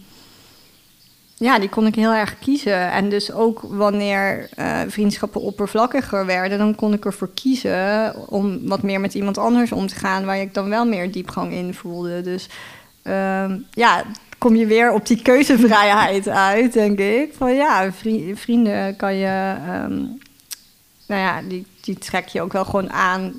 ja, 1.36 1.58
die 1.58 1.68
kon 1.68 1.86
ik 1.86 1.94
heel 1.94 2.12
erg 2.12 2.38
kiezen. 2.38 2.90
En 2.90 3.08
dus 3.08 3.32
ook 3.32 3.60
wanneer 3.62 4.48
eh, 4.54 4.80
vriendschappen 4.88 5.40
oppervlakkiger 5.40 6.26
werden... 6.26 6.58
dan 6.58 6.74
kon 6.74 6.92
ik 6.92 7.04
ervoor 7.04 7.30
kiezen 7.34 8.14
om 8.28 8.68
wat 8.68 8.82
meer 8.82 9.00
met 9.00 9.14
iemand 9.14 9.38
anders 9.38 9.72
om 9.72 9.86
te 9.86 9.94
gaan... 9.94 10.24
waar 10.24 10.40
ik 10.40 10.54
dan 10.54 10.68
wel 10.68 10.86
meer 10.86 11.12
diepgang 11.12 11.52
in 11.52 11.74
voelde. 11.74 12.20
Dus 12.20 12.48
ehm, 13.02 13.58
ja, 13.70 14.04
kom 14.38 14.56
je 14.56 14.66
weer 14.66 14.92
op 14.92 15.06
die 15.06 15.22
keuzevrijheid 15.22 16.28
uit, 16.28 16.72
denk 16.72 16.98
ik. 16.98 17.32
Van 17.36 17.54
ja, 17.54 17.92
vri- 17.92 18.36
vrienden 18.36 18.96
kan 18.96 19.14
je... 19.14 19.54
ehm, 19.66 19.94
nou 21.08 21.20
ja, 21.20 21.42
die, 21.42 21.66
die 21.80 21.98
trek 21.98 22.28
je 22.28 22.42
ook 22.42 22.52
wel 22.52 22.64
gewoon 22.64 22.90
aan 22.92 23.34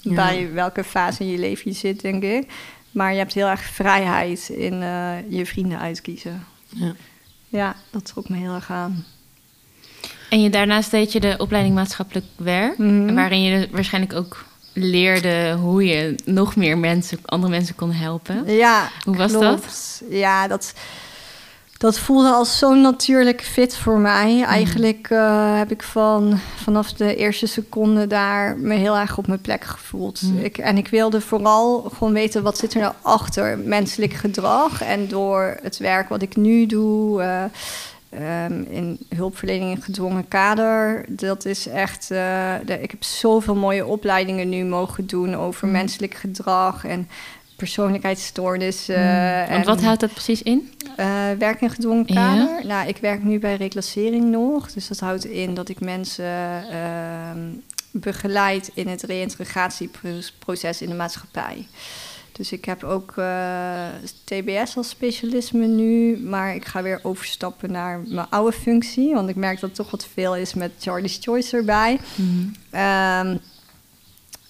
Ja. 0.00 0.14
bij 0.14 0.52
welke 0.52 0.84
fase 0.84 1.22
in 1.22 1.30
je 1.30 1.38
leven 1.38 1.70
je 1.70 1.76
zit, 1.76 2.00
denk 2.00 2.22
ik. 2.22 2.52
Maar 2.90 3.12
je 3.12 3.18
hebt 3.18 3.34
heel 3.34 3.46
erg 3.48 3.62
vrijheid 3.62 4.48
in 4.48 4.82
eh, 4.82 5.12
je 5.28 5.46
vrienden 5.46 5.78
uitkiezen. 5.78 6.44
Ja. 6.68 6.94
Ja, 7.48 7.74
dat 7.90 8.04
trok 8.04 8.28
me 8.28 8.36
heel 8.36 8.54
erg 8.54 8.70
aan. 8.70 9.04
En 10.30 10.42
je, 10.42 10.50
daarnaast 10.50 10.90
deed 10.90 11.12
je 11.12 11.20
de 11.20 11.34
opleiding 11.38 11.74
maatschappelijk 11.74 12.26
werk. 12.36 12.78
Mhm. 12.78 13.14
Waarin 13.14 13.42
je 13.42 13.58
dus 13.60 13.70
waarschijnlijk 13.70 14.12
ook 14.14 14.44
leerde 14.74 15.52
hoe 15.60 15.84
je 15.84 16.14
nog 16.24 16.56
meer 16.56 16.78
mensen, 16.78 17.18
andere 17.24 17.52
mensen 17.52 17.74
kon 17.74 17.90
helpen. 17.92 18.54
Ja, 18.54 18.88
Hoe 19.04 19.16
was 19.16 19.32
klopt. 19.32 20.02
Ja, 20.10 20.48
dat, 20.48 20.72
dat 21.78 21.98
voelde 21.98 22.28
als 22.30 22.58
zo'n 22.58 22.80
natuurlijk 22.80 23.42
fit 23.42 23.76
voor 23.76 23.98
mij. 23.98 24.42
Eigenlijk 24.42 25.06
eh, 25.10 25.56
heb 25.58 25.70
ik 25.70 25.82
van, 25.82 26.38
vanaf 26.62 26.92
de 26.92 27.16
eerste 27.16 27.46
seconde 27.46 28.06
daar 28.06 28.56
me 28.58 28.74
heel 28.74 28.96
erg 28.96 29.18
op 29.18 29.26
mijn 29.26 29.40
plek 29.40 29.64
gevoeld. 29.64 30.22
Mm. 30.22 30.38
Ik, 30.38 30.58
en 30.58 30.76
ik 30.76 30.88
wilde 30.88 31.20
vooral 31.20 31.90
gewoon 31.96 32.12
weten 32.12 32.42
wat 32.42 32.58
zit 32.58 32.74
er 32.74 32.80
nou 32.80 32.94
achter 33.02 33.58
menselijk 33.58 34.12
gedrag. 34.12 34.82
En 34.82 35.08
door 35.08 35.56
het 35.62 35.78
werk 35.78 36.08
wat 36.08 36.22
ik 36.22 36.36
nu 36.36 36.66
doe. 36.66 37.22
eh, 37.22 37.44
ehm, 38.18 38.62
in 38.62 38.98
hulpverlening 39.16 39.70
in 39.76 39.82
gedwongen 39.82 40.28
kader. 40.28 41.04
Dat 41.08 41.44
is 41.44 41.66
echt. 41.68 42.10
eh, 42.10 42.54
de, 42.66 42.80
ik 42.82 42.90
heb 42.90 43.02
zoveel 43.02 43.54
mooie 43.54 43.86
opleidingen 43.86 44.48
nu 44.48 44.64
mogen 44.64 45.06
doen 45.06 45.34
over 45.36 45.66
Mm. 45.66 45.72
menselijk 45.72 46.14
gedrag 46.14 46.84
en 46.84 47.08
persoonlijkheidsstoornissen. 47.56 49.00
Mm. 49.50 49.64
Wat 49.64 49.78
en, 49.78 49.84
houdt 49.84 50.00
dat 50.00 50.12
precies 50.12 50.42
in? 50.42 50.72
eh, 50.96 51.06
werk 51.38 51.60
in 51.60 51.70
gedwongen 51.70 52.04
Ja. 52.06 52.14
kader. 52.14 52.66
Nou, 52.66 52.88
ik 52.88 52.96
werk 52.96 53.22
nu 53.24 53.38
bij 53.38 53.56
reclassering 53.56 54.24
nog. 54.24 54.72
Dus 54.72 54.88
dat 54.88 54.98
houdt 54.98 55.24
in 55.24 55.54
dat 55.54 55.68
ik 55.68 55.80
mensen 55.80 56.62
ehm, 56.70 57.38
begeleid 57.90 58.70
in 58.74 58.88
het 58.88 59.02
reïntegratieproces 59.02 60.82
in 60.82 60.88
de 60.88 60.94
maatschappij. 60.94 61.66
Dus 62.36 62.52
ik 62.52 62.64
heb 62.64 62.82
ook 62.84 63.12
eh, 63.16 63.86
TBS 64.24 64.76
als 64.76 64.88
specialisme 64.88 65.66
nu, 65.66 66.18
maar 66.18 66.54
ik 66.54 66.64
ga 66.64 66.82
weer 66.82 67.00
overstappen 67.02 67.72
naar 67.72 68.00
mijn 68.06 68.26
oude 68.30 68.56
functie, 68.56 69.14
want 69.14 69.28
ik 69.28 69.36
merk 69.36 69.60
dat 69.60 69.68
het 69.68 69.74
toch 69.74 69.90
wat 69.90 70.06
veel 70.12 70.36
is 70.36 70.54
met 70.54 70.72
Charlie's 70.78 71.18
Choice 71.20 71.56
erbij. 71.56 72.00
Ehm, 72.70 73.36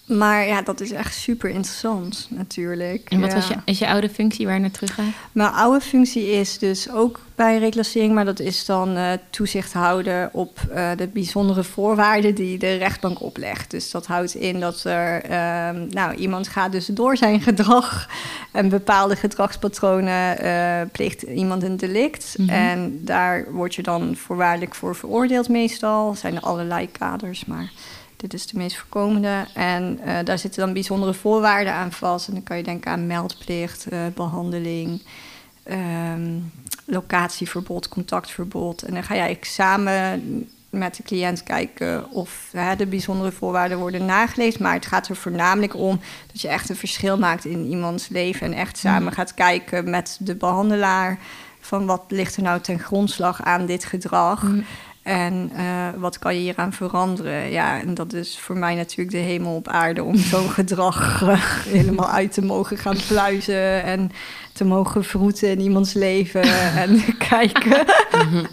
maar 0.05 0.47
ja, 0.47 0.63
dat 0.63 0.81
is 0.81 0.91
echt 0.91 1.15
super 1.15 1.51
interessant 1.51 2.27
natuurlijk. 2.31 3.11
En 3.11 3.21
wat 3.21 3.31
Ja. 3.31 3.37
was 3.37 3.49
je, 3.49 3.55
is 3.65 3.79
je 3.79 3.89
oude 3.89 4.09
functie 4.09 4.47
waar 4.47 4.61
naar 4.61 4.71
terug 4.71 4.95
gaat? 4.95 5.05
Mijn 5.33 5.53
oude 5.53 5.81
functie 5.81 6.31
is 6.31 6.59
dus 6.59 6.91
ook 6.91 7.21
bij 7.35 7.59
reclassering, 7.59 8.15
maar 8.15 8.25
dat 8.25 8.41
is 8.41 8.65
dan 8.65 8.97
eh, 8.97 9.13
toezicht 9.31 9.73
houden 9.73 10.31
op 10.33 10.59
eh, 10.71 10.91
de 10.97 11.07
bijzondere 11.07 11.65
voorwaarden 11.65 12.35
die 12.35 12.59
de 12.59 12.77
rechtbank 12.77 13.23
oplegt. 13.23 13.71
Dus 13.71 13.91
dat 13.91 14.07
houdt 14.07 14.35
in 14.35 14.61
dat 14.61 14.85
er, 14.85 15.23
ehm, 15.23 15.87
nou, 15.89 16.15
iemand 16.15 16.49
gaat 16.49 16.73
dus 16.73 16.87
door 16.87 17.17
zijn 17.17 17.41
gedrag 17.41 18.09
en 18.53 18.69
bepaalde 18.69 19.17
gedragspatronen 19.17 20.39
eh, 20.39 20.81
pleegt 20.93 21.23
iemand 21.23 21.63
een 21.63 21.77
delict. 21.77 22.35
Mhm. 22.39 22.49
En 22.51 22.99
daar 23.05 23.53
word 23.53 23.75
je 23.75 23.83
dan 23.83 24.17
voorwaardelijk 24.17 24.75
voor 24.75 24.97
veroordeeld 24.97 25.49
meestal. 25.49 26.11
Er 26.11 26.17
zijn 26.17 26.37
er 26.37 26.43
allerlei 26.43 26.91
kaders, 26.91 27.45
maar 27.45 27.71
dit 28.31 28.41
is 28.41 28.47
de 28.47 28.57
meest 28.57 28.77
voorkomende. 28.77 29.47
En 29.55 30.01
uh, 30.07 30.19
daar 30.25 30.39
zitten 30.39 30.65
dan 30.65 30.73
bijzondere 30.73 31.15
voorwaarden 31.15 31.73
aan 31.73 31.93
vast. 31.93 32.29
En 32.29 32.35
dan 32.35 32.43
kan 32.43 32.57
je 32.57 32.63
denken 32.63 32.91
aan 32.91 33.07
meldplicht, 33.07 33.87
uh, 33.93 34.07
behandeling, 34.15 35.03
um, 35.71 36.53
locatieverbod, 36.85 37.89
contactverbod. 37.89 38.83
En 38.83 38.95
dan 38.95 39.05
ga 39.05 39.15
jij 39.15 39.39
samen 39.41 40.23
met 40.71 40.97
de 40.97 41.03
cliënt 41.03 41.43
kijken 41.43 42.11
of 42.11 42.49
hè, 42.53 42.77
de 42.77 42.87
bijzondere 42.87 43.33
voorwaarden 43.33 43.79
worden 43.79 44.05
nageleefd. 44.05 44.59
Maar 44.59 44.75
het 44.75 44.87
gaat 44.87 45.09
er 45.09 45.17
voornamelijk 45.17 45.77
om 45.77 46.01
dat 46.33 46.41
je 46.41 46.49
echt 46.49 46.69
een 46.69 46.77
verschil 46.77 47.19
maakt 47.19 47.45
in 47.45 47.67
iemands 47.67 48.09
leven. 48.09 48.47
En 48.47 48.53
echt 48.53 48.79
samen 48.79 49.03
mm. 49.03 49.13
gaat 49.13 49.35
kijken 49.35 49.91
met 49.91 50.17
de 50.21 50.35
behandelaar 50.35 51.19
van 51.61 51.87
wat 51.87 52.03
ligt 52.09 52.37
er 52.37 52.43
nou 52.43 52.61
ten 52.61 52.79
grondslag 52.79 53.43
aan 53.43 53.67
dit 53.67 53.85
gedrag. 53.85 54.43
Mm. 54.43 54.65
En 55.05 55.51
uh, 55.57 55.89
wat 55.97 56.19
kan 56.19 56.35
je 56.35 56.41
hieraan 56.41 56.73
veranderen? 56.73 57.51
Ja, 57.51 57.81
en 57.81 57.95
dat 57.95 58.13
is 58.13 58.39
voor 58.39 58.57
mij 58.57 58.75
natuurlijk 58.75 59.11
de 59.11 59.23
hemel 59.23 59.55
op 59.55 59.69
aarde 59.69 60.03
om 60.03 60.17
zo'n 60.33 60.51
gedrag 60.51 61.23
uh, 61.23 61.41
helemaal 61.69 62.09
uit 62.09 62.33
te 62.33 62.45
mogen 62.45 62.77
gaan 62.77 62.97
pluizen 63.09 63.83
en 63.83 64.11
te 64.53 64.65
mogen 64.65 65.05
vroeten 65.05 65.51
in 65.51 65.61
iemands 65.61 65.93
leven 65.93 66.43
en 66.83 67.05
kijken. 67.29 67.87
Want 68.11 68.49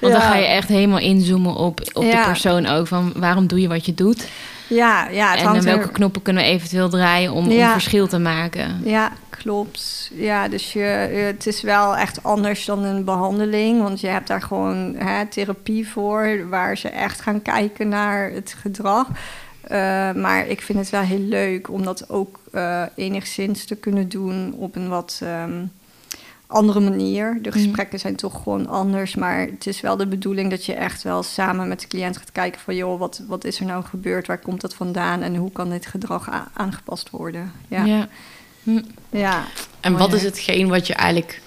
ja. 0.00 0.08
dan 0.08 0.20
ga 0.20 0.36
je 0.36 0.46
echt 0.46 0.68
helemaal 0.68 0.98
inzoomen 0.98 1.54
op, 1.54 1.80
op 1.92 2.02
ja. 2.02 2.20
de 2.20 2.26
persoon 2.26 2.66
ook. 2.66 2.86
Van 2.86 3.12
waarom 3.16 3.46
doe 3.46 3.60
je 3.60 3.68
wat 3.68 3.86
je 3.86 3.94
doet? 3.94 4.28
Ja, 4.66 5.08
ja. 5.08 5.30
Het 5.30 5.56
en 5.56 5.64
welke 5.64 5.90
knoppen 5.90 6.22
kunnen 6.22 6.42
we 6.42 6.48
eventueel 6.48 6.88
draaien 6.88 7.32
om, 7.32 7.50
ja. 7.50 7.66
om 7.66 7.72
verschil 7.72 8.06
te 8.06 8.18
maken? 8.18 8.80
Ja, 8.84 9.12
klopt. 9.36 10.10
Ja, 10.14 10.48
dus 10.48 10.72
je, 10.72 10.80
het 10.80 11.46
is 11.46 11.62
wel 11.62 11.96
echt 11.96 12.22
anders 12.22 12.64
dan 12.64 12.84
een 12.84 13.04
behandeling. 13.04 13.82
Want 13.82 14.00
je 14.00 14.06
hebt 14.06 14.28
daar 14.28 14.42
gewoon 14.42 14.94
hè, 14.96 15.26
therapie 15.26 15.88
voor, 15.88 16.48
waar 16.48 16.76
ze 16.76 16.88
echt 16.88 17.20
gaan 17.20 17.42
kijken 17.42 17.88
naar 17.88 18.30
het 18.30 18.54
gedrag. 18.60 19.08
Uh, 19.08 20.12
maar 20.12 20.46
ik 20.46 20.60
vind 20.60 20.78
het 20.78 20.90
wel 20.90 21.00
heel 21.00 21.18
leuk 21.18 21.70
om 21.70 21.84
dat 21.84 22.10
ook 22.10 22.40
uh, 22.52 22.82
enigszins 22.94 23.64
te 23.64 23.76
kunnen 23.76 24.08
doen 24.08 24.54
op 24.58 24.76
een 24.76 24.88
wat 24.88 25.20
um, 25.22 25.70
andere 26.46 26.80
manier. 26.80 27.38
De 27.42 27.52
gesprekken 27.52 27.98
zijn 27.98 28.16
toch 28.16 28.42
gewoon 28.42 28.66
anders. 28.66 29.14
Maar 29.14 29.38
het 29.38 29.66
is 29.66 29.80
wel 29.80 29.96
de 29.96 30.06
bedoeling 30.06 30.50
dat 30.50 30.64
je 30.66 30.74
echt 30.74 31.02
wel 31.02 31.22
samen 31.22 31.68
met 31.68 31.80
de 31.80 31.86
cliënt 31.86 32.16
gaat 32.16 32.32
kijken 32.32 32.60
van 32.60 32.76
joh, 32.76 32.98
wat, 32.98 33.22
wat 33.28 33.44
is 33.44 33.60
er 33.60 33.66
nou 33.66 33.84
gebeurd? 33.84 34.26
Waar 34.26 34.38
komt 34.38 34.60
dat 34.60 34.74
vandaan? 34.74 35.22
En 35.22 35.36
hoe 35.36 35.52
kan 35.52 35.70
dit 35.70 35.86
gedrag 35.86 36.50
aangepast 36.52 37.10
worden? 37.10 37.52
Ja. 37.68 37.84
ja. 37.84 38.08
Hm. 38.64 38.80
ja. 39.10 39.44
En 39.80 39.96
wat 39.96 40.12
is 40.12 40.22
hetgeen 40.22 40.68
wat 40.68 40.86
je 40.86 40.94
eigenlijk 40.94 41.40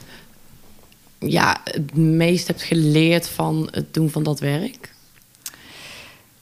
ja, 1.20 1.58
het 1.64 1.96
meest 1.96 2.48
hebt 2.48 2.62
geleerd 2.62 3.30
van 3.30 3.68
het 3.72 3.94
doen 3.94 4.10
van 4.10 4.24
dat 4.24 4.40
werk? 4.40 4.96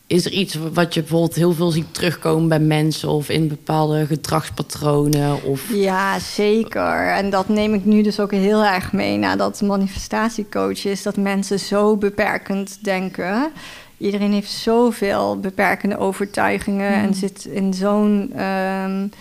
Is 0.08 0.26
er 0.26 0.32
iets 0.32 0.58
wat 0.74 0.94
je 0.94 1.00
bijvoorbeeld 1.00 1.36
heel 1.36 1.54
veel 1.54 1.72
ziet 1.72 1.94
terugkomen 1.94 2.48
bij 2.48 2.60
mensen 2.60 3.10
of 3.10 3.30
in 3.30 3.48
bepaalde 3.48 4.06
gedragspatronen? 4.06 5.44
Of... 5.44 5.74
Ja, 5.74 6.20
zeker. 6.20 7.08
En 7.08 7.30
dat 7.30 7.50
neem 7.50 7.74
ik 7.74 7.86
nu 7.86 8.02
dus 8.02 8.20
ook 8.20 8.32
heel 8.32 8.64
erg 8.64 8.94
mee 8.94 9.18
nadat 9.18 9.62
manifestatiecoach 9.62 10.86
is, 10.86 11.04
dat 11.04 11.18
mensen 11.18 11.60
zo 11.60 11.98
beperkend 11.98 12.78
denken. 12.82 13.52
Iedereen 13.98 14.32
heeft 14.32 14.52
zoveel 14.52 15.40
beperkende 15.40 15.98
overtuigingen 15.98 16.94
en 16.94 17.04
hmm. 17.04 17.14
zit 17.14 17.46
in 17.46 17.74
zo'n 17.74 18.42
um, 18.44 19.12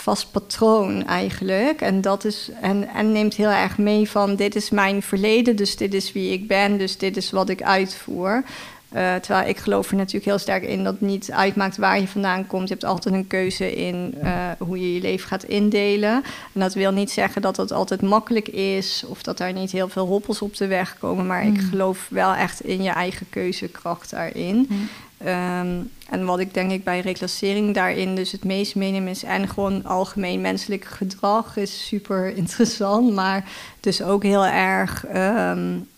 vast 0.00 0.30
patroon 0.30 1.06
eigenlijk. 1.06 1.80
En, 1.80 2.00
dat 2.00 2.24
is, 2.24 2.50
en, 2.60 2.88
en 2.88 3.12
neemt 3.12 3.34
heel 3.34 3.50
erg 3.50 3.78
mee 3.78 4.10
van 4.10 4.36
dit 4.36 4.54
is 4.54 4.70
mijn 4.70 5.02
verleden, 5.02 5.56
dus 5.56 5.76
dit 5.76 5.94
is 5.94 6.12
wie 6.12 6.32
ik 6.32 6.46
ben, 6.46 6.78
dus 6.78 6.98
dit 6.98 7.16
is 7.16 7.30
wat 7.30 7.48
ik 7.48 7.62
uitvoer. 7.62 8.44
Uh, 8.94 9.14
terwijl 9.14 9.48
ik 9.48 9.58
geloof 9.58 9.90
er 9.90 9.96
natuurlijk 9.96 10.24
heel 10.24 10.38
sterk 10.38 10.62
in 10.62 10.84
dat 10.84 10.92
het 10.92 11.02
niet 11.02 11.30
uitmaakt 11.30 11.76
waar 11.76 12.00
je 12.00 12.08
vandaan 12.08 12.46
komt. 12.46 12.68
Je 12.68 12.74
hebt 12.74 12.84
altijd 12.84 13.14
een 13.14 13.26
keuze 13.26 13.76
in 13.76 14.14
uh, 14.22 14.50
hoe 14.58 14.80
je 14.80 14.94
je 14.94 15.00
leven 15.00 15.28
gaat 15.28 15.42
indelen. 15.42 16.22
En 16.52 16.60
dat 16.60 16.74
wil 16.74 16.92
niet 16.92 17.10
zeggen 17.10 17.42
dat 17.42 17.56
dat 17.56 17.72
altijd 17.72 18.02
makkelijk 18.02 18.48
is 18.48 19.04
of 19.06 19.22
dat 19.22 19.38
daar 19.38 19.52
niet 19.52 19.72
heel 19.72 19.88
veel 19.88 20.06
hoppels 20.06 20.42
op 20.42 20.56
de 20.56 20.66
weg 20.66 20.96
komen. 20.98 21.26
Maar 21.26 21.46
ik 21.46 21.60
mm. 21.60 21.68
geloof 21.70 22.06
wel 22.08 22.34
echt 22.34 22.60
in 22.60 22.82
je 22.82 22.90
eigen 22.90 23.26
keuzekracht 23.30 24.10
daarin. 24.10 24.66
Mm. 24.68 24.88
Um, 25.26 25.90
en 26.08 26.24
wat 26.24 26.38
ik 26.38 26.54
denk 26.54 26.70
ik 26.70 26.84
bij 26.84 27.00
reclassering 27.00 27.74
daarin 27.74 28.14
dus 28.14 28.32
het 28.32 28.44
meest 28.44 28.74
meeneem 28.74 29.06
is... 29.06 29.22
en 29.22 29.48
gewoon 29.48 29.84
algemeen 29.84 30.40
menselijk 30.40 30.84
gedrag 30.84 31.56
is 31.56 31.86
super 31.86 32.36
interessant... 32.36 33.12
maar 33.14 33.50
dus 33.80 34.02
ook 34.02 34.22
heel 34.22 34.46
erg 34.46 35.06
um, 35.14 35.88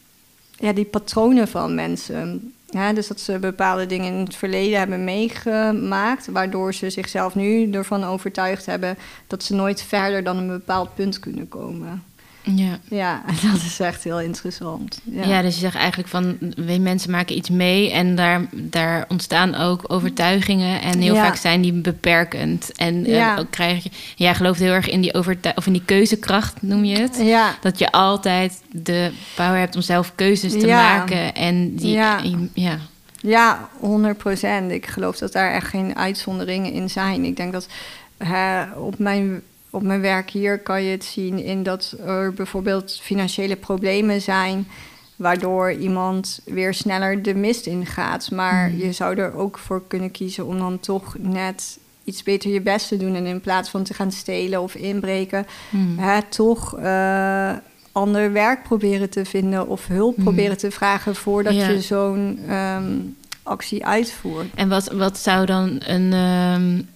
ja, 0.56 0.72
die 0.72 0.84
patronen 0.84 1.48
van 1.48 1.74
mensen... 1.74 2.52
Ja, 2.66 2.92
dus 2.92 3.06
dat 3.06 3.20
ze 3.20 3.38
bepaalde 3.38 3.86
dingen 3.86 4.12
in 4.12 4.24
het 4.24 4.36
verleden 4.36 4.78
hebben 4.78 5.04
meegemaakt, 5.04 6.26
waardoor 6.26 6.74
ze 6.74 6.90
zichzelf 6.90 7.34
nu 7.34 7.70
ervan 7.70 8.04
overtuigd 8.04 8.66
hebben 8.66 8.98
dat 9.26 9.42
ze 9.42 9.54
nooit 9.54 9.82
verder 9.82 10.24
dan 10.24 10.36
een 10.36 10.48
bepaald 10.48 10.94
punt 10.94 11.18
kunnen 11.18 11.48
komen. 11.48 12.02
Ja. 12.42 12.78
ja, 12.88 13.22
dat 13.52 13.62
is 13.62 13.80
echt 13.80 14.04
heel 14.04 14.20
interessant. 14.20 15.00
Ja, 15.04 15.24
ja 15.24 15.42
dus 15.42 15.54
je 15.54 15.60
zegt 15.60 15.76
eigenlijk 15.76 16.08
van 16.08 16.38
mensen 16.80 17.10
maken 17.10 17.36
iets 17.36 17.50
mee 17.50 17.92
en 17.92 18.14
daar, 18.14 18.46
daar 18.52 19.04
ontstaan 19.08 19.54
ook 19.54 19.84
overtuigingen 19.86 20.80
en 20.82 20.98
heel 20.98 21.14
vaak 21.14 21.36
zijn 21.36 21.60
die 21.60 21.72
beperkend. 21.72 22.72
En 22.72 23.06
ook 23.38 23.50
krijg 23.50 23.82
je, 23.82 23.90
jij 24.16 24.34
gelooft 24.34 24.60
heel 24.60 24.72
erg 24.72 24.88
in 24.88 25.00
die, 25.00 25.14
overtuig, 25.14 25.56
of 25.56 25.66
in 25.66 25.72
die 25.72 25.84
keuzekracht, 25.84 26.62
noem 26.62 26.84
je 26.84 26.98
het? 26.98 27.18
Ja. 27.20 27.54
Dat 27.60 27.78
je 27.78 27.92
altijd 27.92 28.62
de 28.70 29.10
power 29.34 29.58
hebt 29.58 29.74
om 29.74 29.82
zelf 29.82 30.12
keuzes 30.14 30.52
te 30.52 30.66
maken. 30.66 31.34
En 31.34 31.74
die, 31.76 31.92
ja. 31.92 32.20
ja. 32.54 32.78
Ja, 33.22 33.68
100 33.78 34.18
procent. 34.18 34.70
Ik 34.70 34.86
geloof 34.86 35.18
dat 35.18 35.32
daar 35.32 35.52
echt 35.52 35.68
geen 35.68 35.96
uitzonderingen 35.96 36.72
in 36.72 36.90
zijn. 36.90 37.24
Ik 37.24 37.36
denk 37.36 37.52
dat 37.52 37.68
hè, 38.16 38.62
op 38.72 38.98
mijn 38.98 39.42
op 39.72 39.82
mijn 39.82 40.00
werk 40.00 40.30
hier 40.30 40.58
kan 40.58 40.82
je 40.82 40.90
het 40.90 41.04
zien 41.04 41.38
in 41.44 41.62
dat 41.62 41.96
er 42.06 42.32
bijvoorbeeld 42.32 42.98
financiële 43.02 43.56
problemen 43.56 44.20
zijn, 44.20 44.68
waardoor 45.16 45.72
iemand 45.72 46.40
weer 46.44 46.74
sneller 46.74 47.22
de 47.22 47.34
mist 47.34 47.66
ingaat. 47.66 48.30
Maar 48.30 48.68
hmm. 48.68 48.78
je 48.78 48.92
zou 48.92 49.18
er 49.18 49.34
ook 49.34 49.58
voor 49.58 49.82
kunnen 49.86 50.10
kiezen 50.10 50.46
om 50.46 50.58
dan 50.58 50.80
toch 50.80 51.16
net 51.18 51.78
iets 52.04 52.22
beter 52.22 52.50
je 52.50 52.60
best 52.60 52.88
te 52.88 52.96
doen 52.96 53.14
en 53.14 53.26
in 53.26 53.40
plaats 53.40 53.70
van 53.70 53.82
te 53.82 53.94
gaan 53.94 54.12
stelen 54.12 54.62
of 54.62 54.74
inbreken, 54.74 55.46
hmm. 55.70 55.98
hè, 55.98 56.22
toch 56.22 56.78
uh, 56.78 57.52
ander 57.92 58.32
werk 58.32 58.62
proberen 58.62 59.10
te 59.10 59.24
vinden 59.24 59.68
of 59.68 59.86
hulp 59.86 60.14
hmm. 60.14 60.24
proberen 60.24 60.58
te 60.58 60.70
vragen 60.70 61.14
voordat 61.14 61.54
je 61.54 61.80
zo'n 61.80 62.52
um, 62.52 63.16
actie 63.42 63.86
uitvoert. 63.86 64.46
En 64.54 64.68
wat, 64.68 64.92
wat 64.92 65.18
zou 65.18 65.46
dan 65.46 65.80
een, 65.86 66.12
um, 66.12 66.88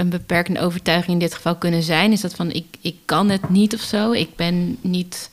een 0.00 0.08
beperkende 0.08 0.60
overtuiging 0.60 1.12
in 1.12 1.18
dit 1.18 1.34
geval 1.34 1.56
kunnen 1.56 1.82
zijn? 1.82 2.12
Is 2.12 2.20
dat 2.20 2.34
van 2.34 2.50
ik, 2.50 2.66
ik 2.80 2.96
kan 3.04 3.30
het 3.30 3.48
niet 3.48 3.74
of 3.74 3.80
zo? 3.80 4.12
Ik 4.12 4.36
ben 4.36 4.76
niet 4.80 5.30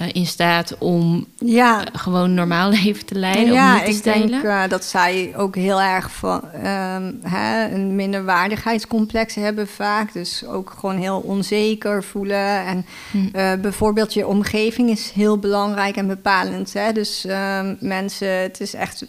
uh, 0.00 0.08
in 0.12 0.26
staat 0.26 0.78
om 0.78 1.26
ja. 1.38 1.80
Uh, 1.80 1.86
gewoon 1.92 2.34
normaal 2.34 2.70
leven 2.82 3.06
te 3.06 3.14
leiden? 3.14 3.52
Ja, 3.52 3.74
of 3.74 3.74
niet 3.74 3.84
te 3.84 3.90
ik 3.90 3.96
stelen? 3.96 4.30
denk 4.30 4.42
uh, 4.42 4.68
dat 4.68 4.84
zij 4.84 5.32
ook 5.36 5.54
heel 5.54 5.80
erg 5.80 6.10
van 6.10 6.44
um, 6.54 7.18
hè, 7.22 7.70
een 7.74 7.94
minderwaardigheidscomplex 7.94 9.34
hebben 9.34 9.68
vaak. 9.68 10.12
Dus 10.12 10.44
ook 10.46 10.74
gewoon 10.78 10.96
heel 10.96 11.18
onzeker 11.18 12.04
voelen. 12.04 12.64
En 12.64 12.86
hm. 13.10 13.60
bijvoorbeeld 13.60 14.14
je 14.14 14.26
omgeving 14.26 14.90
is 14.90 15.10
heel 15.10 15.38
belangrijk 15.38 15.96
en 15.96 16.06
bepalend. 16.06 16.72
Hè? 16.72 16.92
Dus 16.92 17.24
um, 17.24 17.76
mensen, 17.80 18.28
het 18.28 18.60
is 18.60 18.74
echt 18.74 19.06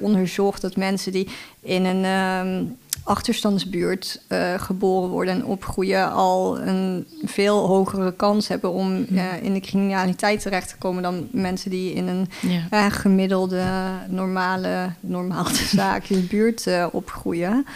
onderzocht 0.00 0.60
dat 0.60 0.76
mensen 0.76 1.12
die 1.12 1.28
in 1.60 1.84
een 1.84 2.04
um, 2.04 2.76
achterstandsbuurt 3.04 4.20
uh, 4.28 4.54
geboren 4.56 5.08
worden 5.08 5.34
en 5.34 5.44
opgroeien, 5.44 6.12
al 6.12 6.60
een 6.60 7.06
veel 7.24 7.66
hogere 7.66 8.12
kans 8.12 8.48
hebben 8.48 8.72
om 8.72 9.06
uh, 9.10 9.42
in 9.42 9.52
de 9.54 9.60
criminaliteit 9.60 10.40
terecht 10.40 10.68
te 10.68 10.76
komen 10.76 11.02
dan 11.02 11.28
mensen 11.30 11.70
die 11.70 11.92
in 11.92 12.06
een 12.06 12.28
ja. 12.40 12.66
uh, 12.70 12.92
gemiddelde, 12.92 13.64
normale, 14.08 14.90
normale 15.00 15.54
zaakje 15.76 16.16
buurt 16.16 16.68
opgroeien. 16.90 17.66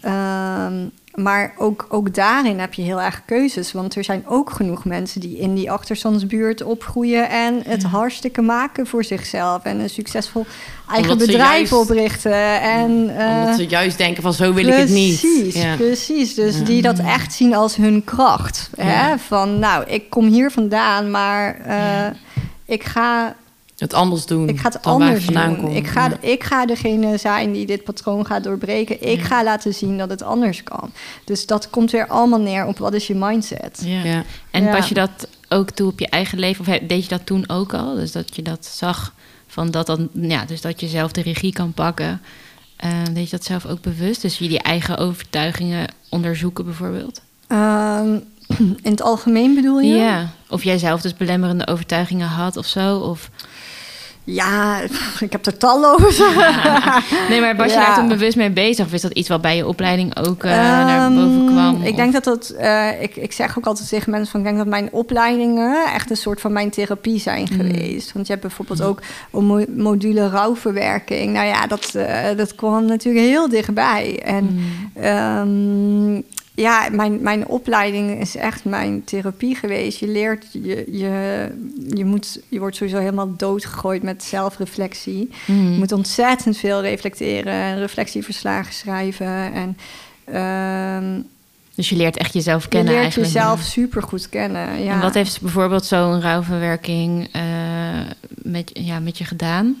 Ja. 0.00 0.66
Um, 0.66 0.90
maar 1.14 1.54
ook, 1.58 1.86
ook 1.88 2.14
daarin 2.14 2.58
heb 2.58 2.74
je 2.74 2.82
heel 2.82 3.00
erg 3.00 3.22
keuzes. 3.24 3.72
Want 3.72 3.94
er 3.94 4.04
zijn 4.04 4.24
ook 4.26 4.50
genoeg 4.50 4.84
mensen 4.84 5.20
die 5.20 5.38
in 5.38 5.54
die 5.54 5.70
achterstandsbuurt 5.70 6.62
opgroeien 6.62 7.30
en 7.30 7.62
het 7.66 7.82
hartstikke 7.82 8.42
maken 8.42 8.86
voor 8.86 9.04
zichzelf. 9.04 9.62
En 9.64 9.80
een 9.80 9.90
succesvol 9.90 10.46
eigen 10.90 11.18
bedrijf 11.18 11.72
oprichten. 11.72 12.60
En, 12.60 12.90
uh, 12.90 13.40
omdat 13.40 13.56
ze 13.56 13.66
juist 13.66 13.98
denken 13.98 14.22
van 14.22 14.32
zo 14.32 14.52
wil 14.52 14.66
ik 14.66 14.74
het 14.74 14.88
niet. 14.88 15.20
Precies, 15.20 15.62
ja. 15.62 15.76
precies. 15.76 16.34
Dus 16.34 16.64
die 16.64 16.82
dat 16.82 16.98
echt 16.98 17.32
zien 17.32 17.54
als 17.54 17.76
hun 17.76 18.04
kracht. 18.04 18.70
Hè? 18.76 19.18
Van 19.18 19.58
nou, 19.58 19.84
ik 19.86 20.10
kom 20.10 20.26
hier 20.26 20.50
vandaan, 20.50 21.10
maar 21.10 21.56
uh, 21.68 22.06
ik 22.64 22.84
ga 22.84 23.34
het 23.84 23.94
anders 23.94 24.26
doen. 24.26 24.48
Ik 24.48 24.58
ga 24.58 24.68
het 24.68 24.82
anders 24.82 25.26
doen. 25.26 25.70
Ik 25.70 25.86
ga, 25.86 26.12
ik 26.20 26.44
ga 26.44 26.66
degene 26.66 27.16
zijn 27.16 27.52
die 27.52 27.66
dit 27.66 27.84
patroon 27.84 28.26
gaat 28.26 28.44
doorbreken. 28.44 29.10
Ik 29.10 29.22
ga 29.22 29.44
laten 29.44 29.74
zien 29.74 29.98
dat 29.98 30.10
het 30.10 30.22
anders 30.22 30.62
kan. 30.62 30.92
Dus 31.24 31.46
dat 31.46 31.70
komt 31.70 31.90
weer 31.90 32.06
allemaal 32.06 32.40
neer 32.40 32.66
op 32.66 32.78
wat 32.78 32.94
is 32.94 33.06
je 33.06 33.14
mindset. 33.14 33.82
Ja. 33.84 34.04
ja. 34.04 34.24
En 34.50 34.70
pas 34.70 34.88
je 34.88 34.94
dat 34.94 35.28
ook 35.48 35.70
toe 35.70 35.90
op 35.90 35.98
je 35.98 36.08
eigen 36.08 36.38
leven? 36.38 36.66
Of 36.68 36.78
deed 36.78 37.02
je 37.02 37.08
dat 37.08 37.26
toen 37.26 37.48
ook 37.48 37.74
al? 37.74 37.94
Dus 37.94 38.12
dat 38.12 38.36
je 38.36 38.42
dat 38.42 38.66
zag 38.66 39.14
van 39.46 39.70
dat 39.70 39.86
dan, 39.86 40.08
ja, 40.12 40.44
dus 40.44 40.60
dat 40.60 40.80
je 40.80 40.86
zelf 40.86 41.12
de 41.12 41.22
regie 41.22 41.52
kan 41.52 41.72
pakken. 41.72 42.20
deed 43.12 43.24
je 43.24 43.36
dat 43.36 43.44
zelf 43.44 43.66
ook 43.66 43.80
bewust? 43.80 44.22
Dus 44.22 44.38
je 44.38 44.48
die 44.48 44.62
eigen 44.62 44.98
overtuigingen 44.98 45.88
onderzoeken 46.08 46.64
bijvoorbeeld? 46.64 47.20
Ehm, 47.46 48.18
in 48.86 48.90
het 48.90 49.02
algemeen 49.02 49.54
bedoel 49.54 49.80
je? 49.80 49.94
Ja, 49.94 50.30
of 50.48 50.64
jij 50.64 50.78
zelf 50.78 51.00
dus 51.00 51.14
belemmerende 51.14 51.66
overtuigingen 51.66 52.28
had 52.28 52.56
of 52.56 52.66
zo? 52.66 52.98
Of... 52.98 53.30
Ja, 54.24 54.80
ik 55.20 55.32
heb 55.32 55.46
er 55.46 55.56
talloze. 55.56 56.24
Ja. 56.36 57.02
Nee, 57.28 57.40
maar 57.40 57.56
was 57.56 57.72
je 57.72 57.78
daar 57.78 57.94
toen 57.94 58.08
bewust 58.08 58.36
mee 58.36 58.50
bezig? 58.50 58.86
Of 58.86 58.92
is 58.92 59.00
dat 59.00 59.12
iets 59.12 59.28
wat 59.28 59.40
bij 59.40 59.56
je 59.56 59.66
opleiding 59.66 60.16
ook 60.16 60.44
uh, 60.44 60.50
naar 60.50 61.10
boven 61.10 61.40
ehm, 61.40 61.46
kwam? 61.46 61.82
Ik 61.82 61.96
denk 61.96 62.12
dat 62.12 62.24
dat... 62.24 62.54
Uh, 62.60 63.02
ik, 63.02 63.16
ik 63.16 63.32
zeg 63.32 63.58
ook 63.58 63.66
altijd 63.66 63.88
tegen 63.88 64.10
mensen 64.10 64.30
van... 64.30 64.40
Ik 64.40 64.46
denk 64.46 64.58
dat 64.58 64.66
mijn 64.66 64.88
opleidingen 64.92 65.92
echt 65.94 66.10
een 66.10 66.16
soort 66.16 66.40
van 66.40 66.52
mijn 66.52 66.70
therapie 66.70 67.20
zijn 67.20 67.48
mm. 67.50 67.56
geweest. 67.56 68.12
Want 68.12 68.26
je 68.26 68.32
hebt 68.32 68.46
bijvoorbeeld 68.46 68.82
ook 68.82 69.00
een 69.32 69.66
module 69.76 70.28
rouwverwerking. 70.28 71.32
Nou 71.32 71.46
ja, 71.46 71.66
dat, 71.66 71.92
uh, 71.96 72.36
dat 72.36 72.54
kwam 72.54 72.84
natuurlijk 72.84 73.26
heel 73.26 73.48
dichtbij. 73.48 74.20
En 74.24 74.44
mm. 74.94 75.04
um, 75.04 76.24
ja, 76.54 76.88
mijn, 76.92 77.22
mijn 77.22 77.46
opleiding 77.46 78.20
is 78.20 78.36
echt 78.36 78.64
mijn 78.64 79.04
therapie 79.04 79.54
geweest. 79.54 79.98
Je 79.98 80.08
leert, 80.08 80.46
je, 80.52 80.84
je, 80.90 81.48
je, 81.88 82.04
moet, 82.04 82.40
je 82.48 82.58
wordt 82.58 82.76
sowieso 82.76 82.98
helemaal 82.98 83.36
doodgegooid 83.36 84.02
met 84.02 84.22
zelfreflectie. 84.22 85.30
Mhm. 85.46 85.72
Je 85.72 85.78
moet 85.78 85.92
ontzettend 85.92 86.56
veel 86.56 86.80
reflecteren 86.80 87.52
en 87.52 87.78
reflectieverslagen 87.78 88.72
schrijven. 88.72 89.52
En, 89.52 89.76
ehm, 90.24 91.20
dus 91.74 91.88
je 91.88 91.96
leert 91.96 92.16
echt 92.16 92.32
jezelf 92.32 92.68
kennen 92.68 92.94
Je 92.94 93.00
leert 93.00 93.14
jezelf 93.14 93.60
super 93.60 94.02
goed 94.02 94.28
kennen, 94.28 94.82
ja. 94.82 94.92
En 94.92 95.00
wat 95.00 95.14
heeft 95.14 95.40
bijvoorbeeld 95.40 95.84
zo'n 95.84 96.20
rouwverwerking 96.20 97.28
uh, 97.36 97.42
met, 98.28 98.70
ja, 98.72 98.98
met 98.98 99.18
je 99.18 99.24
gedaan? 99.24 99.76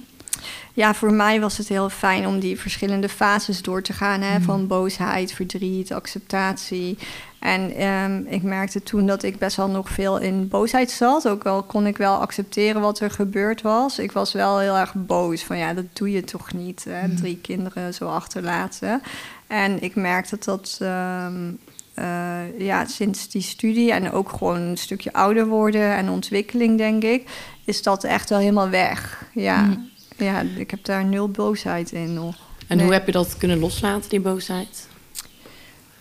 Ja, 0.76 0.94
voor 0.94 1.12
mij 1.12 1.40
was 1.40 1.58
het 1.58 1.68
heel 1.68 1.88
fijn 1.88 2.26
om 2.26 2.38
die 2.38 2.60
verschillende 2.60 3.08
fases 3.08 3.62
door 3.62 3.82
te 3.82 3.92
gaan. 3.92 4.20
Hè, 4.20 4.38
mm. 4.38 4.44
Van 4.44 4.66
boosheid, 4.66 5.32
verdriet, 5.32 5.92
acceptatie. 5.92 6.98
En 7.38 7.74
ehm, 7.74 8.22
ik 8.26 8.42
merkte 8.42 8.82
toen 8.82 9.06
dat 9.06 9.22
ik 9.22 9.38
best 9.38 9.56
wel 9.56 9.68
nog 9.68 9.88
veel 9.88 10.18
in 10.18 10.48
boosheid 10.48 10.90
zat. 10.90 11.28
Ook 11.28 11.46
al 11.46 11.62
kon 11.62 11.86
ik 11.86 11.96
wel 11.96 12.16
accepteren 12.16 12.80
wat 12.80 13.00
er 13.00 13.10
gebeurd 13.10 13.62
was. 13.62 13.98
Ik 13.98 14.12
was 14.12 14.32
wel 14.32 14.58
heel 14.58 14.76
erg 14.76 14.94
boos. 14.94 15.42
Van 15.42 15.58
ja, 15.58 15.74
dat 15.74 15.84
doe 15.92 16.10
je 16.10 16.24
toch 16.24 16.52
niet. 16.52 16.84
Hè? 16.88 17.06
Mm. 17.06 17.16
Drie 17.16 17.38
kinderen 17.38 17.94
zo 17.94 18.08
achterlaten. 18.08 19.02
En 19.46 19.82
ik 19.82 19.94
merkte 19.94 20.36
dat 20.44 20.78
ehm, 20.80 21.52
eh, 21.94 22.58
ja, 22.58 22.84
sinds 22.84 23.28
die 23.28 23.42
studie 23.42 23.92
en 23.92 24.12
ook 24.12 24.28
gewoon 24.28 24.60
een 24.60 24.76
stukje 24.76 25.12
ouder 25.12 25.46
worden 25.46 25.96
en 25.96 26.08
ontwikkeling, 26.08 26.78
denk 26.78 27.02
ik, 27.02 27.30
is 27.64 27.82
dat 27.82 28.04
echt 28.04 28.28
wel 28.30 28.38
helemaal 28.38 28.68
weg. 28.68 29.24
Ja. 29.32 29.60
Mm. 29.60 29.92
Ja, 30.16 30.44
ik 30.56 30.70
heb 30.70 30.84
daar 30.84 31.04
nul 31.04 31.28
boosheid 31.28 31.92
in 31.92 32.14
nog. 32.14 32.36
En 32.66 32.80
hoe 32.80 32.92
heb 32.92 33.06
je 33.06 33.12
dat 33.12 33.36
kunnen 33.38 33.58
loslaten, 33.58 34.10
die 34.10 34.20
boosheid? 34.20 34.88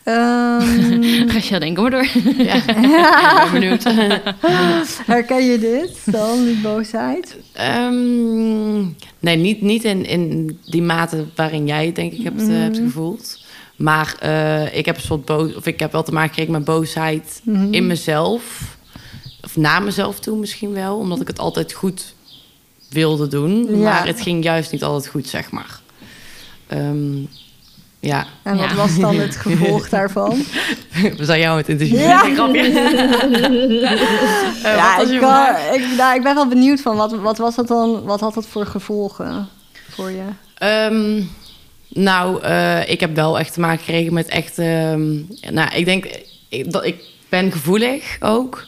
Um... 0.05 1.29
Ga 1.29 1.39
je 1.41 1.59
denken, 1.59 1.81
maar 1.81 1.91
door. 1.91 2.07
Ja, 2.37 2.55
ik 2.67 3.41
ben 3.41 3.51
benieuwd. 3.51 3.83
Herken 5.05 5.45
je 5.45 5.59
dit 5.59 6.11
dan, 6.13 6.43
die 6.45 6.61
boosheid? 6.61 7.37
Um, 7.59 8.95
nee, 9.19 9.35
niet, 9.35 9.61
niet 9.61 9.83
in, 9.83 10.05
in 10.05 10.59
die 10.65 10.81
mate 10.81 11.25
waarin 11.35 11.67
jij 11.67 11.85
het 11.85 11.95
denk 11.95 12.13
ik 12.13 12.23
hebt, 12.23 12.41
mm 12.41 12.49
hebt 12.49 12.77
gevoeld. 12.77 13.41
Maar 13.75 14.15
uh, 14.23 14.75
ik 14.75 14.85
heb 14.85 14.95
een 14.95 15.01
soort 15.01 15.25
boos, 15.25 15.55
of 15.55 15.65
ik 15.65 15.79
heb 15.79 15.91
wel 15.91 16.03
te 16.03 16.11
maken 16.11 16.29
gekregen 16.29 16.51
met 16.51 16.65
boosheid 16.65 17.41
mhm. 17.43 17.73
in 17.73 17.87
mezelf. 17.87 18.77
Of 19.41 19.55
naar 19.55 19.83
mezelf 19.83 20.19
toe 20.19 20.37
misschien 20.37 20.73
wel, 20.73 20.97
omdat 20.97 21.21
ik 21.21 21.27
het 21.27 21.39
altijd 21.39 21.73
goed 21.73 22.13
wilde 22.93 23.27
doen. 23.27 23.81
Maar 23.81 24.07
het 24.07 24.21
ging 24.21 24.43
juist 24.43 24.71
niet 24.71 24.83
altijd 24.83 25.11
goed, 25.11 25.27
zeg 25.27 25.51
maar. 25.51 25.79
Um, 26.73 27.29
ja. 27.99 28.25
En 28.43 28.57
wat 28.57 28.73
was 28.73 28.99
dan 28.99 29.15
het 29.15 29.35
gevolg 29.45 29.89
daarvan? 29.89 30.43
We 31.17 31.25
zijn 31.25 31.39
jou 31.39 31.57
het 31.57 31.69
interviewen. 31.69 32.03
Ja, 32.03 32.27
uh, 32.27 32.35
ja 34.63 34.99
ik, 35.01 35.09
ik, 35.81 35.97
nou, 35.97 36.15
ik 36.15 36.23
ben 36.23 36.35
wel 36.35 36.47
benieuwd 36.47 36.81
van 36.81 36.95
wat, 36.95 37.11
wat 37.11 37.37
was 37.37 37.55
dat 37.55 37.67
dan? 37.67 38.03
Wat 38.03 38.19
had 38.19 38.33
dat 38.33 38.47
voor 38.47 38.65
gevolgen 38.65 39.49
voor 39.89 40.11
je? 40.11 40.25
Um, 40.91 41.29
nou, 41.87 42.43
uh, 42.43 42.89
ik 42.89 42.99
heb 42.99 43.15
wel 43.15 43.39
echt 43.39 43.53
te 43.53 43.59
maken 43.59 43.79
gekregen 43.79 44.13
met 44.13 44.27
echt. 44.27 44.57
Um, 44.57 45.27
nou, 45.51 45.75
ik 45.75 45.85
denk 45.85 46.07
dat 46.65 46.85
ik 46.85 47.03
ben 47.29 47.51
gevoelig 47.51 48.17
ook. 48.19 48.65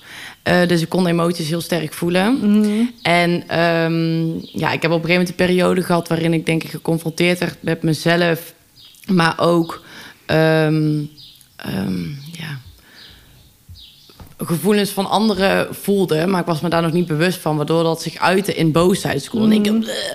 Uh, 0.48 0.68
dus 0.68 0.82
ik 0.82 0.90
kon 0.90 1.08
emoties 1.08 1.48
heel 1.48 1.62
sterk 1.62 1.94
voelen. 1.94 2.38
Mm 2.42 2.92
En 3.02 3.60
um, 3.60 4.40
ja, 4.42 4.72
ik 4.72 4.82
heb 4.82 4.92
op 4.92 5.04
een 5.04 5.06
gegeven 5.06 5.10
moment 5.10 5.30
een 5.30 5.36
periode 5.36 5.84
gehad 5.84 6.08
waarin 6.08 6.34
ik 6.34 6.46
denk 6.46 6.64
ik 6.64 6.70
geconfronteerd 6.70 7.40
werd 7.40 7.58
met 7.64 7.84
mezelf, 7.84 8.54
maar 9.08 9.40
ook 9.40 9.84
um, 10.28 11.10
um, 11.68 12.18
ja, 12.32 12.60
gevoelens 14.38 14.90
van 14.90 15.10
anderen 15.10 15.76
voelde, 15.76 16.28
maar 16.28 16.40
ik 16.40 16.46
was 16.46 16.62
me 16.62 16.70
daar 16.70 16.82
nog 16.82 16.92
niet 16.92 17.08
bewust 17.08 17.40
van, 17.40 17.58
waardoor 17.58 17.84
dat 17.84 18.02
zich 18.02 18.18
uitte 18.18 18.54
in 18.54 18.72
boosheid. 18.72 19.34
Mm. 19.34 19.52
Ik 19.52 19.72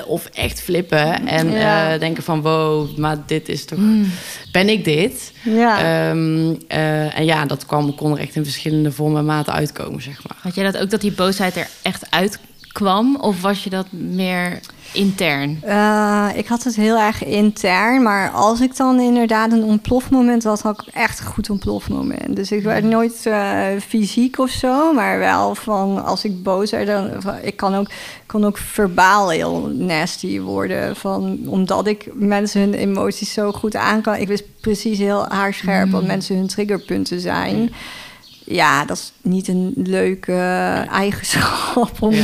of 0.07 0.27
echt 0.27 0.61
flippen 0.61 1.27
en 1.27 1.51
ja. 1.51 1.95
uh, 1.95 2.01
denken 2.01 2.23
van 2.23 2.43
wow, 2.43 2.97
maar 2.97 3.17
dit 3.27 3.49
is 3.49 3.65
toch, 3.65 3.79
mm. 3.79 4.13
ben 4.53 4.69
ik 4.69 4.85
dit? 4.85 5.33
Ja. 5.45 6.11
Um, 6.11 6.49
uh, 6.51 7.19
en 7.19 7.25
ja, 7.25 7.47
dat 7.47 7.67
kwam, 7.67 7.95
kon 7.95 8.13
er 8.13 8.19
echt 8.19 8.37
in 8.37 8.45
verschillende 8.45 8.93
vormen 8.93 9.19
en 9.19 9.25
maten 9.25 9.53
uitkomen, 9.53 10.03
zeg 10.03 10.23
maar. 10.29 10.37
Had 10.41 10.55
jij 10.55 10.65
dat 10.71 10.83
ook 10.83 10.91
dat 10.91 11.01
die 11.01 11.13
boosheid 11.13 11.57
er 11.57 11.69
echt 11.83 12.11
uitkwam, 12.71 13.17
of 13.17 13.41
was 13.41 13.65
je 13.65 13.71
dat 13.71 13.87
meer 13.91 14.61
intern? 14.93 15.63
Uh, 15.67 16.29
ik 16.35 16.47
had 16.47 16.63
het 16.63 16.77
heel 16.77 16.99
erg 16.99 17.25
intern. 17.25 18.03
Maar 18.03 18.31
als 18.31 18.61
ik 18.61 18.77
dan 18.77 19.01
inderdaad 19.01 19.53
een 19.53 19.63
ontplofmoment 19.63 20.45
had, 20.45 20.61
had 20.61 20.85
ik 20.87 20.95
echt 20.95 21.21
een 21.21 21.27
goed 21.27 21.51
ontplofmoment. 21.51 22.37
Dus 22.37 22.53
ik 22.53 22.63
werd 22.63 22.85
nooit 22.85 23.25
uh, 23.27 23.63
fysiek 23.87 24.39
of 24.39 24.51
zo. 24.51 24.93
Maar 24.93 25.19
wel 25.19 25.55
van 25.55 26.05
als 26.05 26.25
ik 26.25 26.43
boos 26.43 26.71
werd, 26.71 26.87
dan. 26.87 27.11
Ik 27.43 27.57
kan 27.57 27.75
ook, 27.75 27.91
kon 28.27 28.45
ook 28.45 28.59
verbaal 28.59 29.29
heel 29.31 29.71
nasty 29.75 30.41
worden. 30.41 30.97
Van, 30.97 31.39
omdat 31.47 31.87
ik 31.87 32.09
mensen 32.15 32.61
hun 32.61 32.75
emoties 32.75 33.33
zo 33.33 33.53
goed 33.53 33.77
aan 33.77 34.01
kan. 34.01 34.17
Ik 34.17 34.29
wist 34.29 34.45
precies 34.61 34.99
heel 34.99 35.27
haarscherp 35.29 35.87
mm. 35.87 35.93
wat 35.93 36.07
mensen 36.07 36.37
hun 36.37 36.47
triggerpunten 36.47 37.21
zijn. 37.21 37.73
Ja, 38.45 38.85
dat 38.85 38.97
is 38.97 39.13
niet 39.23 39.49
een 39.49 39.73
leuke 39.77 40.33
eigenschap 40.91 41.91
om 42.01 42.15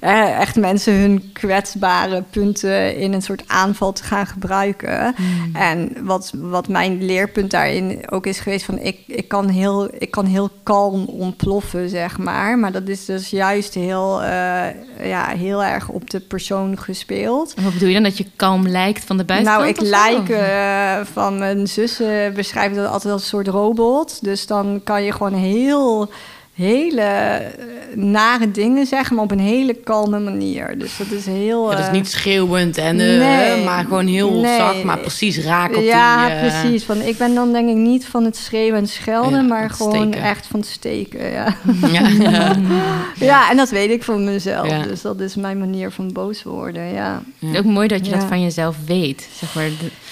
echt 0.00 0.56
mensen 0.56 0.94
hun 0.94 1.30
kwetsbare 1.32 2.24
punten 2.30 2.96
in 2.96 3.12
een 3.12 3.22
soort 3.22 3.42
aanval 3.46 3.92
te 3.92 4.04
gaan 4.04 4.26
gebruiken. 4.26 5.14
Hmm. 5.16 5.54
En 5.54 5.96
wat, 6.02 6.32
wat 6.34 6.68
mijn 6.68 7.04
leerpunt 7.04 7.50
daarin 7.50 8.10
ook 8.10 8.26
is 8.26 8.38
geweest, 8.38 8.64
van 8.64 8.78
ik, 8.78 8.98
ik, 9.06 9.28
kan 9.28 9.48
heel, 9.48 9.88
ik 9.98 10.10
kan 10.10 10.26
heel 10.26 10.50
kalm 10.62 11.04
ontploffen, 11.04 11.88
zeg 11.88 12.18
maar. 12.18 12.58
Maar 12.58 12.72
dat 12.72 12.88
is 12.88 13.04
dus 13.04 13.30
juist 13.30 13.74
heel, 13.74 14.22
uh, 14.22 14.66
ja, 15.02 15.26
heel 15.26 15.64
erg 15.64 15.88
op 15.88 16.10
de 16.10 16.20
persoon 16.20 16.78
gespeeld. 16.78 17.54
En 17.54 17.64
wat 17.64 17.72
bedoel 17.72 17.88
je 17.88 17.94
dan, 17.94 18.02
dat 18.02 18.18
je 18.18 18.26
kalm 18.36 18.68
lijkt 18.68 19.04
van 19.04 19.16
de 19.16 19.24
buitenkant? 19.24 19.58
Nou, 19.60 19.70
ik 19.70 19.80
lijk 19.80 20.28
uh, 20.28 21.06
van 21.12 21.38
mijn 21.38 21.66
zussen 21.66 22.34
beschrijven 22.34 22.76
dat 22.76 22.92
altijd 22.92 23.12
als 23.12 23.22
een 23.22 23.28
soort 23.28 23.48
robot. 23.48 24.24
Dus 24.24 24.46
dan 24.46 24.80
kan 24.84 25.02
je 25.02 25.12
gewoon 25.12 25.34
heel 25.34 26.10
hele 26.58 27.00
eh, 27.00 27.96
nare 27.96 28.50
dingen 28.50 28.86
zeggen, 28.86 29.14
maar 29.14 29.24
op 29.24 29.30
een 29.30 29.38
hele 29.38 29.74
kalme 29.74 30.18
manier. 30.18 30.78
Dus 30.78 30.96
dat 30.96 31.10
is 31.10 31.26
heel. 31.26 31.70
Ja, 31.70 31.76
dat 31.76 31.86
is 31.86 31.92
niet 31.92 32.04
eh, 32.04 32.10
schreeuwend 32.10 32.78
en 32.78 32.98
uh, 32.98 33.18
nee, 33.18 33.64
maar 33.64 33.84
gewoon 33.84 34.06
heel 34.06 34.40
nee. 34.40 34.56
zacht, 34.56 34.84
maar 34.84 34.98
precies 34.98 35.38
raak 35.38 35.76
op 35.76 35.82
ja, 35.82 36.26
die. 36.26 36.34
Ja, 36.34 36.40
precies. 36.40 36.84
Van 36.84 37.00
ik 37.00 37.18
ben 37.18 37.34
dan 37.34 37.52
denk 37.52 37.68
ik 37.68 37.76
niet 37.76 38.06
van 38.06 38.24
het 38.24 38.36
schreeuwen 38.36 38.78
en 38.78 38.88
schelden, 38.88 39.46
maar 39.46 39.70
gewoon 39.70 40.12
echt 40.12 40.46
van 40.46 40.60
het 40.60 40.68
steken. 40.68 41.30
Ja. 41.30 41.46
Ja. 41.88 42.56
ja, 43.14 43.50
en 43.50 43.56
dat 43.56 43.70
weet 43.70 43.90
ik 43.90 44.02
van 44.02 44.24
mezelf. 44.24 44.68
Dus 44.68 45.02
dat 45.02 45.20
is 45.20 45.34
mijn 45.34 45.58
manier 45.58 45.90
van 45.90 46.12
boos 46.12 46.42
worden. 46.42 46.92
Ja. 46.92 47.22
Ook 47.56 47.64
mooi 47.64 47.88
dat 47.88 48.06
je 48.06 48.12
dat 48.12 48.24
van 48.24 48.42
jezelf 48.42 48.76
weet. 48.86 49.28
Zeg 49.34 49.54
maar. 49.54 49.68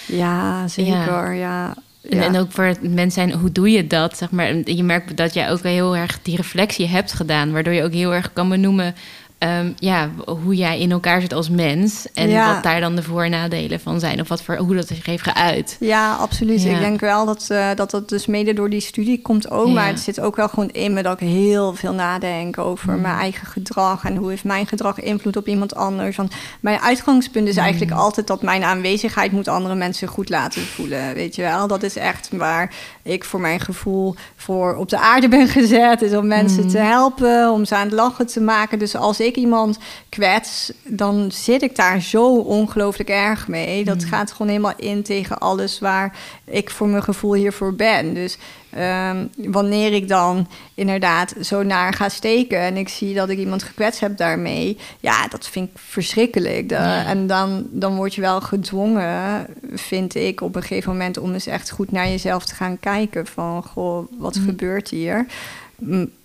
Ja, 0.06 0.68
zeker. 0.68 1.32
ja. 1.32 1.74
En 2.08 2.36
ook 2.36 2.52
voor 2.52 2.64
het 2.64 2.94
mens 2.94 3.14
zijn, 3.14 3.32
hoe 3.32 3.52
doe 3.52 3.70
je 3.70 3.86
dat? 3.86 4.16
Zeg 4.16 4.30
maar, 4.30 4.54
je 4.64 4.82
merkt 4.82 5.16
dat 5.16 5.34
jij 5.34 5.50
ook 5.50 5.62
heel 5.62 5.96
erg 5.96 6.18
die 6.22 6.36
reflectie 6.36 6.86
hebt 6.86 7.12
gedaan, 7.12 7.52
waardoor 7.52 7.72
je 7.72 7.82
ook 7.82 7.92
heel 7.92 8.14
erg 8.14 8.32
kan 8.32 8.48
benoemen 8.48 8.94
um, 9.38 9.74
ja, 9.78 10.10
hoe 10.42 10.54
jij 10.54 10.80
in 10.80 10.90
elkaar 10.90 11.20
zit 11.20 11.32
als 11.32 11.50
mens. 11.50 12.06
En 12.14 12.54
wat 12.54 12.62
daar 12.62 12.80
dan 12.80 12.96
de 12.96 13.02
voor- 13.02 13.24
en 13.24 13.30
nadelen 13.30 13.80
van 13.80 14.00
zijn. 14.00 14.20
Of 14.20 14.28
wat 14.28 14.42
voor, 14.42 14.56
hoe 14.56 14.74
dat 14.74 14.86
zich 14.86 15.06
heeft 15.06 15.22
geuit. 15.22 15.76
Ja, 15.80 16.14
absoluut. 16.14 16.64
Ik 16.64 16.78
denk 16.78 17.00
wel 17.00 17.26
dat, 17.26 17.48
uh, 17.52 17.70
dat 17.74 17.90
dat 17.90 18.08
dus 18.08 18.26
mede 18.26 18.52
door 18.52 18.70
die 18.70 18.80
studie 18.80 19.22
komt 19.22 19.50
ook. 19.50 19.68
Maar 19.68 19.86
het 19.86 20.00
zit 20.00 20.20
ook 20.20 20.36
wel 20.36 20.48
gewoon 20.48 20.70
in 20.70 20.92
me 20.92 21.02
dat 21.02 21.20
ik 21.20 21.28
heel 21.28 21.74
veel 21.74 21.92
nadenk 21.92 22.58
over 22.58 22.92
mm. 22.92 23.00
mijn 23.00 23.18
eigen 23.18 23.46
gedrag. 23.46 24.04
En 24.04 24.16
hoe 24.16 24.30
heeft 24.30 24.44
mijn 24.44 24.66
gedrag 24.66 25.00
invloed 25.00 25.36
op 25.36 25.48
iemand 25.48 25.74
anders. 25.74 26.16
Want 26.16 26.34
mijn 26.60 26.80
uitgangspunt 26.80 27.48
is 27.48 27.56
mm. 27.56 27.62
eigenlijk 27.62 27.92
altijd 27.92 28.26
dat 28.26 28.42
mijn 28.42 28.62
aanwezigheid 28.62 29.32
moet 29.32 29.48
andere 29.48 29.74
mensen 29.74 30.08
goed 30.08 30.28
laten 30.28 30.62
voelen. 30.62 31.14
Weet 31.14 31.34
je 31.34 31.42
wel? 31.42 31.66
Dat 31.66 31.82
is 31.82 31.96
echt 31.96 32.28
waar 32.32 32.74
ik 33.02 33.24
voor 33.24 33.40
mijn 33.40 33.60
gevoel 33.60 34.14
voor 34.36 34.74
op 34.76 34.88
de 34.88 34.98
aarde 34.98 35.28
ben 35.28 35.48
gezet. 35.48 36.02
Is 36.02 36.14
om 36.14 36.26
mensen 36.26 36.62
mm. 36.62 36.68
te 36.68 36.78
helpen, 36.78 37.50
om 37.50 37.64
ze 37.64 37.74
aan 37.74 37.86
het 37.86 37.94
lachen 37.94 38.26
te 38.26 38.40
maken. 38.40 38.78
Dus 38.78 38.96
als 38.96 39.20
ik 39.20 39.25
iemand 39.34 39.78
kwets, 40.08 40.72
dan 40.84 41.30
zit 41.32 41.62
ik 41.62 41.76
daar 41.76 42.00
zo 42.00 42.36
ongelooflijk 42.36 43.08
erg 43.08 43.48
mee. 43.48 43.84
Dat 43.84 44.02
mm. 44.02 44.08
gaat 44.08 44.32
gewoon 44.32 44.48
helemaal 44.48 44.76
in 44.76 45.02
tegen 45.02 45.38
alles 45.38 45.78
waar 45.78 46.18
ik 46.44 46.70
voor 46.70 46.88
mijn 46.88 47.02
gevoel 47.02 47.34
hiervoor 47.34 47.74
ben. 47.74 48.14
Dus 48.14 48.38
um, 48.78 49.30
wanneer 49.36 49.92
ik 49.92 50.08
dan 50.08 50.48
inderdaad 50.74 51.34
zo 51.40 51.62
naar 51.62 51.92
ga 51.92 52.08
steken 52.08 52.58
en 52.58 52.76
ik 52.76 52.88
zie 52.88 53.14
dat 53.14 53.28
ik 53.28 53.38
iemand 53.38 53.62
gekwetst 53.62 54.00
heb 54.00 54.16
daarmee, 54.16 54.78
ja, 55.00 55.28
dat 55.28 55.48
vind 55.48 55.68
ik 55.68 55.78
verschrikkelijk. 55.78 56.70
En 56.70 57.26
dan, 57.26 57.66
dan 57.70 57.96
word 57.96 58.14
je 58.14 58.20
wel 58.20 58.40
gedwongen, 58.40 59.46
vind 59.74 60.14
ik, 60.14 60.40
op 60.40 60.56
een 60.56 60.62
gegeven 60.62 60.92
moment 60.92 61.18
om 61.18 61.32
eens 61.32 61.46
echt 61.46 61.70
goed 61.70 61.92
naar 61.92 62.08
jezelf 62.08 62.44
te 62.44 62.54
gaan 62.54 62.78
kijken 62.80 63.26
van, 63.26 63.62
goh, 63.62 64.06
wat 64.18 64.36
mm. 64.36 64.44
gebeurt 64.44 64.90
hier? 64.90 65.26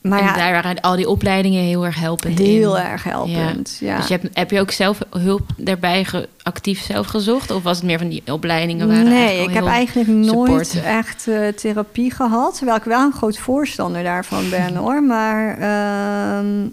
Maar 0.01 0.19
en 0.19 0.25
ja, 0.25 0.35
daar 0.35 0.51
waren 0.51 0.81
al 0.81 0.95
die 0.95 1.09
opleidingen 1.09 1.63
heel 1.63 1.85
erg 1.85 1.99
helpend 1.99 2.39
Heel 2.39 2.79
erg 2.79 3.03
helpend, 3.03 3.77
ja. 3.79 3.97
Dus 3.97 4.07
je 4.07 4.13
hebt, 4.13 4.37
heb 4.37 4.51
je 4.51 4.59
ook 4.59 4.71
zelf 4.71 4.99
hulp 5.09 5.41
daarbij 5.57 6.05
actief 6.43 6.81
zelf 6.81 7.07
gezocht? 7.07 7.51
Of 7.51 7.63
was 7.63 7.77
het 7.77 7.85
meer 7.85 7.97
van 7.97 8.09
die 8.09 8.23
opleidingen 8.25 8.87
waren 8.87 9.03
Nee, 9.03 9.43
ik 9.43 9.53
heb 9.53 9.65
eigenlijk 9.65 10.09
nooit 10.09 10.81
echt 10.83 11.27
uh, 11.27 11.47
therapie 11.47 12.11
gehad. 12.11 12.55
Terwijl 12.55 12.77
ik 12.77 12.83
wel 12.83 13.01
een 13.01 13.13
groot 13.13 13.37
voorstander 13.37 14.03
daarvan 14.03 14.49
ben, 14.49 14.75
hoor. 14.83 15.03
Maar... 15.03 15.59
Uh, 15.59 16.65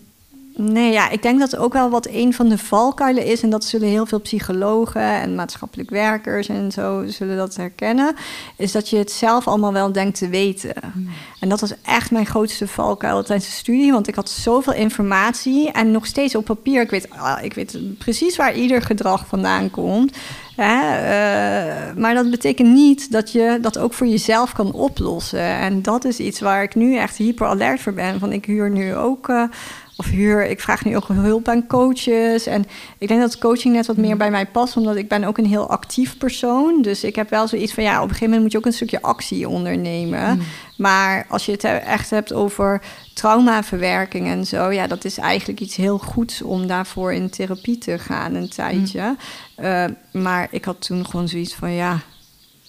Nee, 0.61 0.93
ja, 0.93 1.09
ik 1.09 1.23
denk 1.23 1.39
dat 1.39 1.57
ook 1.57 1.73
wel 1.73 1.91
wat 1.91 2.09
een 2.11 2.35
van 2.35 2.49
de 2.49 2.59
valkuilen 2.59 3.25
is. 3.25 3.43
En 3.43 3.51
dat 3.51 3.65
zullen 3.65 3.89
heel 3.89 4.07
veel 4.07 4.21
psychologen 4.21 5.03
en 5.03 5.35
maatschappelijk 5.35 5.91
werkers 5.91 6.49
en 6.49 6.73
zo 6.73 7.05
zullen 7.07 7.37
dat 7.37 7.57
herkennen. 7.57 8.15
Is 8.57 8.73
dat 8.73 8.89
je 8.89 8.97
het 8.97 9.11
zelf 9.11 9.49
allemaal 9.49 9.73
wel 9.73 9.93
denkt 9.93 10.19
te 10.19 10.29
weten. 10.29 10.75
Hmm. 10.93 11.09
En 11.41 11.49
dat 11.49 11.61
was 11.61 11.73
echt 11.83 12.11
mijn 12.11 12.27
grootste 12.27 12.69
valkuil 12.69 13.23
tijdens 13.23 13.49
de 13.49 13.55
studie. 13.55 13.93
Want 13.93 14.09
ik 14.09 14.15
had 14.15 14.31
zoveel 14.31 14.73
informatie 14.73 15.73
en 15.73 15.91
nog 15.91 16.07
steeds 16.07 16.35
op 16.35 16.45
papier. 16.45 16.83
Ik 16.83 16.91
weet, 16.91 17.11
ah, 17.11 17.43
ik 17.43 17.55
weet 17.55 17.79
precies 17.99 18.37
waar 18.37 18.55
ieder 18.55 18.83
gedrag 18.83 19.27
vandaan 19.27 19.71
komt. 19.71 20.17
Hè? 20.57 20.75
Uh, 20.75 21.97
maar 21.97 22.15
dat 22.15 22.31
betekent 22.31 22.69
niet 22.69 23.13
dat 23.13 23.33
je 23.33 23.59
dat 23.61 23.79
ook 23.79 23.93
voor 23.93 24.07
jezelf 24.07 24.53
kan 24.53 24.73
oplossen. 24.73 25.41
En 25.59 25.83
dat 25.83 26.05
is 26.05 26.19
iets 26.19 26.41
waar 26.41 26.63
ik 26.63 26.75
nu 26.75 26.97
echt 26.97 27.17
hyper 27.17 27.47
alert 27.47 27.81
voor 27.81 27.93
ben. 27.93 28.19
Van 28.19 28.33
ik 28.33 28.45
huur 28.45 28.71
nu 28.71 28.95
ook. 28.95 29.29
Uh, 29.29 29.43
of 29.99 30.07
huur. 30.07 30.47
Ik 30.47 30.61
vraag 30.61 30.85
nu 30.85 30.97
ook 30.97 31.09
hulp 31.09 31.49
aan 31.49 31.67
coaches. 31.67 32.47
En 32.47 32.65
ik 32.99 33.09
denk 33.09 33.21
dat 33.21 33.39
coaching 33.39 33.75
net 33.75 33.87
wat 33.87 33.97
meer 33.97 34.13
mm. 34.13 34.19
bij 34.19 34.31
mij 34.31 34.47
past, 34.47 34.77
omdat 34.77 34.97
ik 34.97 35.09
ben 35.09 35.25
ook 35.25 35.39
een 35.39 35.47
heel 35.47 35.71
actief 35.71 36.19
persoon. 36.19 36.83
Dus 36.83 37.05
ik 37.05 37.17
heb 37.17 37.31
wel 37.31 37.49
zoiets 37.49 37.75
van 37.75 37.83
ja, 37.83 37.97
op 37.97 38.03
een 38.03 38.09
gegeven 38.09 38.25
moment 38.25 38.43
moet 38.43 38.53
je 38.53 38.59
ook 38.59 38.67
een 38.67 38.73
stukje 38.73 39.03
actie 39.03 39.49
ondernemen. 39.49 40.37
Mm. 40.37 40.43
Maar 40.77 41.27
als 41.29 41.47
je 41.47 41.53
het 41.53 41.65
echt 41.65 42.11
hebt 42.11 42.33
over 42.33 42.83
traumaverwerking 43.15 44.27
en 44.27 44.47
zo, 44.47 44.71
ja, 44.71 44.87
dat 44.87 45.05
is 45.05 45.19
eigenlijk 45.19 45.61
iets 45.61 45.77
heel 45.77 45.99
goeds 45.99 46.43
om 46.43 46.67
daarvoor 46.67 47.13
in 47.13 47.31
therapie 47.31 47.79
te 47.79 47.99
gaan 47.99 48.35
een 48.35 48.49
tijdje. 48.49 49.17
Mm. 49.57 49.65
Uh, 49.65 49.85
maar 50.13 50.49
ik 50.51 50.65
had 50.65 50.81
toen 50.81 51.07
gewoon 51.07 51.29
zoiets 51.29 51.55
van 51.55 51.73
ja, 51.73 52.01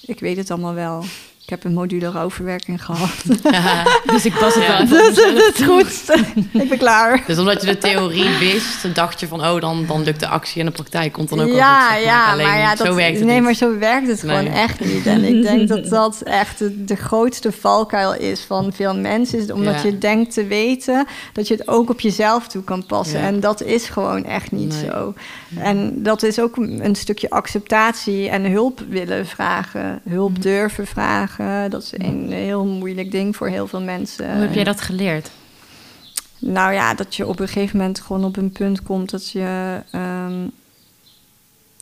ik 0.01 0.19
weet 0.19 0.37
het 0.37 0.51
allemaal 0.51 0.73
wel. 0.73 1.03
Ik 1.49 1.55
heb 1.55 1.63
een 1.63 1.73
module 1.73 2.11
rouwverwerking 2.11 2.85
gehad. 2.85 3.25
dus 4.13 4.25
ik 4.25 4.33
pas 4.39 4.55
het 4.55 4.67
wel 4.67 4.87
Dat 5.03 5.17
is 5.17 5.45
het 5.45 5.63
goed. 5.63 6.17
ik 6.61 6.69
ben 6.69 6.77
klaar. 6.77 7.23
Dus 7.27 7.37
omdat 7.37 7.61
je 7.61 7.67
de 7.67 7.77
theorie 7.77 8.37
wist, 8.37 8.95
dacht 8.95 9.19
je 9.19 9.27
van... 9.27 9.45
oh, 9.45 9.61
dan, 9.61 9.85
dan 9.87 10.03
lukt 10.03 10.19
de 10.19 10.27
actie 10.27 10.59
en 10.59 10.65
de 10.65 10.71
praktijk 10.71 11.13
komt 11.13 11.29
dan 11.29 11.39
ook 11.39 11.47
ja, 11.47 11.87
al 11.87 11.95
goed. 11.95 12.03
Ja, 12.03 12.35
maar 12.35 12.57
ja, 12.57 12.75
zo 12.75 12.95
werkt 12.95 13.17
het 13.17 13.25
Nee, 13.25 13.41
maar 13.41 13.53
zo 13.53 13.77
werkt 13.77 14.07
het 14.07 14.19
gewoon 14.19 14.45
echt 14.45 14.79
niet. 14.79 15.05
En 15.05 15.23
ik 15.23 15.41
denk 15.41 15.67
dat 15.67 15.89
dat 15.99 16.21
echt 16.21 16.87
de, 16.87 16.95
grootste 16.95 17.51
valkuil 17.51 18.13
is 18.13 18.41
van 18.41 18.73
veel 18.73 18.95
mensen. 18.95 19.39
Is 19.39 19.51
omdat 19.51 19.81
je 19.81 19.97
denkt 19.97 20.33
te 20.33 20.45
weten 20.45 21.05
dat 21.33 21.47
je 21.47 21.53
het 21.53 21.67
ook 21.67 21.89
op 21.89 21.99
jezelf 21.99 22.47
toe 22.47 22.63
kan 22.63 22.85
passen. 22.85 23.19
En 23.19 23.39
dat 23.39 23.61
is 23.61 23.85
gewoon 23.85 24.25
echt 24.25 24.51
niet 24.51 24.73
zo. 24.73 25.13
En 25.57 26.03
dat 26.03 26.23
is 26.23 26.39
ook 26.39 26.57
een 26.57 26.95
stukje 26.95 27.29
acceptatie 27.29 28.29
en 28.29 28.51
hulp 28.51 28.83
willen 28.89 29.27
vragen. 29.27 30.01
Hulp 30.09 30.31
mhm. 30.31 30.41
durven 30.41 30.87
vragen 30.87 31.38
dat 31.69 31.83
is 31.83 31.91
een 31.97 32.31
heel 32.31 32.65
moeilijk 32.65 33.11
ding 33.11 33.35
voor 33.35 33.47
heel 33.47 33.67
veel 33.67 33.81
mensen. 33.81 34.31
Hoe 34.31 34.41
heb 34.41 34.53
jij 34.53 34.63
dat 34.63 34.81
geleerd? 34.81 35.31
Nou 36.39 36.73
ja, 36.73 36.93
dat 36.93 37.15
je 37.15 37.27
op 37.27 37.39
een 37.39 37.47
gegeven 37.47 37.77
moment 37.77 37.99
gewoon 37.99 38.23
op 38.23 38.37
een 38.37 38.51
punt 38.51 38.83
komt 38.83 39.09
dat 39.09 39.29
je, 39.29 39.81
ehm, 39.91 40.47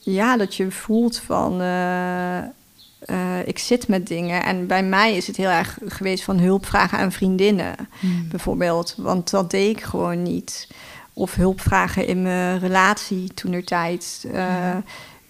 ja, 0.01 0.38
dat 0.38 0.55
je 0.55 0.72
voelt 0.72 1.18
van, 1.18 1.62
uh, 1.62 3.47
ik 3.47 3.60
zit 3.60 3.88
met 3.88 4.08
dingen. 4.08 4.43
En 4.43 4.68
bij 4.68 4.84
mij 4.84 5.16
is 5.16 5.28
het 5.28 5.38
heel 5.38 5.49
erg 5.49 5.78
geweest 5.86 6.24
van 6.24 6.39
hulp 6.39 6.66
vragen 6.66 6.97
aan 6.97 7.12
vriendinnen, 7.12 7.76
hmm. 7.99 8.28
bijvoorbeeld. 8.30 8.93
Want 8.97 9.30
dat 9.30 9.51
deed 9.51 9.78
ik 9.78 9.84
gewoon 9.84 10.24
niet. 10.24 10.68
Of 11.14 11.36
hulp 11.36 11.62
vragen 11.62 12.08
in 12.08 12.22
mijn 12.22 12.60
relatie 12.60 13.34
toen 13.34 13.53
er 13.53 13.64
tijd. 13.64 14.26
Uh, 14.34 14.76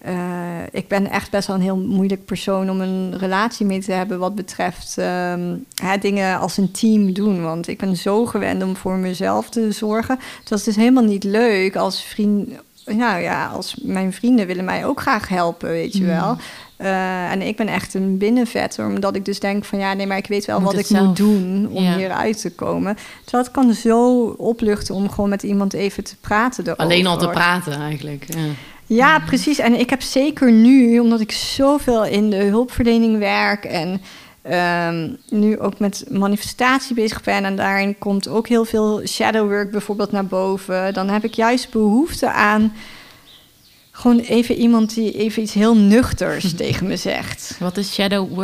uh, 0.06 0.62
ik 0.70 0.88
ben 0.88 1.10
echt 1.10 1.30
best 1.30 1.46
wel 1.46 1.56
een 1.56 1.62
heel 1.62 1.76
moeilijk 1.76 2.24
persoon 2.24 2.70
om 2.70 2.80
een 2.80 3.18
relatie 3.18 3.66
mee 3.66 3.80
te 3.80 3.92
hebben 3.92 4.18
wat 4.18 4.34
betreft 4.34 4.96
um, 4.98 5.64
hè, 5.82 5.98
dingen 6.00 6.38
als 6.38 6.56
een 6.56 6.70
team 6.70 7.12
doen. 7.12 7.42
Want 7.42 7.68
ik 7.68 7.78
ben 7.78 7.96
zo 7.96 8.26
gewend 8.26 8.62
om 8.62 8.76
voor 8.76 8.96
mezelf 8.96 9.50
te 9.50 9.72
zorgen. 9.72 10.18
Het 10.40 10.50
is 10.50 10.64
dus 10.64 10.76
helemaal 10.76 11.04
niet 11.04 11.24
leuk 11.24 11.76
als 11.76 12.02
vriend. 12.02 12.50
Nou 12.84 13.20
ja, 13.20 13.46
als 13.46 13.76
mijn 13.82 14.12
vrienden 14.12 14.46
willen 14.46 14.64
mij 14.64 14.86
ook 14.86 15.00
graag 15.00 15.28
helpen, 15.28 15.68
weet 15.68 15.92
je 15.92 16.02
mm. 16.02 16.06
wel. 16.06 16.36
Uh, 16.80 17.30
en 17.30 17.42
ik 17.42 17.56
ben 17.56 17.68
echt 17.68 17.94
een 17.94 18.18
binnenvetter, 18.18 18.86
omdat 18.86 19.14
ik 19.14 19.24
dus 19.24 19.40
denk 19.40 19.64
van 19.64 19.78
ja, 19.78 19.92
nee, 19.92 20.06
maar 20.06 20.16
ik 20.16 20.26
weet 20.26 20.44
wel 20.44 20.60
wat 20.60 20.78
ik 20.78 20.90
moet 20.90 21.16
doen 21.16 21.68
om 21.70 21.82
ja. 21.82 21.96
hieruit 21.96 22.40
te 22.40 22.50
komen. 22.50 22.96
Terwijl 23.24 23.44
het 23.44 23.52
kan 23.52 23.74
zo 23.74 24.24
opluchten 24.26 24.94
om 24.94 25.10
gewoon 25.10 25.30
met 25.30 25.42
iemand 25.42 25.72
even 25.72 26.04
te 26.04 26.16
praten. 26.20 26.64
Erover. 26.64 26.84
Alleen 26.84 27.06
al 27.06 27.18
te 27.18 27.28
praten 27.28 27.80
eigenlijk. 27.80 28.24
Ja. 28.28 28.46
Ja, 28.88 29.18
precies. 29.18 29.58
En 29.58 29.78
ik 29.78 29.90
heb 29.90 30.02
zeker 30.02 30.52
nu, 30.52 30.98
omdat 30.98 31.20
ik 31.20 31.32
zoveel 31.32 32.04
in 32.04 32.30
de 32.30 32.36
hulpverlening 32.36 33.18
werk 33.18 33.64
en 33.64 34.00
um, 34.52 35.16
nu 35.28 35.58
ook 35.58 35.78
met 35.78 36.04
manifestatie 36.10 36.94
bezig 36.94 37.22
ben 37.22 37.44
en 37.44 37.56
daarin 37.56 37.98
komt 37.98 38.28
ook 38.28 38.48
heel 38.48 38.64
veel 38.64 39.06
shadow 39.06 39.48
work 39.48 39.70
bijvoorbeeld 39.70 40.12
naar 40.12 40.26
boven, 40.26 40.94
dan 40.94 41.08
heb 41.08 41.24
ik 41.24 41.34
juist 41.34 41.70
behoefte 41.70 42.30
aan 42.30 42.72
gewoon 43.90 44.18
even 44.18 44.54
iemand 44.54 44.94
die 44.94 45.12
even 45.12 45.42
iets 45.42 45.52
heel 45.52 45.76
nuchters 45.76 46.54
tegen 46.56 46.86
me 46.86 46.96
zegt. 46.96 47.56
Wat 47.58 47.76
is 47.76 47.94
shadow 47.94 48.34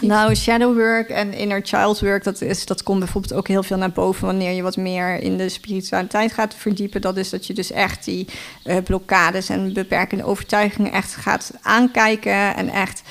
Nou, 0.00 0.34
shadow 0.34 0.74
work 0.74 1.08
en 1.08 1.32
inner 1.32 1.60
child 1.62 2.00
work, 2.00 2.24
dat, 2.24 2.40
is, 2.40 2.66
dat 2.66 2.82
komt 2.82 2.98
bijvoorbeeld 2.98 3.34
ook 3.34 3.48
heel 3.48 3.62
veel 3.62 3.76
naar 3.76 3.92
boven 3.92 4.26
wanneer 4.26 4.52
je 4.52 4.62
wat 4.62 4.76
meer 4.76 5.20
in 5.20 5.36
de 5.36 5.48
spiritualiteit 5.48 6.32
gaat 6.32 6.54
verdiepen. 6.54 7.00
Dat 7.00 7.16
is 7.16 7.30
dat 7.30 7.46
je 7.46 7.54
dus 7.54 7.70
echt 7.70 8.04
die 8.04 8.28
uh, 8.64 8.76
blokkades 8.84 9.48
en 9.48 9.72
beperkende 9.72 10.24
overtuigingen 10.24 10.92
echt 10.92 11.14
gaat 11.14 11.52
aankijken 11.62 12.56
en 12.56 12.68
echt 12.68 13.02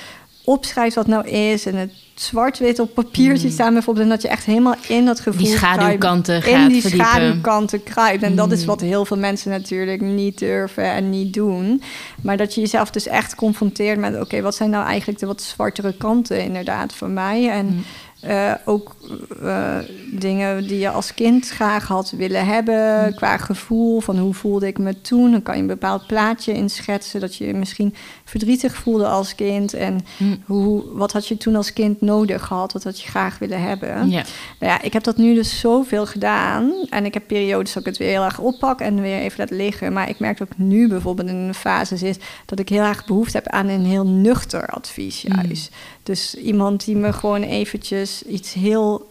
opschrijft 0.47 0.95
wat 0.95 1.07
nou 1.07 1.27
is 1.27 1.65
en 1.65 1.75
het 1.75 1.91
zwart-wit 2.15 2.79
op 2.79 2.93
papier 2.93 3.37
ziet 3.37 3.45
mm. 3.47 3.51
staan 3.51 3.73
bijvoorbeeld 3.73 4.05
en 4.05 4.11
dat 4.11 4.21
je 4.21 4.27
echt 4.27 4.45
helemaal 4.45 4.75
in 4.87 5.05
dat 5.05 5.19
gevoel 5.19 5.43
die 5.43 5.55
schaduwkanten 5.55 6.41
kruipt, 6.41 6.61
in 6.61 6.67
die 6.67 6.89
schaduwkanten 6.89 7.83
kruipt 7.83 8.23
en 8.23 8.35
dat 8.35 8.51
is 8.51 8.61
mm. 8.61 8.67
wat 8.67 8.81
heel 8.81 9.05
veel 9.05 9.17
mensen 9.17 9.51
natuurlijk 9.51 10.01
niet 10.01 10.39
durven 10.39 10.83
en 10.83 11.09
niet 11.09 11.33
doen 11.33 11.81
maar 12.21 12.37
dat 12.37 12.53
je 12.53 12.61
jezelf 12.61 12.91
dus 12.91 13.07
echt 13.07 13.35
confronteert 13.35 13.99
met 13.99 14.19
oké 14.19 14.41
wat 14.41 14.55
zijn 14.55 14.69
nou 14.69 14.85
eigenlijk 14.85 15.19
de 15.19 15.25
wat 15.25 15.41
zwartere 15.41 15.97
kanten 15.97 16.43
inderdaad 16.43 16.93
van 16.93 17.13
mij 17.13 17.49
en 17.49 17.65
mm. 17.65 17.83
Uh, 18.25 18.53
ook 18.65 18.95
uh, 19.43 19.77
dingen 20.11 20.67
die 20.67 20.79
je 20.79 20.89
als 20.89 21.13
kind 21.13 21.49
graag 21.49 21.87
had 21.87 22.11
willen 22.11 22.45
hebben 22.45 23.15
qua 23.15 23.37
gevoel 23.37 23.99
van 23.99 24.17
hoe 24.17 24.33
voelde 24.33 24.67
ik 24.67 24.77
me 24.77 25.01
toen. 25.01 25.31
Dan 25.31 25.41
kan 25.41 25.55
je 25.55 25.61
een 25.61 25.67
bepaald 25.67 26.07
plaatje 26.07 26.53
inschetsen 26.53 27.19
dat 27.19 27.35
je, 27.35 27.47
je 27.47 27.53
misschien 27.53 27.93
verdrietig 28.27 28.75
voelde 28.75 29.07
als 29.07 29.35
kind 29.35 29.73
en 29.73 30.05
mm. 30.17 30.43
hoe, 30.45 30.83
wat 30.93 31.11
had 31.11 31.27
je 31.27 31.37
toen 31.37 31.55
als 31.55 31.73
kind 31.73 32.01
nodig 32.01 32.45
gehad, 32.45 32.73
wat 32.73 32.83
had 32.83 33.01
je 33.01 33.07
graag 33.07 33.39
willen 33.39 33.61
hebben. 33.61 34.09
Ja. 34.09 34.23
Nou 34.59 34.71
ja, 34.71 34.81
ik 34.81 34.93
heb 34.93 35.03
dat 35.03 35.17
nu 35.17 35.33
dus 35.33 35.59
zoveel 35.59 36.05
gedaan 36.05 36.73
en 36.89 37.05
ik 37.05 37.13
heb 37.13 37.27
periodes 37.27 37.73
dat 37.73 37.81
ik 37.81 37.89
het 37.89 37.97
weer 37.97 38.09
heel 38.09 38.23
erg 38.23 38.39
oppak 38.39 38.79
en 38.79 39.01
weer 39.01 39.19
even 39.19 39.39
laat 39.39 39.49
liggen. 39.49 39.93
Maar 39.93 40.09
ik 40.09 40.19
merk 40.19 40.37
dat 40.37 40.47
ik 40.47 40.57
nu 40.57 40.87
bijvoorbeeld 40.87 41.29
in 41.29 41.35
een 41.35 41.53
fase 41.53 41.97
zit 41.97 42.19
dat 42.45 42.59
ik 42.59 42.69
heel 42.69 42.83
erg 42.83 43.05
behoefte 43.05 43.37
heb 43.37 43.47
aan 43.47 43.67
een 43.67 43.85
heel 43.85 44.07
nuchter 44.07 44.67
advies 44.67 45.23
mm. 45.23 45.35
juist. 45.35 45.75
Dus 46.03 46.35
iemand 46.35 46.85
die 46.85 46.95
me 46.95 47.13
gewoon 47.13 47.43
eventjes 47.43 48.23
iets 48.23 48.53
heel 48.53 49.06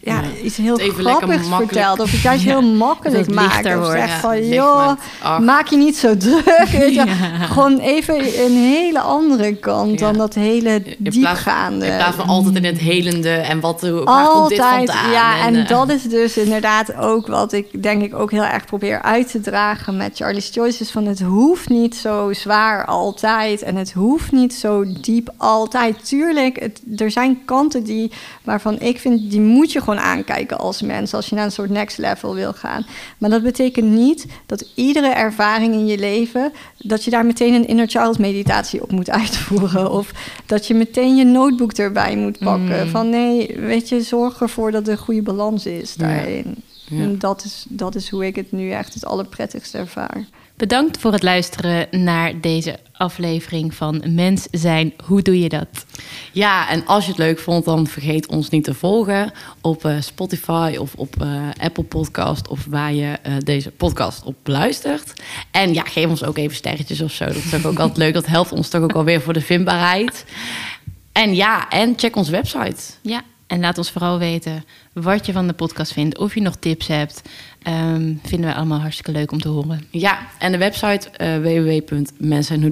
ja, 0.00 0.22
iets 0.42 0.56
heel 0.56 0.76
grappigs 0.76 1.48
vertelt. 1.48 2.00
Of 2.00 2.10
het 2.10 2.20
juist 2.20 2.44
heel 2.44 2.62
makkelijk 2.86 3.34
maakt. 3.34 3.76
Of 3.76 3.86
zegt 3.86 4.20
van, 4.20 4.48
joh, 4.48 4.92
maak 5.40 5.66
je 5.66 5.76
niet 5.76 5.96
zo 5.96 6.16
druk. 6.16 6.68
Weet 6.72 6.94
je. 6.94 7.04
Gewoon 7.52 7.78
even 7.78 8.44
een 8.44 8.56
hele 8.56 9.00
andere 9.00 9.54
kant 9.56 9.98
dan 9.98 10.16
dat 10.16 10.34
hele 10.34 10.82
diepgaande. 10.98 11.86
In 11.86 11.96
plaats 11.96 12.16
van 12.16 12.26
altijd 12.26 12.56
in 12.56 12.64
het 12.64 12.78
helende 12.78 13.30
en 13.30 13.60
wat 13.60 13.80
waar 13.80 14.04
altijd, 14.04 14.32
komt 14.32 14.48
dit 14.48 14.58
vandaan? 14.58 15.10
Ja, 15.10 15.38
en, 15.38 15.54
en 15.54 15.60
uh, 15.60 15.68
dat 15.68 15.88
is 15.90 16.02
dus 16.02 16.36
inderdaad 16.36 16.94
ook 16.94 17.26
wat 17.26 17.52
ik 17.52 17.82
denk 17.82 18.02
ik 18.02 18.14
ook 18.14 18.30
heel 18.30 18.44
erg 18.44 18.64
probeer 18.64 19.02
uit 19.02 19.30
te 19.30 19.40
dragen 19.40 19.96
met 19.96 20.16
Charlie's 20.16 20.50
Choices. 20.52 20.90
Van 20.90 21.06
het 21.06 21.20
hoeft 21.20 21.68
niet 21.68 21.96
zo 21.96 22.32
zwaar 22.32 22.84
altijd 22.84 23.62
en 23.62 23.76
het 23.76 23.92
hoeft 23.92 24.32
niet 24.32 24.54
zo 24.54 24.84
diep 25.00 25.30
altijd. 25.36 26.06
Tuurlijk, 26.08 26.60
het, 26.60 26.80
er 26.96 27.10
zijn 27.10 27.44
kanten 27.44 27.84
die, 27.84 28.10
waarvan 28.42 28.80
ik 28.80 28.98
vind, 28.98 29.30
die 29.30 29.40
moet 29.58 29.72
je 29.72 29.80
gewoon 29.80 29.98
aankijken 29.98 30.58
als 30.58 30.82
mens 30.82 31.14
als 31.14 31.28
je 31.28 31.34
naar 31.34 31.44
een 31.44 31.52
soort 31.52 31.70
next 31.70 31.98
level 31.98 32.34
wil 32.34 32.52
gaan. 32.52 32.86
Maar 33.18 33.30
dat 33.30 33.42
betekent 33.42 33.90
niet 33.90 34.26
dat 34.46 34.70
iedere 34.74 35.08
ervaring 35.08 35.74
in 35.74 35.86
je 35.86 35.98
leven, 35.98 36.52
dat 36.78 37.04
je 37.04 37.10
daar 37.10 37.26
meteen 37.26 37.54
een 37.54 37.66
inner 37.66 37.88
child 37.88 38.18
meditatie 38.18 38.82
op 38.82 38.90
moet 38.92 39.10
uitvoeren. 39.20 39.90
Of 39.90 40.12
dat 40.46 40.66
je 40.66 40.74
meteen 40.74 41.16
je 41.16 41.24
notebook 41.24 41.72
erbij 41.72 42.16
moet 42.16 42.38
pakken. 42.38 42.84
Mm. 42.84 42.90
Van 42.90 43.10
nee, 43.10 43.56
weet 43.60 43.88
je, 43.88 44.02
zorg 44.02 44.40
ervoor 44.40 44.70
dat 44.70 44.86
er 44.86 44.92
een 44.92 44.98
goede 44.98 45.22
balans 45.22 45.66
is 45.66 45.94
daarin. 45.94 46.62
En 46.90 47.18
dat 47.18 47.44
is, 47.44 47.66
dat 47.68 47.94
is 47.94 48.08
hoe 48.08 48.26
ik 48.26 48.36
het 48.36 48.52
nu 48.52 48.70
echt 48.70 48.94
het 48.94 49.04
allerprettigste 49.04 49.78
ervaar. 49.78 50.24
Bedankt 50.58 50.98
voor 50.98 51.12
het 51.12 51.22
luisteren 51.22 51.86
naar 51.90 52.40
deze 52.40 52.78
aflevering 52.92 53.74
van 53.74 54.02
Mens 54.06 54.46
zijn. 54.50 54.92
Hoe 55.04 55.22
doe 55.22 55.40
je 55.40 55.48
dat? 55.48 55.86
Ja, 56.32 56.68
en 56.68 56.86
als 56.86 57.04
je 57.04 57.10
het 57.10 57.18
leuk 57.18 57.38
vond, 57.38 57.64
dan 57.64 57.86
vergeet 57.86 58.26
ons 58.26 58.48
niet 58.48 58.64
te 58.64 58.74
volgen 58.74 59.32
op 59.60 59.84
uh, 59.84 60.00
Spotify 60.00 60.76
of 60.80 60.94
op 60.94 61.14
uh, 61.22 61.42
Apple 61.60 61.84
Podcast 61.84 62.48
of 62.48 62.66
waar 62.68 62.92
je 62.92 63.18
uh, 63.26 63.34
deze 63.38 63.70
podcast 63.70 64.24
op 64.24 64.36
luistert. 64.44 65.12
En 65.50 65.74
ja, 65.74 65.82
geef 65.82 66.06
ons 66.08 66.24
ook 66.24 66.38
even 66.38 66.56
sterretjes 66.56 67.00
of 67.00 67.12
zo. 67.12 67.24
Dat 67.24 67.36
is 67.36 67.66
ook 67.66 67.78
altijd 67.78 67.96
leuk. 67.96 68.14
Dat 68.14 68.26
helpt 68.26 68.52
ons 68.52 68.68
toch 68.68 68.82
ook 68.82 68.92
alweer 68.92 69.20
voor 69.20 69.32
de 69.32 69.40
vindbaarheid. 69.40 70.24
En 71.12 71.34
ja, 71.34 71.68
en 71.68 71.94
check 71.96 72.16
onze 72.16 72.30
website. 72.30 72.82
Ja, 73.02 73.22
en 73.48 73.60
laat 73.60 73.78
ons 73.78 73.90
vooral 73.90 74.18
weten 74.18 74.64
wat 74.92 75.26
je 75.26 75.32
van 75.32 75.46
de 75.46 75.52
podcast 75.52 75.92
vindt. 75.92 76.18
Of 76.18 76.34
je 76.34 76.40
nog 76.40 76.56
tips 76.56 76.86
hebt. 76.86 77.22
Um, 77.68 78.20
vinden 78.24 78.50
we 78.50 78.56
allemaal 78.56 78.80
hartstikke 78.80 79.12
leuk 79.12 79.32
om 79.32 79.40
te 79.40 79.48
horen. 79.48 79.86
Ja, 79.90 80.18
en 80.38 80.52
de 80.52 80.58
website 80.58 81.08
uh, 81.20 81.36
www.mensen 81.36 82.62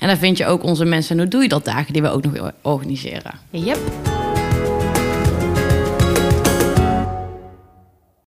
En 0.00 0.06
daar 0.08 0.16
vind 0.16 0.36
je 0.38 0.46
ook 0.46 0.62
onze 0.62 0.84
Mensen 0.84 1.16
en 1.16 1.22
Hoe 1.22 1.30
Doe 1.30 1.42
Je 1.42 1.48
Dat 1.48 1.64
dagen 1.64 1.92
die 1.92 2.02
we 2.02 2.08
ook 2.08 2.24
nog 2.24 2.52
organiseren. 2.62 3.32
Yep. 3.50 3.78